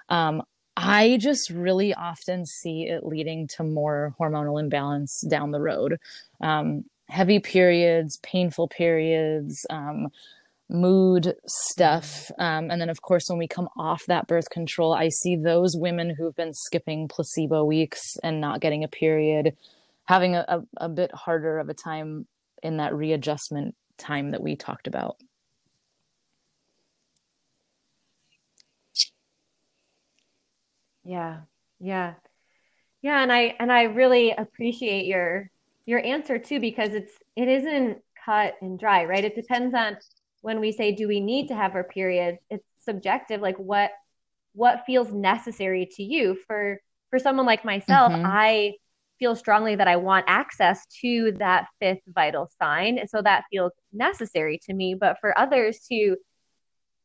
um, 0.10 0.44
I 0.78 1.18
just 1.20 1.50
really 1.50 1.94
often 1.94 2.46
see 2.46 2.84
it 2.84 3.06
leading 3.06 3.48
to 3.56 3.64
more 3.64 4.16
hormonal 4.20 4.60
imbalance 4.60 5.22
down 5.30 5.52
the 5.52 5.60
road. 5.60 5.98
Um, 6.42 6.86
heavy 7.10 7.40
periods, 7.40 8.18
painful 8.24 8.68
periods, 8.68 9.66
um, 9.70 10.08
mood 10.70 11.36
stuff. 11.48 12.32
Um, 12.38 12.70
and 12.72 12.80
then, 12.80 12.90
of 12.90 13.02
course, 13.02 13.26
when 13.28 13.40
we 13.40 13.48
come 13.48 13.70
off 13.78 14.06
that 14.08 14.28
birth 14.28 14.50
control, 14.50 14.94
I 14.94 15.10
see 15.10 15.36
those 15.36 15.76
women 15.76 16.16
who've 16.16 16.36
been 16.36 16.54
skipping 16.54 17.08
placebo 17.08 17.64
weeks 17.66 18.16
and 18.24 18.40
not 18.40 18.62
getting 18.62 18.84
a 18.84 18.88
period 18.88 19.56
having 20.10 20.36
a, 20.36 20.44
a, 20.48 20.86
a 20.86 20.90
bit 20.90 21.14
harder 21.14 21.60
of 21.60 21.70
a 21.70 21.74
time 21.76 22.26
in 22.64 22.78
that 22.78 22.96
readjustment 22.96 23.76
time 24.00 24.32
that 24.32 24.42
we 24.42 24.56
talked 24.56 24.88
about. 24.88 25.18
Yeah. 31.04 31.42
Yeah. 31.80 32.16
Yeah, 33.04 33.22
and 33.22 33.32
I 33.32 33.56
and 33.60 33.72
I 33.72 33.84
really 33.84 34.32
appreciate 34.32 35.06
your 35.06 35.52
your 35.90 36.06
answer 36.06 36.38
too 36.38 36.60
because 36.60 36.94
it's 36.94 37.14
it 37.36 37.48
isn't 37.48 37.98
cut 38.24 38.54
and 38.62 38.80
dry, 38.80 39.06
right? 39.06 39.26
It 39.26 39.36
depends 39.36 39.74
on 39.74 39.98
when 40.42 40.60
we 40.60 40.72
say 40.72 40.92
do 40.92 41.08
we 41.08 41.20
need 41.20 41.48
to 41.48 41.56
have 41.56 41.74
our 41.74 41.84
period, 41.84 42.38
it's 42.50 42.66
subjective 42.80 43.42
like 43.42 43.58
what 43.58 43.92
what 44.54 44.84
feels 44.86 45.12
necessary 45.12 45.90
to 45.96 46.04
you 46.04 46.38
for 46.46 46.80
for 47.10 47.18
someone 47.18 47.48
like 47.48 47.66
myself, 47.66 48.12
mm-hmm. 48.12 48.24
I 48.24 48.74
feel 49.18 49.36
strongly 49.36 49.76
that 49.76 49.88
I 49.88 49.96
want 49.96 50.26
access 50.28 50.86
to 51.02 51.34
that 51.40 51.66
fifth 51.80 52.04
vital 52.08 52.50
sign. 52.62 53.08
So 53.08 53.24
that 53.24 53.46
feels 53.52 53.72
necessary 53.92 54.60
to 54.68 54.74
me. 54.74 54.94
But 54.94 55.18
for 55.20 55.38
others 55.38 55.80
to 55.90 56.16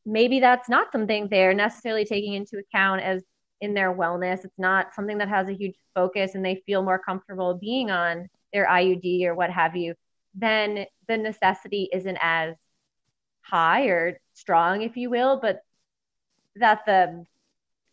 maybe 0.04 0.40
that's 0.40 0.68
not 0.68 0.92
something 0.92 1.28
they're 1.28 1.54
necessarily 1.54 2.04
taking 2.04 2.34
into 2.34 2.58
account 2.58 3.00
as 3.00 3.22
in 3.62 3.72
their 3.72 3.94
wellness. 3.94 4.44
It's 4.44 4.58
not 4.58 4.94
something 4.94 5.16
that 5.18 5.30
has 5.30 5.48
a 5.48 5.54
huge 5.54 5.76
focus 5.94 6.34
and 6.34 6.44
they 6.44 6.62
feel 6.66 6.82
more 6.82 6.98
comfortable 6.98 7.54
being 7.54 7.90
on 7.90 8.28
their 8.54 8.66
IUD 8.66 9.26
or 9.26 9.34
what 9.34 9.50
have 9.50 9.76
you, 9.76 9.94
then 10.34 10.86
the 11.06 11.18
necessity 11.18 11.90
isn't 11.92 12.18
as 12.22 12.54
high 13.42 13.86
or 13.86 14.18
strong, 14.32 14.80
if 14.80 14.96
you 14.96 15.10
will, 15.10 15.38
but 15.40 15.60
that 16.56 16.86
the 16.86 17.26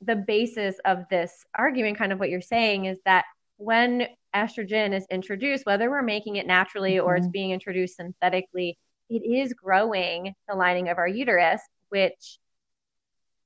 the 0.04 0.16
basis 0.16 0.78
of 0.86 1.04
this 1.10 1.46
argument, 1.54 1.98
kind 1.98 2.12
of 2.12 2.20
what 2.20 2.30
you're 2.30 2.42
saying, 2.42 2.86
is 2.86 2.98
that 3.06 3.26
when 3.58 4.08
estrogen 4.36 4.94
is 4.96 5.06
introduced, 5.12 5.66
whether 5.66 5.92
we're 5.92 6.02
making 6.02 6.38
it 6.38 6.48
naturally 6.48 6.94
mm-hmm. 6.94 7.06
or 7.06 7.16
it's 7.16 7.26
mm-hmm. 7.26 7.32
being 7.32 7.52
introduced 7.52 7.98
synthetically, 7.98 8.80
it 9.10 9.20
is 9.20 9.54
growing 9.54 10.34
the 10.48 10.56
lining 10.56 10.90
of 10.90 10.98
our 10.98 11.08
uterus, 11.08 11.62
which 11.90 12.40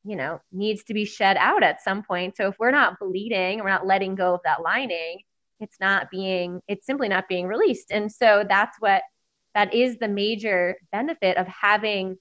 you 0.05 0.16
know, 0.16 0.39
needs 0.51 0.84
to 0.84 0.93
be 0.93 1.03
shed 1.03 1.36
out 1.38 1.63
at 1.63 1.82
some 1.82 2.03
point. 2.03 2.38
So 2.38 2.47
if 2.47 2.55
we're 2.59 2.72
not 2.72 2.99
bleeding, 2.99 3.59
we're 3.59 3.70
not 3.70 3.88
letting 3.88 4.13
go 4.13 4.36
of 4.36 4.41
that 4.43 4.61
lining, 4.61 5.22
it's 5.60 5.78
not 5.80 6.10
being, 6.12 6.62
it's 6.68 6.86
simply 6.86 7.10
not 7.10 7.28
being 7.28 7.47
released. 7.47 7.91
And 7.91 8.12
so 8.12 8.43
that's 8.47 8.78
what, 8.80 9.03
that 9.53 9.74
is 9.74 9.97
the 9.97 10.08
major 10.08 10.76
benefit 10.91 11.38
of 11.38 11.47
having 11.47 12.18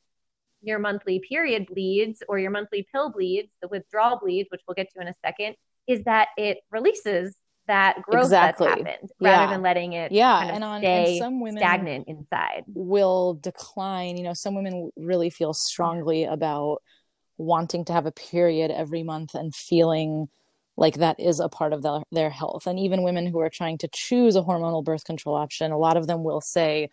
your 0.63 0.79
monthly 0.79 1.21
period 1.29 1.67
bleeds 1.67 2.23
or 2.29 2.39
your 2.39 2.51
monthly 2.51 2.87
pill 2.93 3.11
bleeds, 3.11 3.51
the 3.61 3.69
withdrawal 3.69 4.19
bleeds, 4.19 4.49
which 4.51 4.61
we'll 4.67 4.75
get 4.75 4.89
to 4.95 5.01
in 5.01 5.09
a 5.09 5.15
second, 5.25 5.57
is 5.87 6.03
that 6.05 6.29
it 6.37 6.59
releases 6.71 7.37
that 7.67 8.03
growth 8.03 8.25
exactly. 8.25 8.67
that's 8.67 8.79
happened 8.79 9.11
rather 9.21 9.45
yeah. 9.45 9.51
than 9.51 9.63
letting 9.63 9.95
it 9.95 10.13
yeah 10.13 10.39
kind 10.39 10.51
of 10.51 10.55
and 10.57 10.65
on 10.65 10.81
stay 10.81 11.13
and 11.13 11.19
some 11.19 11.41
women 11.41 11.59
stagnant 11.59 12.09
inside 12.09 12.63
will 12.69 13.35
decline 13.35 14.17
you 14.17 14.23
know 14.23 14.35
some 14.35 14.55
women 14.55 14.91
really 14.97 15.31
feel 15.31 15.55
strongly 15.55 16.25
about 16.25 16.83
wanting 17.39 17.85
to 17.85 17.93
have 17.93 18.07
a 18.07 18.13
period 18.13 18.71
every 18.71 19.03
month 19.03 19.35
and 19.35 19.55
feeling 19.55 20.29
like 20.77 20.97
that 20.97 21.19
is 21.21 21.41
a 21.41 21.49
part 21.49 21.73
of 21.73 21.83
the, 21.83 22.03
their 22.11 22.31
health. 22.31 22.67
And 22.67 22.79
even 22.79 23.03
women 23.03 23.27
who 23.27 23.39
are 23.41 23.51
trying 23.51 23.79
to 23.79 23.89
choose 23.89 24.37
a 24.37 24.43
hormonal 24.43 24.85
birth 24.85 25.05
control 25.05 25.37
option, 25.37 25.73
a 25.73 25.79
lot 25.79 25.97
of 25.97 26.07
them 26.07 26.25
will 26.25 26.41
say, 26.41 26.91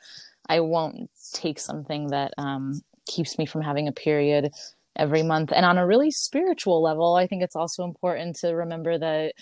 I 0.47 0.59
won't 0.59 1.09
take 1.33 1.59
something 1.59 2.07
that 2.07 2.33
um, 2.37 2.81
keeps 3.07 3.37
me 3.37 3.45
from 3.45 3.61
having 3.61 3.87
a 3.87 3.91
period 3.91 4.51
every 4.95 5.23
month. 5.23 5.51
And 5.55 5.65
on 5.65 5.77
a 5.77 5.87
really 5.87 6.11
spiritual 6.11 6.81
level, 6.81 7.15
I 7.15 7.27
think 7.27 7.41
it's 7.41 7.55
also 7.55 7.83
important 7.83 8.35
to 8.37 8.49
remember 8.49 8.97
that 8.97 9.33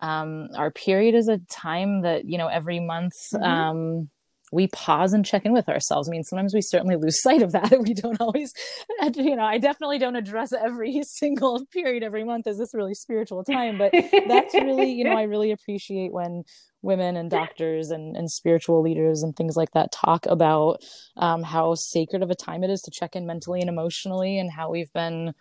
um, 0.00 0.48
our 0.56 0.70
period 0.70 1.14
is 1.14 1.28
a 1.28 1.38
time 1.50 2.00
that, 2.00 2.24
you 2.24 2.38
know, 2.38 2.48
every 2.48 2.80
month. 2.80 3.14
Mm-hmm. 3.32 3.44
Um, 3.44 4.10
we 4.52 4.68
pause 4.68 5.12
and 5.12 5.24
check 5.24 5.44
in 5.44 5.52
with 5.52 5.68
ourselves. 5.68 6.08
I 6.08 6.12
mean, 6.12 6.22
sometimes 6.22 6.54
we 6.54 6.60
certainly 6.60 6.96
lose 6.96 7.20
sight 7.22 7.42
of 7.42 7.52
that. 7.52 7.80
We 7.80 7.94
don't 7.94 8.20
always, 8.20 8.52
you 9.16 9.36
know, 9.36 9.44
I 9.44 9.58
definitely 9.58 9.98
don't 9.98 10.16
address 10.16 10.52
every 10.52 11.02
single 11.04 11.66
period 11.66 12.02
every 12.02 12.24
month 12.24 12.46
as 12.46 12.58
this 12.58 12.74
really 12.74 12.94
spiritual 12.94 13.44
time, 13.44 13.78
but 13.78 13.92
that's 14.28 14.54
really, 14.54 14.92
you 14.92 15.04
know, 15.04 15.16
I 15.16 15.22
really 15.22 15.50
appreciate 15.50 16.12
when 16.12 16.44
women 16.82 17.16
and 17.16 17.30
doctors 17.30 17.90
and, 17.90 18.16
and 18.16 18.30
spiritual 18.30 18.82
leaders 18.82 19.22
and 19.22 19.34
things 19.34 19.56
like 19.56 19.70
that 19.72 19.90
talk 19.90 20.26
about 20.26 20.82
um, 21.16 21.42
how 21.42 21.74
sacred 21.74 22.22
of 22.22 22.30
a 22.30 22.34
time 22.34 22.62
it 22.62 22.70
is 22.70 22.82
to 22.82 22.90
check 22.90 23.16
in 23.16 23.26
mentally 23.26 23.60
and 23.60 23.70
emotionally 23.70 24.38
and 24.38 24.52
how 24.52 24.70
we've 24.70 24.92
been 24.92 25.32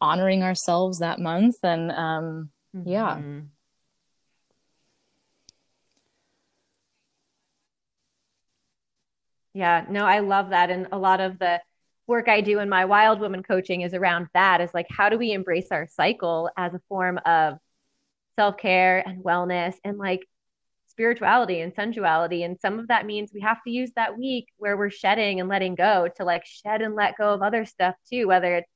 honoring 0.00 0.42
ourselves 0.42 0.98
that 0.98 1.20
month. 1.20 1.54
And 1.62 1.92
um, 1.92 2.50
mm-hmm. 2.76 2.90
Yeah. 9.54 9.84
No, 9.88 10.04
I 10.04 10.20
love 10.20 10.50
that. 10.50 10.70
And 10.70 10.88
a 10.92 10.98
lot 10.98 11.20
of 11.20 11.38
the 11.38 11.60
work 12.06 12.28
I 12.28 12.40
do 12.40 12.58
in 12.58 12.68
my 12.68 12.84
wild 12.84 13.20
woman 13.20 13.42
coaching 13.42 13.82
is 13.82 13.94
around 13.94 14.28
that 14.34 14.60
is 14.60 14.70
like, 14.74 14.86
how 14.90 15.08
do 15.08 15.18
we 15.18 15.32
embrace 15.32 15.68
our 15.70 15.86
cycle 15.86 16.50
as 16.56 16.74
a 16.74 16.80
form 16.88 17.18
of 17.24 17.58
self 18.36 18.56
care 18.56 19.06
and 19.06 19.22
wellness 19.22 19.74
and 19.84 19.98
like 19.98 20.26
spirituality 20.88 21.60
and 21.60 21.74
sensuality? 21.74 22.44
And 22.44 22.58
some 22.60 22.78
of 22.78 22.88
that 22.88 23.06
means 23.06 23.30
we 23.32 23.40
have 23.40 23.62
to 23.64 23.70
use 23.70 23.90
that 23.96 24.18
week 24.18 24.46
where 24.56 24.76
we're 24.76 24.90
shedding 24.90 25.40
and 25.40 25.48
letting 25.48 25.74
go 25.74 26.08
to 26.16 26.24
like 26.24 26.44
shed 26.46 26.82
and 26.82 26.94
let 26.94 27.18
go 27.18 27.32
of 27.32 27.42
other 27.42 27.64
stuff 27.64 27.94
too, 28.10 28.26
whether 28.26 28.56
it's 28.56 28.70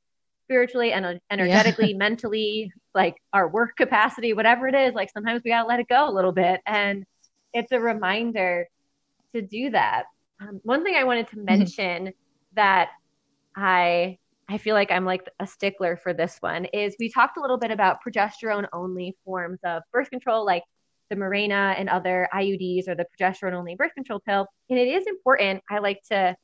spiritually 0.44 0.92
and 0.92 1.20
energetically, 1.30 1.90
yeah. 1.92 1.96
mentally, 1.98 2.72
like 2.94 3.16
our 3.32 3.48
work 3.48 3.76
capacity, 3.76 4.32
whatever 4.32 4.68
it 4.68 4.74
is. 4.74 4.94
Like 4.94 5.10
sometimes 5.10 5.42
we 5.42 5.50
got 5.50 5.62
to 5.62 5.68
let 5.68 5.80
it 5.80 5.88
go 5.88 6.08
a 6.08 6.12
little 6.12 6.32
bit. 6.32 6.60
And 6.66 7.04
it's 7.52 7.72
a 7.72 7.80
reminder 7.80 8.68
to 9.34 9.42
do 9.42 9.70
that. 9.70 10.04
Um, 10.40 10.60
one 10.64 10.84
thing 10.84 10.94
I 10.96 11.04
wanted 11.04 11.28
to 11.28 11.36
mm-hmm. 11.36 11.44
mention 11.44 12.12
that 12.54 12.90
I 13.54 14.18
I 14.48 14.58
feel 14.58 14.74
like 14.74 14.92
I'm 14.92 15.04
like 15.04 15.28
a 15.40 15.46
stickler 15.46 15.96
for 15.96 16.14
this 16.14 16.36
one 16.40 16.66
is 16.66 16.94
we 17.00 17.10
talked 17.10 17.36
a 17.36 17.40
little 17.40 17.58
bit 17.58 17.72
about 17.72 17.98
progesterone 18.06 18.66
only 18.72 19.16
forms 19.24 19.58
of 19.64 19.82
birth 19.92 20.08
control 20.08 20.46
like 20.46 20.62
the 21.10 21.16
Mirena 21.16 21.74
and 21.78 21.88
other 21.88 22.28
IUDs 22.32 22.88
or 22.88 22.94
the 22.94 23.06
progesterone 23.18 23.54
only 23.54 23.74
birth 23.74 23.94
control 23.94 24.20
pill. 24.20 24.46
And 24.70 24.78
it 24.78 24.88
is 24.88 25.06
important, 25.06 25.62
I 25.68 25.78
like 25.78 26.00
to 26.10 26.36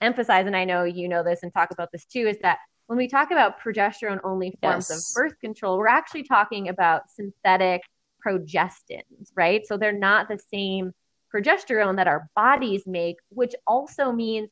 emphasize, 0.00 0.46
and 0.46 0.56
I 0.56 0.64
know 0.64 0.84
you 0.84 1.08
know 1.08 1.22
this 1.22 1.42
and 1.42 1.52
talk 1.52 1.70
about 1.70 1.92
this 1.92 2.04
too, 2.04 2.26
is 2.26 2.38
that 2.42 2.58
when 2.86 2.96
we 2.96 3.06
talk 3.06 3.30
about 3.30 3.60
progesterone 3.60 4.18
only 4.24 4.56
forms 4.60 4.88
yes. 4.90 5.10
of 5.10 5.14
birth 5.14 5.38
control, 5.40 5.78
we're 5.78 5.88
actually 5.88 6.24
talking 6.24 6.68
about 6.68 7.02
synthetic 7.10 7.82
progestins, 8.26 9.30
right? 9.36 9.64
So 9.66 9.76
they're 9.76 9.92
not 9.92 10.28
the 10.28 10.40
same 10.52 10.92
progesterone 11.34 11.96
that 11.96 12.08
our 12.08 12.28
bodies 12.34 12.84
make, 12.86 13.16
which 13.30 13.54
also 13.66 14.12
means 14.12 14.50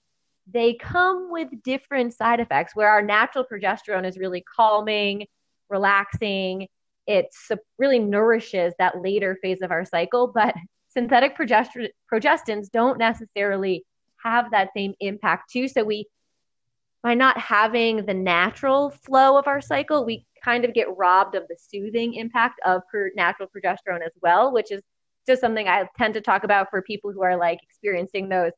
they 0.51 0.74
come 0.74 1.31
with 1.31 1.49
different 1.62 2.14
side 2.14 2.41
effects 2.41 2.74
where 2.74 2.89
our 2.89 3.03
natural 3.03 3.45
progesterone 3.45 4.07
is 4.07 4.18
really 4.18 4.43
calming, 4.57 5.26
relaxing. 5.68 6.68
It 7.07 7.26
really 7.79 7.99
nourishes 7.99 8.74
that 8.79 9.03
later 9.03 9.39
phase 9.43 9.62
of 9.62 9.70
our 9.70 9.85
cycle, 9.85 10.29
but 10.35 10.55
synthetic 10.89 11.37
progestins 11.37 12.70
don't 12.72 12.99
necessarily 12.99 13.85
have 14.22 14.51
that 14.51 14.70
same 14.74 14.95
impact 15.01 15.51
too. 15.51 15.68
So 15.68 15.85
we, 15.85 16.07
by 17.03 17.14
not 17.14 17.39
having 17.39 18.07
the 18.07 18.14
natural 18.14 18.91
flow 18.91 19.39
of 19.39 19.47
our 19.47 19.61
cycle, 19.61 20.05
we 20.05 20.24
kind 20.43 20.64
of 20.64 20.74
get 20.74 20.97
robbed 20.97 21.35
of 21.35 21.47
the 21.49 21.57
soothing 21.59 22.14
impact 22.14 22.61
of 22.64 22.83
natural 23.14 23.49
progesterone 23.49 24.05
as 24.05 24.12
well, 24.22 24.53
which 24.53 24.72
is 24.72 24.83
just 25.29 25.41
something 25.41 25.68
I 25.68 25.89
tend 25.97 26.14
to 26.14 26.20
talk 26.20 26.43
about 26.43 26.70
for 26.70 26.83
people 26.83 27.12
who 27.12 27.22
are 27.22 27.37
like 27.37 27.61
experiencing 27.62 28.29
those 28.29 28.53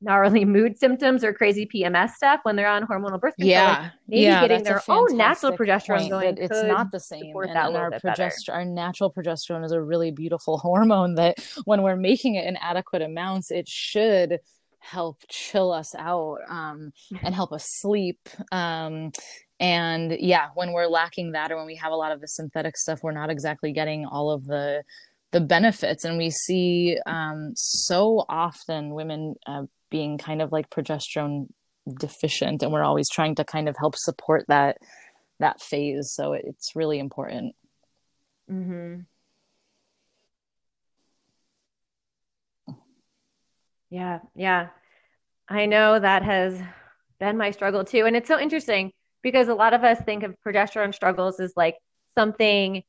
gnarly 0.00 0.44
mood 0.44 0.78
symptoms 0.78 1.22
or 1.22 1.32
crazy 1.32 1.66
PMS 1.66 2.12
stuff 2.12 2.40
when 2.42 2.56
they're 2.56 2.68
on 2.68 2.86
hormonal 2.86 3.20
birth 3.20 3.36
control. 3.36 3.50
Yeah, 3.50 3.80
like 3.82 3.92
maybe 4.08 4.22
yeah, 4.22 4.40
getting 4.40 4.64
their 4.64 4.82
own 4.88 5.16
natural 5.16 5.56
progesterone 5.56 6.08
going. 6.08 6.38
It's 6.38 6.62
not 6.64 6.90
the 6.90 7.00
same, 7.00 7.36
and, 7.36 7.50
and 7.50 7.76
our 7.76 7.90
progesterone, 7.90 8.54
our 8.54 8.64
natural 8.64 9.12
progesterone 9.12 9.64
is 9.64 9.72
a 9.72 9.80
really 9.80 10.10
beautiful 10.10 10.58
hormone 10.64 11.14
that 11.16 11.38
when 11.64 11.82
we're 11.82 11.96
making 11.96 12.34
it 12.36 12.46
in 12.46 12.56
adequate 12.56 13.02
amounts, 13.02 13.50
it 13.50 13.68
should 13.68 14.40
help 14.80 15.22
chill 15.28 15.70
us 15.70 15.94
out 15.94 16.38
um, 16.48 16.92
and 17.22 17.34
help 17.34 17.52
us 17.52 17.66
sleep. 17.66 18.18
Um, 18.50 19.12
and 19.60 20.16
yeah, 20.18 20.48
when 20.54 20.72
we're 20.72 20.86
lacking 20.86 21.32
that, 21.32 21.52
or 21.52 21.56
when 21.56 21.66
we 21.66 21.76
have 21.76 21.92
a 21.92 21.96
lot 21.96 22.12
of 22.12 22.22
the 22.22 22.26
synthetic 22.26 22.78
stuff, 22.78 23.02
we're 23.02 23.12
not 23.12 23.28
exactly 23.28 23.72
getting 23.72 24.06
all 24.06 24.30
of 24.30 24.46
the 24.46 24.82
the 25.32 25.40
benefits. 25.40 26.04
And 26.04 26.18
we 26.18 26.30
see 26.30 26.98
um, 27.06 27.52
so 27.56 28.24
often 28.28 28.94
women 28.94 29.36
uh, 29.46 29.64
being 29.90 30.18
kind 30.18 30.42
of 30.42 30.52
like 30.52 30.70
progesterone 30.70 31.48
deficient 31.98 32.62
and 32.62 32.72
we're 32.72 32.84
always 32.84 33.08
trying 33.08 33.34
to 33.34 33.44
kind 33.44 33.68
of 33.68 33.76
help 33.78 33.96
support 33.96 34.44
that 34.48 34.78
that 35.38 35.60
phase. 35.60 36.12
So 36.14 36.34
it's 36.34 36.76
really 36.76 36.98
important. 36.98 37.54
Mm-hmm. 38.50 39.00
yeah 43.90 44.18
yeah. 44.34 44.68
I 45.48 45.66
know 45.66 45.98
that 45.98 46.22
has 46.22 46.60
been 47.18 47.36
my 47.36 47.50
struggle 47.50 47.84
too. 47.84 48.06
And 48.06 48.16
it's 48.16 48.28
so 48.28 48.38
interesting 48.38 48.92
because 49.22 49.48
a 49.48 49.54
lot 49.54 49.74
of 49.74 49.82
us 49.82 49.98
think 50.04 50.22
of 50.22 50.34
progesterone 50.46 50.94
struggles 50.94 51.40
as 51.40 51.52
like 51.56 51.76
something 52.16 52.82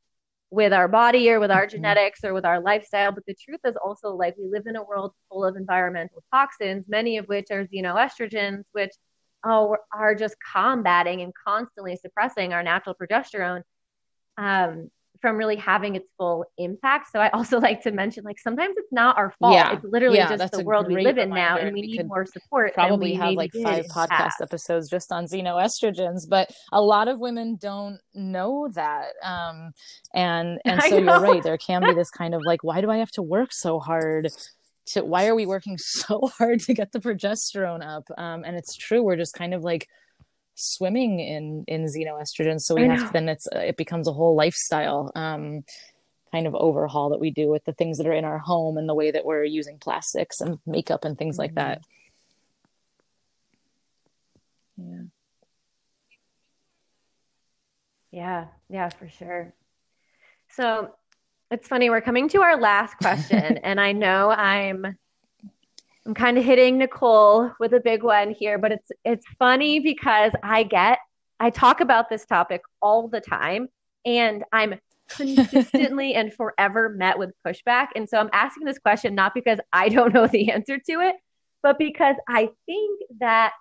with 0.51 0.73
our 0.73 0.89
body 0.89 1.29
or 1.31 1.39
with 1.39 1.49
our 1.49 1.65
mm-hmm. 1.65 1.77
genetics 1.77 2.23
or 2.23 2.33
with 2.33 2.45
our 2.45 2.59
lifestyle. 2.59 3.11
But 3.11 3.25
the 3.25 3.33
truth 3.33 3.61
is 3.65 3.75
also 3.83 4.09
like 4.09 4.35
we 4.37 4.47
live 4.47 4.67
in 4.67 4.75
a 4.75 4.83
world 4.83 5.13
full 5.29 5.45
of 5.45 5.55
environmental 5.55 6.23
toxins, 6.31 6.85
many 6.87 7.17
of 7.17 7.25
which 7.25 7.47
are 7.51 7.65
xenoestrogens, 7.65 8.63
which 8.73 8.91
oh, 9.45 9.77
are 9.93 10.13
just 10.13 10.35
combating 10.53 11.21
and 11.21 11.33
constantly 11.47 11.95
suppressing 11.95 12.53
our 12.53 12.61
natural 12.61 12.95
progesterone. 12.95 13.63
Um, 14.37 14.91
from 15.22 15.38
really 15.38 15.55
having 15.55 15.95
its 15.95 16.07
full 16.17 16.45
impact. 16.57 17.11
So 17.11 17.19
I 17.19 17.30
also 17.30 17.59
like 17.61 17.82
to 17.84 17.91
mention, 17.91 18.24
like 18.24 18.39
sometimes 18.39 18.76
it's 18.78 18.91
not 18.91 19.17
our 19.17 19.34
fault. 19.39 19.53
Yeah. 19.53 19.74
It's 19.74 19.84
literally 19.84 20.17
yeah, 20.17 20.36
just 20.36 20.51
the 20.51 20.63
world 20.63 20.88
we 20.88 21.03
live 21.03 21.17
in 21.17 21.30
now, 21.30 21.57
and 21.57 21.74
we, 21.74 21.82
we 21.82 21.88
need 21.88 22.07
more 22.07 22.26
support. 22.26 22.74
Probably 22.74 23.13
have 23.13 23.34
like 23.34 23.51
five 23.63 23.86
podcast 23.86 24.41
episodes 24.41 24.89
just 24.89 25.11
on 25.11 25.26
xenoestrogens, 25.26 26.28
but 26.28 26.51
a 26.72 26.82
lot 26.82 27.07
of 27.07 27.19
women 27.19 27.57
don't 27.59 27.99
know 28.13 28.67
that. 28.74 29.13
Um, 29.24 29.72
and 30.13 30.59
and 30.65 30.82
so 30.82 30.97
you're 30.97 31.19
right. 31.19 31.43
There 31.43 31.57
can 31.57 31.84
be 31.84 31.93
this 31.95 32.09
kind 32.09 32.34
of 32.34 32.41
like, 32.45 32.63
why 32.63 32.82
do 32.82 32.89
I 32.89 32.97
have 32.97 33.11
to 33.11 33.22
work 33.22 33.49
so 33.51 33.80
hard? 33.80 34.30
To, 34.88 35.05
why 35.05 35.28
are 35.28 35.36
we 35.36 35.45
working 35.45 35.78
so 35.78 36.30
hard 36.38 36.59
to 36.61 36.74
get 36.74 36.91
the 36.91 36.99
progesterone 36.99 37.86
up? 37.86 38.03
Um, 38.17 38.43
and 38.43 38.55
it's 38.55 38.76
true. 38.76 39.03
We're 39.03 39.15
just 39.15 39.36
kind 39.36 39.53
of 39.53 39.63
like 39.63 39.88
swimming 40.55 41.19
in 41.19 41.63
in 41.67 41.85
xenoestrogen. 41.85 42.59
So 42.59 42.75
we 42.75 42.83
have 42.83 43.07
to 43.07 43.13
then 43.13 43.29
it's 43.29 43.47
it 43.51 43.77
becomes 43.77 44.07
a 44.07 44.13
whole 44.13 44.35
lifestyle 44.35 45.11
um 45.15 45.63
kind 46.31 46.47
of 46.47 46.55
overhaul 46.55 47.09
that 47.09 47.19
we 47.19 47.29
do 47.29 47.49
with 47.49 47.65
the 47.65 47.73
things 47.73 47.97
that 47.97 48.07
are 48.07 48.13
in 48.13 48.23
our 48.23 48.39
home 48.39 48.77
and 48.77 48.87
the 48.87 48.95
way 48.95 49.11
that 49.11 49.25
we're 49.25 49.43
using 49.43 49.77
plastics 49.77 50.39
and 50.39 50.59
makeup 50.65 51.03
and 51.03 51.17
things 51.17 51.35
mm-hmm. 51.35 51.41
like 51.41 51.55
that. 51.55 51.81
Yeah. 54.77 55.01
Yeah. 58.11 58.45
Yeah 58.69 58.89
for 58.89 59.09
sure. 59.09 59.53
So 60.49 60.95
it's 61.51 61.67
funny 61.67 61.89
we're 61.89 62.01
coming 62.01 62.29
to 62.29 62.41
our 62.41 62.59
last 62.59 62.97
question 62.97 63.57
and 63.63 63.79
i 63.79 63.91
know 63.91 64.29
i'm 64.31 64.97
I'm 66.05 66.13
kind 66.13 66.37
of 66.37 66.43
hitting 66.43 66.77
Nicole 66.79 67.51
with 67.59 67.73
a 67.73 67.79
big 67.79 68.03
one 68.03 68.31
here, 68.31 68.57
but 68.57 68.71
it's 68.71 68.91
it's 69.05 69.25
funny 69.37 69.79
because 69.79 70.31
I 70.43 70.63
get 70.63 70.99
I 71.39 71.49
talk 71.49 71.79
about 71.79 72.09
this 72.09 72.25
topic 72.25 72.61
all 72.81 73.07
the 73.07 73.21
time 73.21 73.67
and 74.05 74.43
I'm 74.51 74.75
consistently 75.09 76.13
and 76.15 76.33
forever 76.33 76.89
met 76.89 77.19
with 77.19 77.31
pushback. 77.45 77.87
And 77.95 78.09
so 78.09 78.17
I'm 78.17 78.29
asking 78.33 78.65
this 78.65 78.79
question 78.79 79.15
not 79.15 79.33
because 79.33 79.59
I 79.71 79.89
don't 79.89 80.13
know 80.13 80.27
the 80.27 80.51
answer 80.51 80.77
to 80.77 81.01
it, 81.01 81.15
but 81.61 81.77
because 81.77 82.15
I 82.27 82.49
think 82.65 83.01
that 83.19 83.53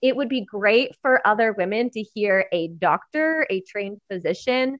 it 0.00 0.14
would 0.14 0.28
be 0.28 0.44
great 0.44 0.94
for 1.02 1.26
other 1.26 1.52
women 1.52 1.90
to 1.90 2.02
hear 2.14 2.46
a 2.52 2.68
doctor, 2.68 3.46
a 3.50 3.60
trained 3.62 4.00
physician 4.10 4.78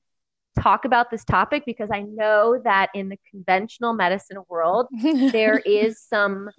talk 0.61 0.85
about 0.85 1.11
this 1.11 1.25
topic 1.25 1.65
because 1.65 1.89
I 1.93 2.03
know 2.03 2.61
that 2.65 2.91
in 2.95 3.09
the 3.09 3.19
conventional 3.31 3.93
medicine 3.93 4.39
world, 4.49 4.87
there 5.03 5.59
is 5.65 6.01
some 6.01 6.51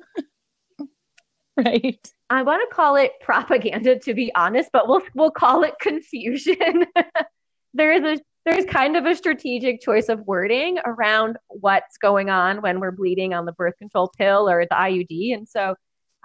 right 1.65 2.11
i 2.29 2.41
want 2.41 2.67
to 2.67 2.75
call 2.75 2.95
it 2.95 3.11
propaganda 3.21 3.97
to 3.97 4.13
be 4.13 4.33
honest 4.35 4.69
but 4.71 4.87
we'll 4.87 5.01
we'll 5.15 5.31
call 5.31 5.63
it 5.63 5.73
confusion 5.81 6.85
there 7.73 7.91
is 7.91 8.19
a 8.19 8.21
there's 8.45 8.65
kind 8.65 8.95
of 8.95 9.05
a 9.05 9.15
strategic 9.15 9.81
choice 9.81 10.09
of 10.09 10.25
wording 10.25 10.79
around 10.85 11.37
what's 11.47 11.97
going 11.97 12.29
on 12.29 12.61
when 12.61 12.79
we're 12.79 12.91
bleeding 12.91 13.33
on 13.33 13.45
the 13.45 13.51
birth 13.51 13.77
control 13.77 14.11
pill 14.17 14.49
or 14.49 14.65
the 14.65 14.75
IUD. 14.75 15.35
And 15.35 15.47
so, 15.47 15.75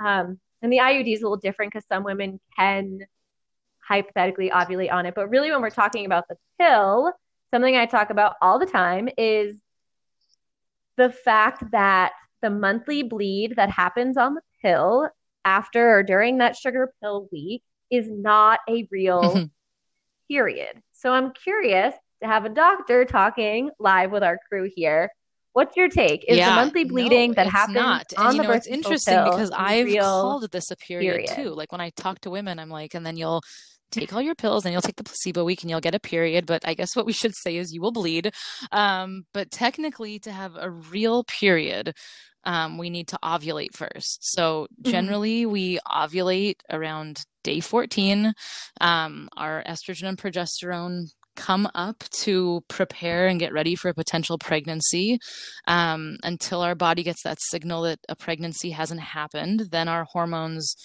um, 0.03 0.39
and 0.63 0.73
the 0.73 0.79
IUD 0.79 1.13
is 1.13 1.21
a 1.21 1.25
little 1.25 1.37
different 1.37 1.73
because 1.73 1.87
some 1.87 2.05
women 2.05 2.41
can 2.57 3.01
hypothetically 3.87 4.51
ovulate 4.51 4.93
on 4.93 5.07
it. 5.07 5.15
But 5.15 5.29
really, 5.29 5.51
when 5.51 5.61
we're 5.61 5.71
talking 5.71 6.07
about 6.07 6.29
the 6.29 6.37
pill, 6.59 7.13
something 7.53 7.77
I 7.77 7.87
talk 7.87 8.11
about 8.11 8.37
all 8.41 8.59
the 8.59 8.67
time 8.67 9.09
is 9.19 9.57
the 10.97 11.11
fact 11.11 11.71
that 11.73 12.13
the 12.41 12.51
monthly 12.51 13.03
bleed 13.03 13.57
that 13.57 13.71
happens 13.71 14.17
on 14.17 14.35
the 14.35 14.43
pill 14.63 15.11
after 15.45 15.99
or 15.99 16.03
during 16.03 16.39
that 16.39 16.57
sugar 16.57 16.93
pill 17.03 17.29
week 17.31 17.63
is 17.91 18.09
not 18.11 18.61
a 18.69 18.89
real 18.91 19.23
mm-hmm. 19.23 19.45
period. 20.29 20.83
So 20.93 21.13
I'm 21.13 21.33
curious 21.33 21.95
to 22.23 22.29
have 22.29 22.45
a 22.45 22.49
doctor 22.49 23.05
talking 23.05 23.71
live 23.79 24.11
with 24.11 24.23
our 24.23 24.39
crew 24.49 24.71
here. 24.75 25.11
What's 25.53 25.77
your 25.77 25.89
take? 25.89 26.25
Is 26.27 26.39
yeah, 26.39 26.51
the 26.51 26.57
monthly 26.57 26.85
bleeding 26.85 27.31
no, 27.31 27.35
that 27.35 27.47
happens 27.47 27.77
not. 27.77 28.13
on 28.17 28.31
and, 28.31 28.39
the 28.39 28.43
know, 28.43 28.49
birth 28.49 28.57
it's 28.59 28.67
interesting 28.67 29.23
because 29.23 29.53
I've 29.53 29.89
called 29.97 30.51
this 30.51 30.71
a 30.73 30.77
period, 30.77 31.27
period 31.27 31.31
too. 31.37 31.55
Like 31.55 31.71
when 31.71 31.81
I 31.81 31.91
talk 31.91 32.21
to 32.21 32.31
women, 32.31 32.59
I'm 32.59 32.71
like, 32.71 32.95
and 32.95 33.07
then 33.07 33.17
you'll 33.17 33.41
take 33.95 34.13
all 34.13 34.23
your 34.23 34.35
pills 34.35 34.65
and 34.65 34.73
you'll 34.73 34.83
take 34.83 34.97
the 34.97 35.05
placebo 35.05 35.45
week 35.45 35.63
and 35.63 35.71
you'll 35.71 35.81
get 35.81 35.95
a 35.95 36.01
period. 36.01 36.47
But 36.47 36.67
I 36.67 36.75
guess 36.75 36.95
what 36.95 37.07
we 37.07 37.13
should 37.13 37.35
say 37.35 37.57
is 37.57 37.73
you 37.73 37.81
will 37.81 37.93
bleed. 37.93 38.33
Um, 38.73 39.25
but 39.33 39.51
technically, 39.51 40.19
to 40.21 40.33
have 40.33 40.57
a 40.59 40.71
real 40.71 41.25
period, 41.25 41.95
um, 42.45 42.79
we 42.79 42.91
need 42.91 43.09
to 43.09 43.19
ovulate 43.23 43.75
first. 43.75 44.19
So 44.21 44.65
mm-hmm. 44.65 44.91
generally, 44.91 45.43
mm-hmm. 45.43 45.53
we 45.53 45.79
ovulate 45.87 46.57
around 46.71 47.23
day 47.43 47.61
14. 47.61 48.33
Um, 48.81 49.29
our 49.37 49.63
estrogen 49.67 50.09
and 50.09 50.19
progesterone 50.19 51.07
come 51.37 51.69
up 51.75 52.05
to 52.11 52.63
prepare 52.69 53.27
and 53.27 53.41
get 53.41 53.53
ready 53.53 53.75
for 53.75 53.89
a 53.89 53.95
potential 53.95 54.39
pregnancy 54.39 55.19
um, 55.67 56.17
until 56.23 56.61
our 56.61 56.75
body 56.75 57.03
gets 57.03 57.23
that 57.25 57.39
signal 57.41 57.83
that 57.83 57.99
a 58.09 58.15
pregnancy 58.15 58.71
hasn't 58.71 59.01
happened. 59.01 59.69
Then 59.71 59.89
our 59.89 60.05
hormones 60.05 60.77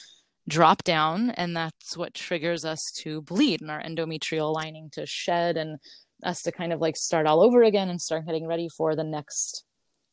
drop 0.49 0.83
down, 0.83 1.29
and 1.31 1.55
that's 1.55 1.95
what 1.95 2.13
triggers 2.13 2.65
us 2.65 2.91
to 2.97 3.21
bleed 3.21 3.61
and 3.61 3.71
our 3.71 3.81
endometrial 3.81 4.53
lining 4.53 4.89
to 4.91 5.05
shed 5.05 5.55
and 5.57 5.77
us 6.23 6.41
to 6.43 6.51
kind 6.51 6.73
of 6.73 6.81
like 6.81 6.97
start 6.97 7.25
all 7.25 7.41
over 7.41 7.63
again 7.63 7.89
and 7.89 8.01
start 8.01 8.25
getting 8.25 8.47
ready 8.47 8.67
for 8.67 8.95
the 8.95 9.03
next 9.03 9.63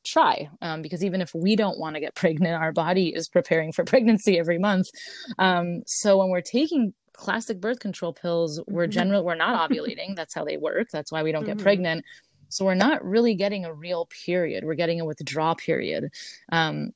try. 0.05 0.49
Um, 0.63 0.83
because 0.83 1.05
even 1.05 1.21
if 1.21 1.35
we 1.35 1.57
don't 1.57 1.79
want 1.79 1.97
to 1.97 2.01
get 2.01 2.15
pregnant 2.15 2.55
our 2.63 2.73
body 2.73 3.09
is 3.09 3.29
preparing 3.29 3.73
for 3.73 3.85
pregnancy 3.85 4.39
every 4.39 4.59
month. 4.59 4.89
Um, 5.39 5.83
so 5.87 6.19
when 6.19 6.29
we're 6.29 6.41
taking 6.41 6.95
classic 7.13 7.61
birth 7.61 7.79
control 7.81 8.13
pills 8.13 8.61
we're 8.69 8.85
mm-hmm. 8.85 8.91
general 8.91 9.25
we're 9.25 9.35
not 9.35 9.71
ovulating. 9.71 10.15
That's 10.15 10.35
how 10.35 10.45
they 10.45 10.57
work. 10.57 10.89
That's 10.93 11.11
why 11.11 11.23
we 11.23 11.33
don't 11.33 11.43
mm-hmm. 11.43 11.57
get 11.57 11.63
pregnant. 11.63 12.05
So 12.49 12.65
we're 12.65 12.75
not 12.75 13.05
really 13.05 13.35
getting 13.35 13.65
a 13.65 13.75
real 13.75 14.09
period. 14.25 14.65
We're 14.65 14.75
getting 14.75 15.01
a 15.01 15.05
withdrawal 15.05 15.57
period. 15.57 16.11
Um, 16.53 16.93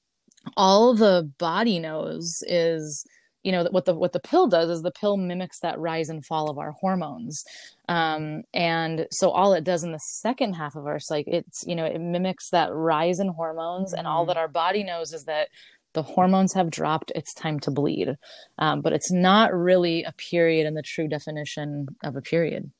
all 0.56 0.94
the 0.94 1.30
body 1.38 1.80
knows 1.80 2.42
is 2.46 3.04
you 3.42 3.52
know 3.52 3.66
what 3.70 3.84
the 3.86 3.94
what 3.94 4.12
the 4.12 4.20
pill 4.20 4.46
does 4.46 4.68
is 4.68 4.82
the 4.82 4.90
pill 4.90 5.16
mimics 5.16 5.60
that 5.60 5.78
rise 5.78 6.08
and 6.08 6.24
fall 6.24 6.50
of 6.50 6.58
our 6.58 6.72
hormones. 6.72 7.44
Um, 7.88 8.42
and 8.52 9.06
so 9.10 9.30
all 9.30 9.54
it 9.54 9.64
does 9.64 9.82
in 9.82 9.92
the 9.92 9.98
second 9.98 10.54
half 10.54 10.76
of 10.76 10.86
our 10.86 11.00
cycle 11.00 11.32
it's 11.34 11.64
you 11.66 11.74
know 11.74 11.84
it 11.84 12.00
mimics 12.00 12.50
that 12.50 12.72
rise 12.72 13.18
in 13.18 13.28
hormones 13.28 13.92
and 13.92 14.06
all 14.06 14.26
that 14.26 14.32
mm-hmm. 14.32 14.40
our 14.40 14.48
body 14.48 14.84
knows 14.84 15.12
is 15.12 15.24
that 15.24 15.48
the 15.92 16.02
hormones 16.02 16.52
have 16.52 16.70
dropped 16.70 17.10
it's 17.14 17.34
time 17.34 17.58
to 17.60 17.70
bleed. 17.70 18.16
Um, 18.58 18.80
but 18.80 18.92
it's 18.92 19.10
not 19.10 19.52
really 19.52 20.04
a 20.04 20.12
period 20.12 20.66
in 20.66 20.74
the 20.74 20.82
true 20.82 21.08
definition 21.08 21.88
of 22.04 22.16
a 22.16 22.20
period. 22.20 22.70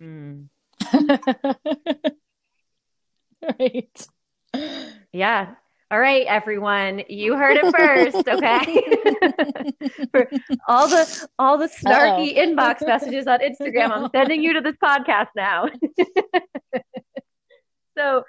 Mm. 0.00 0.48
right. 3.58 4.06
Yeah 5.12 5.54
All 5.90 5.98
right, 5.98 6.26
everyone, 6.26 7.02
you 7.08 7.34
heard 7.34 7.56
it 7.56 7.74
first, 7.74 8.28
okay? 8.28 10.06
For 10.12 10.28
all 10.66 10.86
the 10.86 11.28
all 11.38 11.56
the 11.56 11.66
snarky 11.66 12.36
Uh-oh. 12.36 12.46
inbox 12.46 12.86
messages 12.86 13.26
on 13.26 13.38
Instagram, 13.38 13.92
I'm 13.92 14.10
sending 14.14 14.42
you 14.42 14.52
to 14.52 14.60
this 14.60 14.76
podcast 14.84 15.28
now. 15.34 15.70
so, 17.96 18.22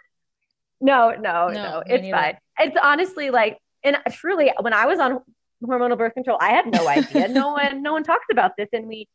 no, 0.80 1.12
no, 1.12 1.18
no, 1.20 1.48
no 1.50 1.84
it's 1.86 2.10
fine. 2.10 2.38
It's 2.60 2.78
honestly 2.82 3.30
like, 3.30 3.58
and 3.84 3.98
truly, 4.14 4.54
when 4.62 4.72
I 4.72 4.86
was 4.86 5.00
on 5.00 5.20
hormonal 5.62 5.98
birth 5.98 6.14
control, 6.14 6.38
I 6.40 6.52
had 6.52 6.72
no 6.72 6.88
idea. 6.88 7.28
no 7.28 7.50
one, 7.52 7.84
no 7.84 7.92
one 7.92 8.04
talks 8.04 8.28
about 8.32 8.54
this, 8.58 8.70
and 8.72 8.88
we 8.88 9.10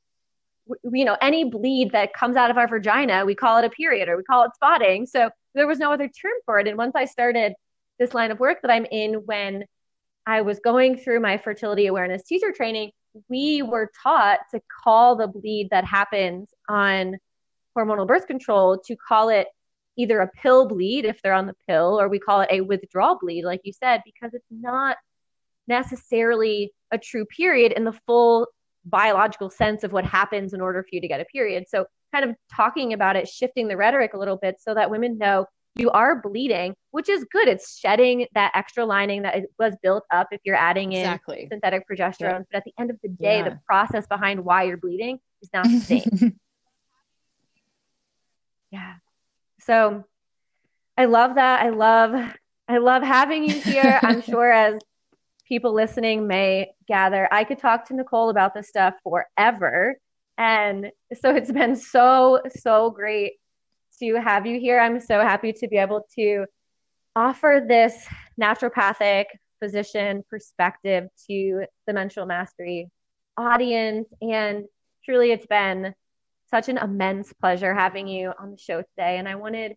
you 0.92 1.06
know, 1.06 1.16
any 1.22 1.44
bleed 1.44 1.92
that 1.92 2.12
comes 2.12 2.36
out 2.36 2.50
of 2.50 2.58
our 2.58 2.68
vagina, 2.68 3.24
we 3.24 3.34
call 3.34 3.58
it 3.58 3.64
a 3.64 3.70
period 3.70 4.08
or 4.08 4.18
we 4.18 4.22
call 4.22 4.44
it 4.44 4.50
spotting. 4.54 5.06
So 5.06 5.30
there 5.54 5.66
was 5.66 5.78
no 5.78 5.92
other 5.92 6.08
term 6.08 6.32
for 6.46 6.58
it. 6.58 6.66
And 6.66 6.78
once 6.78 6.92
I 6.94 7.04
started 7.04 7.52
this 7.98 8.14
line 8.14 8.30
of 8.30 8.40
work 8.40 8.58
that 8.62 8.70
I'm 8.70 8.86
in, 8.86 9.14
when 9.26 9.64
I 10.26 10.40
was 10.40 10.58
going 10.60 10.96
through 10.96 11.20
my 11.20 11.38
fertility 11.38 11.86
awareness 11.86 12.22
teacher 12.24 12.52
training, 12.52 12.90
we 13.28 13.62
were 13.62 13.90
taught 14.02 14.40
to 14.52 14.60
call 14.82 15.16
the 15.16 15.28
bleed 15.28 15.68
that 15.70 15.84
happens 15.84 16.48
on 16.68 17.16
hormonal 17.76 18.06
birth 18.06 18.26
control 18.26 18.78
to 18.86 18.96
call 18.96 19.28
it 19.28 19.48
either 19.96 20.20
a 20.20 20.30
pill 20.42 20.66
bleed 20.66 21.04
if 21.04 21.20
they're 21.22 21.32
on 21.34 21.46
the 21.46 21.54
pill, 21.68 22.00
or 22.00 22.08
we 22.08 22.18
call 22.18 22.40
it 22.40 22.48
a 22.50 22.60
withdrawal 22.60 23.18
bleed, 23.20 23.44
like 23.44 23.60
you 23.64 23.72
said, 23.72 24.02
because 24.04 24.34
it's 24.34 24.46
not 24.50 24.96
necessarily 25.68 26.72
a 26.90 26.98
true 26.98 27.24
period 27.24 27.72
in 27.72 27.84
the 27.84 27.98
full 28.06 28.48
biological 28.84 29.50
sense 29.50 29.84
of 29.84 29.92
what 29.92 30.04
happens 30.04 30.52
in 30.52 30.60
order 30.60 30.82
for 30.82 30.88
you 30.92 31.00
to 31.00 31.08
get 31.08 31.20
a 31.20 31.24
period. 31.26 31.64
So, 31.68 31.86
kind 32.12 32.28
of 32.28 32.36
talking 32.54 32.92
about 32.92 33.16
it, 33.16 33.28
shifting 33.28 33.66
the 33.66 33.76
rhetoric 33.76 34.14
a 34.14 34.18
little 34.18 34.36
bit 34.36 34.56
so 34.60 34.74
that 34.74 34.90
women 34.90 35.18
know 35.18 35.46
you 35.76 35.90
are 35.90 36.20
bleeding, 36.20 36.74
which 36.92 37.08
is 37.08 37.24
good. 37.30 37.48
It's 37.48 37.78
shedding 37.78 38.26
that 38.34 38.52
extra 38.54 38.84
lining 38.84 39.22
that 39.22 39.44
was 39.58 39.74
built 39.82 40.04
up 40.12 40.28
if 40.30 40.40
you're 40.44 40.56
adding 40.56 40.92
in 40.92 41.00
exactly. 41.00 41.48
synthetic 41.50 41.88
progesterone. 41.88 42.44
But 42.50 42.58
at 42.58 42.64
the 42.64 42.72
end 42.78 42.90
of 42.90 42.98
the 43.02 43.08
day, 43.08 43.38
yeah. 43.38 43.48
the 43.48 43.60
process 43.66 44.06
behind 44.06 44.44
why 44.44 44.64
you're 44.64 44.76
bleeding 44.76 45.18
is 45.42 45.50
not 45.52 45.64
the 45.64 45.80
same. 45.80 46.38
yeah. 48.70 48.94
So 49.60 50.04
I 50.96 51.06
love 51.06 51.34
that. 51.34 51.62
I 51.62 51.70
love 51.70 52.14
I 52.68 52.78
love 52.78 53.02
having 53.02 53.44
you 53.44 53.60
here. 53.60 53.98
I'm 54.02 54.22
sure 54.22 54.50
as 54.50 54.80
people 55.46 55.74
listening 55.74 56.26
may 56.26 56.72
gather, 56.86 57.28
I 57.30 57.44
could 57.44 57.58
talk 57.58 57.86
to 57.88 57.94
Nicole 57.94 58.30
about 58.30 58.54
this 58.54 58.68
stuff 58.68 58.94
forever. 59.02 59.98
And 60.38 60.90
so 61.20 61.34
it's 61.34 61.52
been 61.52 61.76
so, 61.76 62.40
so 62.60 62.90
great 62.90 63.34
to 64.00 64.14
have 64.14 64.46
you 64.46 64.60
here. 64.60 64.78
I'm 64.78 65.00
so 65.00 65.20
happy 65.20 65.52
to 65.52 65.68
be 65.68 65.76
able 65.76 66.06
to 66.16 66.46
offer 67.16 67.64
this 67.66 68.06
naturopathic 68.40 69.26
physician 69.60 70.22
perspective 70.28 71.08
to 71.28 71.64
the 71.86 71.92
menstrual 71.92 72.26
mastery 72.26 72.90
audience. 73.36 74.08
And 74.20 74.64
truly, 75.04 75.32
it's 75.32 75.46
been 75.46 75.94
such 76.50 76.68
an 76.68 76.78
immense 76.78 77.32
pleasure 77.32 77.74
having 77.74 78.06
you 78.08 78.32
on 78.38 78.50
the 78.52 78.58
show 78.58 78.82
today. 78.82 79.18
And 79.18 79.28
I 79.28 79.36
wanted 79.36 79.76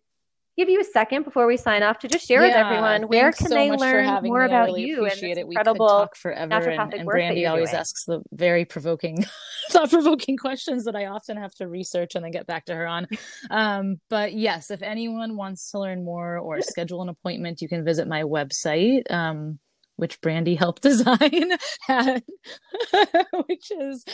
give 0.58 0.68
you 0.68 0.80
a 0.80 0.84
second 0.84 1.22
before 1.22 1.46
we 1.46 1.56
sign 1.56 1.84
off 1.84 2.00
to 2.00 2.08
just 2.08 2.26
share 2.26 2.44
yeah, 2.44 2.48
with 2.48 2.56
everyone 2.56 3.02
where 3.04 3.30
can 3.30 3.48
so 3.48 3.54
they 3.54 3.70
learn 3.70 4.24
more 4.24 4.42
about 4.42 4.66
really 4.66 4.86
you 4.86 5.04
and 5.04 5.12
this 5.12 5.22
incredible 5.22 5.86
we 5.86 5.88
talk 5.88 6.16
forever 6.16 6.68
and, 6.68 6.94
and 6.94 7.06
Brandy 7.06 7.46
always 7.46 7.70
doing. 7.70 7.80
asks 7.80 8.04
the 8.06 8.20
very 8.32 8.64
provoking 8.64 9.24
thought-provoking 9.70 10.36
questions 10.36 10.84
that 10.84 10.96
I 10.96 11.06
often 11.06 11.36
have 11.36 11.54
to 11.54 11.68
research 11.68 12.16
and 12.16 12.24
then 12.24 12.32
get 12.32 12.46
back 12.46 12.64
to 12.66 12.74
her 12.74 12.86
on. 12.86 13.06
Um, 13.50 14.00
but 14.10 14.34
yes 14.34 14.72
if 14.72 14.82
anyone 14.82 15.36
wants 15.36 15.70
to 15.70 15.78
learn 15.78 16.04
more 16.04 16.38
or 16.38 16.60
schedule 16.60 17.02
an 17.02 17.08
appointment 17.08 17.62
you 17.62 17.68
can 17.68 17.84
visit 17.84 18.08
my 18.08 18.24
website. 18.24 19.08
Um, 19.10 19.60
which 19.98 20.20
Brandy 20.20 20.54
helped 20.54 20.82
design, 20.88 21.52
at, 21.88 22.22
which 23.46 23.70
is 23.70 24.04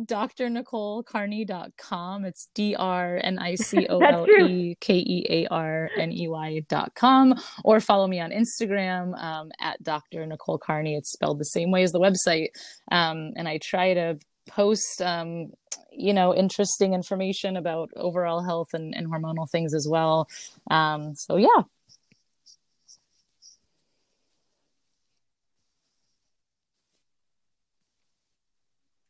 drnicolekearney.com. 0.00 2.24
It's 2.24 2.48
D 2.54 2.74
R 2.74 3.20
N 3.22 3.38
I 3.38 3.54
C 3.54 3.86
O 3.88 3.98
L 3.98 4.26
E 4.28 4.76
K 4.80 4.96
E 4.96 5.26
A 5.28 5.46
R 5.48 5.90
N 5.96 6.12
E 6.12 6.28
Y.com. 6.28 7.34
Or 7.62 7.80
follow 7.80 8.06
me 8.06 8.20
on 8.20 8.30
Instagram 8.30 9.22
um, 9.22 9.52
at 9.60 9.82
Dr. 9.82 10.26
Nicole 10.26 10.58
Kearney. 10.58 10.96
It's 10.96 11.12
spelled 11.12 11.38
the 11.38 11.44
same 11.44 11.70
way 11.70 11.82
as 11.82 11.92
the 11.92 12.00
website. 12.00 12.48
Um, 12.90 13.32
and 13.36 13.46
I 13.46 13.58
try 13.58 13.94
to 13.94 14.18
post 14.48 15.02
um, 15.02 15.52
you 15.92 16.12
know 16.12 16.34
interesting 16.34 16.94
information 16.94 17.56
about 17.56 17.90
overall 17.96 18.42
health 18.42 18.74
and, 18.74 18.94
and 18.94 19.06
hormonal 19.06 19.48
things 19.50 19.74
as 19.74 19.86
well 19.88 20.28
um, 20.70 21.14
so 21.14 21.36
yeah 21.36 21.62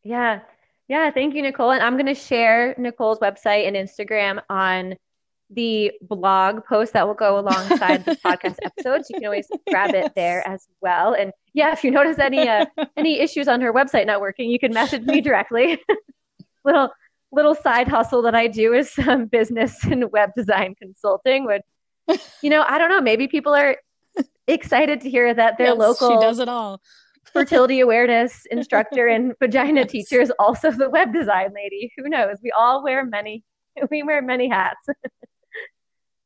Yeah. 0.05 0.41
Yeah. 0.87 1.11
Thank 1.11 1.35
you, 1.35 1.43
Nicole. 1.43 1.71
And 1.71 1.83
I'm 1.83 1.95
going 1.95 2.07
to 2.07 2.15
share 2.15 2.75
Nicole's 2.79 3.19
website 3.19 3.67
and 3.67 3.75
Instagram 3.75 4.41
on 4.51 4.97
the 5.51 5.93
blog 6.03 6.65
post 6.65 6.93
that 6.93 7.07
will 7.07 7.15
go 7.15 7.39
alongside 7.39 8.05
this 8.05 8.19
podcast 8.25 8.57
episode. 8.63 9.05
So 9.05 9.15
you 9.15 9.21
can 9.21 9.25
always 9.27 9.49
grab 9.69 9.95
it 9.95 10.13
there 10.15 10.47
as 10.47 10.67
well. 10.81 11.15
And 11.15 11.33
yeah, 11.53 11.73
if 11.73 11.85
you 11.85 11.91
notice 11.91 12.19
any 12.19 12.49
uh, 12.49 12.67
any 12.97 13.21
issues 13.21 13.49
on 13.49 13.61
her 13.61 13.73
website 13.73 14.07
not 14.07 14.21
working, 14.21 14.51
you 14.51 14.59
can 14.59 14.73
message 14.73 15.03
me 15.03 15.21
directly. 15.21 15.79
little 16.65 16.91
little 17.33 17.55
side 17.55 17.89
hustle 17.89 18.23
that 18.23 18.35
I 18.35 18.47
do 18.47 18.73
is 18.73 18.93
some 18.93 19.27
business 19.27 19.83
and 19.85 20.11
web 20.13 20.31
design 20.37 20.75
consulting. 20.81 21.47
Which 21.47 21.63
you 22.43 22.51
know, 22.51 22.65
I 22.67 22.79
don't 22.79 22.91
know. 22.91 23.01
Maybe 23.01 23.29
people 23.29 23.55
are 23.55 23.77
excited 24.47 25.01
to 25.01 25.11
hear 25.11 25.33
that 25.33 25.57
their 25.57 25.69
yes, 25.69 25.79
local 25.79 26.11
she 26.11 26.21
does 26.21 26.39
it 26.39 26.49
all 26.49 26.81
fertility 27.33 27.81
awareness 27.81 28.47
instructor 28.51 29.07
and 29.07 29.35
vagina 29.41 29.85
teacher 29.85 30.21
is 30.21 30.33
also 30.39 30.71
the 30.71 30.91
web 30.91 31.13
design 31.13 31.51
lady. 31.55 31.93
Who 31.97 32.09
knows? 32.09 32.39
We 32.43 32.51
all 32.53 32.83
wear 32.83 33.05
many 33.05 33.45
we 33.91 34.03
wear 34.03 34.23
many 34.23 34.49
hats. 34.49 34.87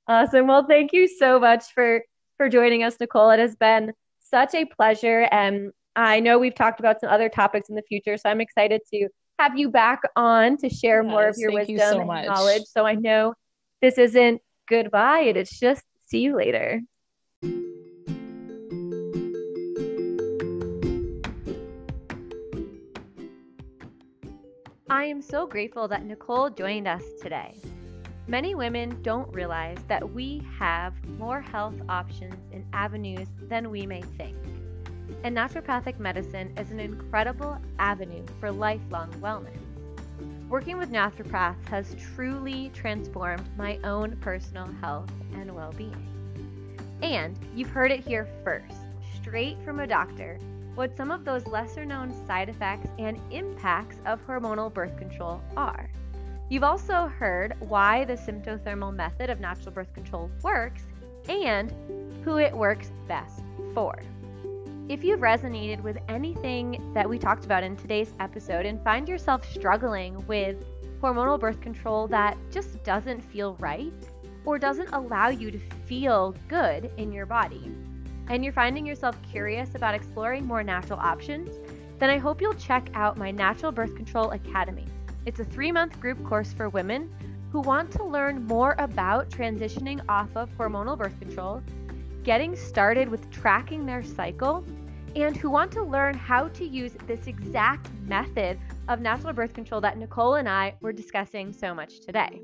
awesome. 0.07 0.47
Well, 0.47 0.67
thank 0.67 0.93
you 0.93 1.09
so 1.09 1.39
much 1.39 1.65
for 1.75 2.03
for 2.37 2.49
joining 2.49 2.85
us, 2.85 2.97
Nicole. 3.01 3.31
It 3.31 3.41
has 3.41 3.57
been 3.57 3.93
such 4.21 4.55
a 4.55 4.65
pleasure 4.65 5.29
and 5.31 5.73
I 5.97 6.21
know 6.21 6.39
we've 6.39 6.55
talked 6.55 6.79
about 6.79 7.01
some 7.01 7.11
other 7.11 7.29
topics 7.29 7.69
in 7.69 7.75
the 7.75 7.83
future, 7.83 8.17
so 8.17 8.29
I'm 8.29 8.41
excited 8.41 8.83
to 8.93 9.09
have 9.41 9.59
you 9.59 9.69
back 9.71 10.03
on 10.15 10.57
to 10.59 10.69
share 10.69 11.03
yes, 11.03 11.11
more 11.11 11.27
of 11.27 11.37
your 11.39 11.53
wisdom 11.53 11.75
you 11.75 11.79
so 11.81 11.99
and 11.99 12.07
much. 12.07 12.27
knowledge. 12.27 12.63
So 12.67 12.87
I 12.87 12.95
know 12.95 13.35
this 13.83 13.99
isn't 13.99 14.41
goodbye, 14.69 15.21
it 15.21 15.37
is 15.37 15.51
just 15.51 15.83
see 16.07 16.21
you 16.21 16.37
later. 16.37 16.81
I 24.99 25.05
am 25.05 25.23
so 25.23 25.47
grateful 25.47 25.87
that 25.87 26.05
Nicole 26.05 26.51
joined 26.51 26.89
us 26.89 27.05
today. 27.23 27.55
Many 28.27 28.57
women 28.57 29.01
don't 29.03 29.33
realize 29.33 29.79
that 29.87 30.13
we 30.13 30.43
have 30.59 30.93
more 31.21 31.41
health 31.41 31.77
options 31.89 32.35
and 32.53 32.65
avenues 32.73 33.29
than 33.43 33.71
we 33.71 33.87
may 33.87 34.03
think. 34.03 34.37
And 35.23 35.37
naturopathic 35.37 36.01
medicine 36.01 36.53
is 36.59 36.73
an 36.73 36.81
incredible 36.81 37.61
avenue 37.79 38.25
for 38.41 38.51
lifelong 38.51 39.13
wellness. 39.21 39.61
Working 40.49 40.79
with 40.79 40.91
naturopaths 40.91 41.65
has 41.69 41.95
truly 42.17 42.73
transformed 42.75 43.49
my 43.57 43.79
own 43.85 44.17
personal 44.17 44.67
health 44.81 45.13
and 45.33 45.55
well 45.55 45.73
being. 45.79 46.09
And 47.03 47.39
you've 47.55 47.71
heard 47.71 47.93
it 47.93 48.01
here 48.01 48.27
first, 48.43 48.75
straight 49.15 49.59
from 49.65 49.79
a 49.79 49.87
doctor 49.87 50.41
what 50.79 50.97
some 50.97 51.11
of 51.11 51.25
those 51.25 51.45
lesser 51.49 51.85
known 51.85 52.15
side 52.25 52.49
effects 52.49 52.89
and 53.01 53.21
impacts 53.33 53.97
of 54.07 54.25
hormonal 54.29 54.73
birth 54.73 54.97
control 54.97 55.43
are. 55.57 55.91
You've 56.49 56.63
also 56.63 57.09
heard 57.09 57.57
why 57.59 58.05
the 58.05 58.13
symptothermal 58.13 58.95
method 58.95 59.29
of 59.29 59.41
natural 59.41 59.73
birth 59.73 59.93
control 59.93 60.31
works 60.41 60.83
and 61.29 61.73
who 62.25 62.39
it 62.39 62.57
works 62.57 62.93
best 63.09 63.43
for. 63.75 64.01
If 64.89 65.03
you've 65.03 65.19
resonated 65.19 65.83
with 65.83 65.99
anything 66.09 66.93
that 66.95 67.11
we 67.11 67.19
talked 67.19 67.45
about 67.45 67.65
in 67.65 67.77
today's 67.77 68.13
episode 68.21 68.65
and 68.65 68.81
find 68.85 69.09
yourself 69.09 69.45
struggling 69.53 70.25
with 70.29 70.65
hormonal 71.03 71.41
birth 71.41 71.61
control 71.61 72.07
that 72.07 72.39
just 72.53 72.85
doesn't 72.85 73.21
feel 73.21 73.57
right 73.57 74.09
or 74.45 74.61
doesn't 74.61 74.91
allow 74.93 75.27
you 75.27 75.51
to 75.51 75.59
feel 75.87 76.37
good 76.47 76.93
in 76.99 77.11
your 77.11 77.27
body, 77.27 77.69
and 78.29 78.45
you're 78.45 78.53
finding 78.53 78.87
yourself 78.87 79.17
curious 79.31 79.75
about 79.75 79.95
exploring 79.95 80.47
more 80.47 80.63
natural 80.63 80.99
options, 80.99 81.59
then 81.99 82.11
I 82.11 82.19
hope 82.19 82.41
you'll 82.41 82.55
check 82.55 82.89
out 82.95 83.17
my 83.17 83.31
Natural 83.31 83.73
Birth 83.73 83.97
Control 83.97 84.31
Academy. 84.31 84.87
It's 85.27 85.41
a 85.41 85.45
three 85.45 85.73
month 85.73 85.99
group 86.01 86.23
course 86.25 86.53
for 86.53 86.69
women 86.69 87.13
who 87.51 87.61
want 87.61 87.91
to 87.93 88.05
learn 88.05 88.45
more 88.45 88.75
about 88.79 89.31
transitioning 89.31 90.01
off 90.09 90.29
of 90.37 90.51
hormonal 90.57 90.97
birth 90.97 91.19
control, 91.19 91.63
getting 92.23 92.55
started 92.55 93.09
with 93.09 93.31
tracking 93.31 93.87
their 93.87 94.03
cycle, 94.03 94.65
and 95.17 95.37
who 95.37 95.51
want 95.51 95.73
to 95.73 95.83
learn 95.83 96.15
how 96.15 96.49
to 96.49 96.65
use 96.65 96.93
this 97.07 97.27
exact 97.27 97.91
method 98.07 98.59
of 98.89 99.01
natural 99.01 99.33
birth 99.33 99.55
control 99.55 99.81
that 99.81 99.99
Nicole 99.99 100.35
and 100.35 100.49
I 100.49 100.75
were 100.81 100.93
discussing 100.93 101.53
so 101.53 101.75
much 101.75 102.01
today. 102.01 102.41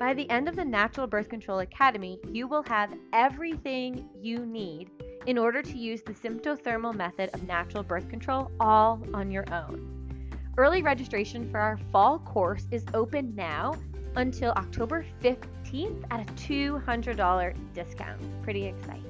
By 0.00 0.14
the 0.14 0.30
end 0.30 0.48
of 0.48 0.56
the 0.56 0.64
Natural 0.64 1.06
Birth 1.06 1.28
Control 1.28 1.58
Academy, 1.58 2.18
you 2.32 2.48
will 2.48 2.62
have 2.62 2.90
everything 3.12 4.08
you 4.18 4.46
need 4.46 4.88
in 5.26 5.36
order 5.36 5.60
to 5.60 5.76
use 5.76 6.00
the 6.00 6.14
symptothermal 6.14 6.94
method 6.94 7.28
of 7.34 7.46
natural 7.46 7.82
birth 7.82 8.08
control 8.08 8.50
all 8.58 9.02
on 9.12 9.30
your 9.30 9.44
own. 9.52 10.32
Early 10.56 10.80
registration 10.80 11.50
for 11.50 11.60
our 11.60 11.76
fall 11.92 12.18
course 12.20 12.66
is 12.70 12.82
open 12.94 13.34
now 13.34 13.74
until 14.16 14.52
October 14.52 15.04
15th 15.22 16.02
at 16.10 16.20
a 16.20 16.32
$200 16.32 17.54
discount. 17.74 18.42
Pretty 18.42 18.64
exciting. 18.68 19.04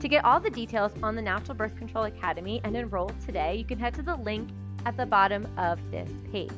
To 0.00 0.08
get 0.08 0.24
all 0.24 0.40
the 0.40 0.48
details 0.48 0.92
on 1.02 1.14
the 1.14 1.20
Natural 1.20 1.54
Birth 1.54 1.76
Control 1.76 2.04
Academy 2.04 2.62
and 2.64 2.74
enroll 2.74 3.10
today, 3.26 3.56
you 3.56 3.66
can 3.66 3.78
head 3.78 3.92
to 3.96 4.02
the 4.02 4.16
link 4.16 4.48
at 4.86 4.96
the 4.96 5.04
bottom 5.04 5.46
of 5.58 5.78
this 5.90 6.10
page. 6.32 6.50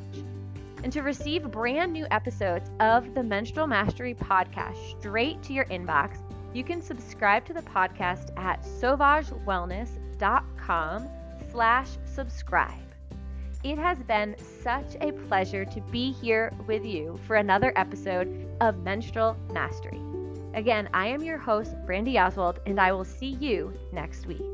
And 0.83 0.93
to 0.93 1.01
receive 1.01 1.49
brand 1.49 1.91
new 1.93 2.05
episodes 2.11 2.69
of 2.79 3.15
the 3.15 3.23
Menstrual 3.23 3.65
Mastery 3.67 4.13
podcast 4.13 4.99
straight 4.99 5.41
to 5.43 5.53
your 5.53 5.65
inbox, 5.65 6.17
you 6.53 6.63
can 6.63 6.81
subscribe 6.81 7.45
to 7.45 7.53
the 7.53 7.61
podcast 7.61 8.37
at 8.37 8.63
sauvagewellness.com 8.63 11.09
slash 11.51 11.89
subscribe. 12.05 12.79
It 13.63 13.77
has 13.77 14.03
been 14.03 14.35
such 14.61 14.97
a 14.99 15.13
pleasure 15.13 15.63
to 15.63 15.81
be 15.89 16.11
here 16.11 16.51
with 16.67 16.85
you 16.85 17.17
for 17.25 17.37
another 17.37 17.71
episode 17.77 18.45
of 18.59 18.83
Menstrual 18.83 19.37
Mastery. 19.53 20.01
Again, 20.53 20.89
I 20.93 21.07
am 21.07 21.23
your 21.23 21.37
host, 21.37 21.73
Brandy 21.85 22.19
Oswald, 22.19 22.59
and 22.65 22.79
I 22.79 22.91
will 22.91 23.05
see 23.05 23.37
you 23.39 23.73
next 23.91 24.27
week. 24.27 24.52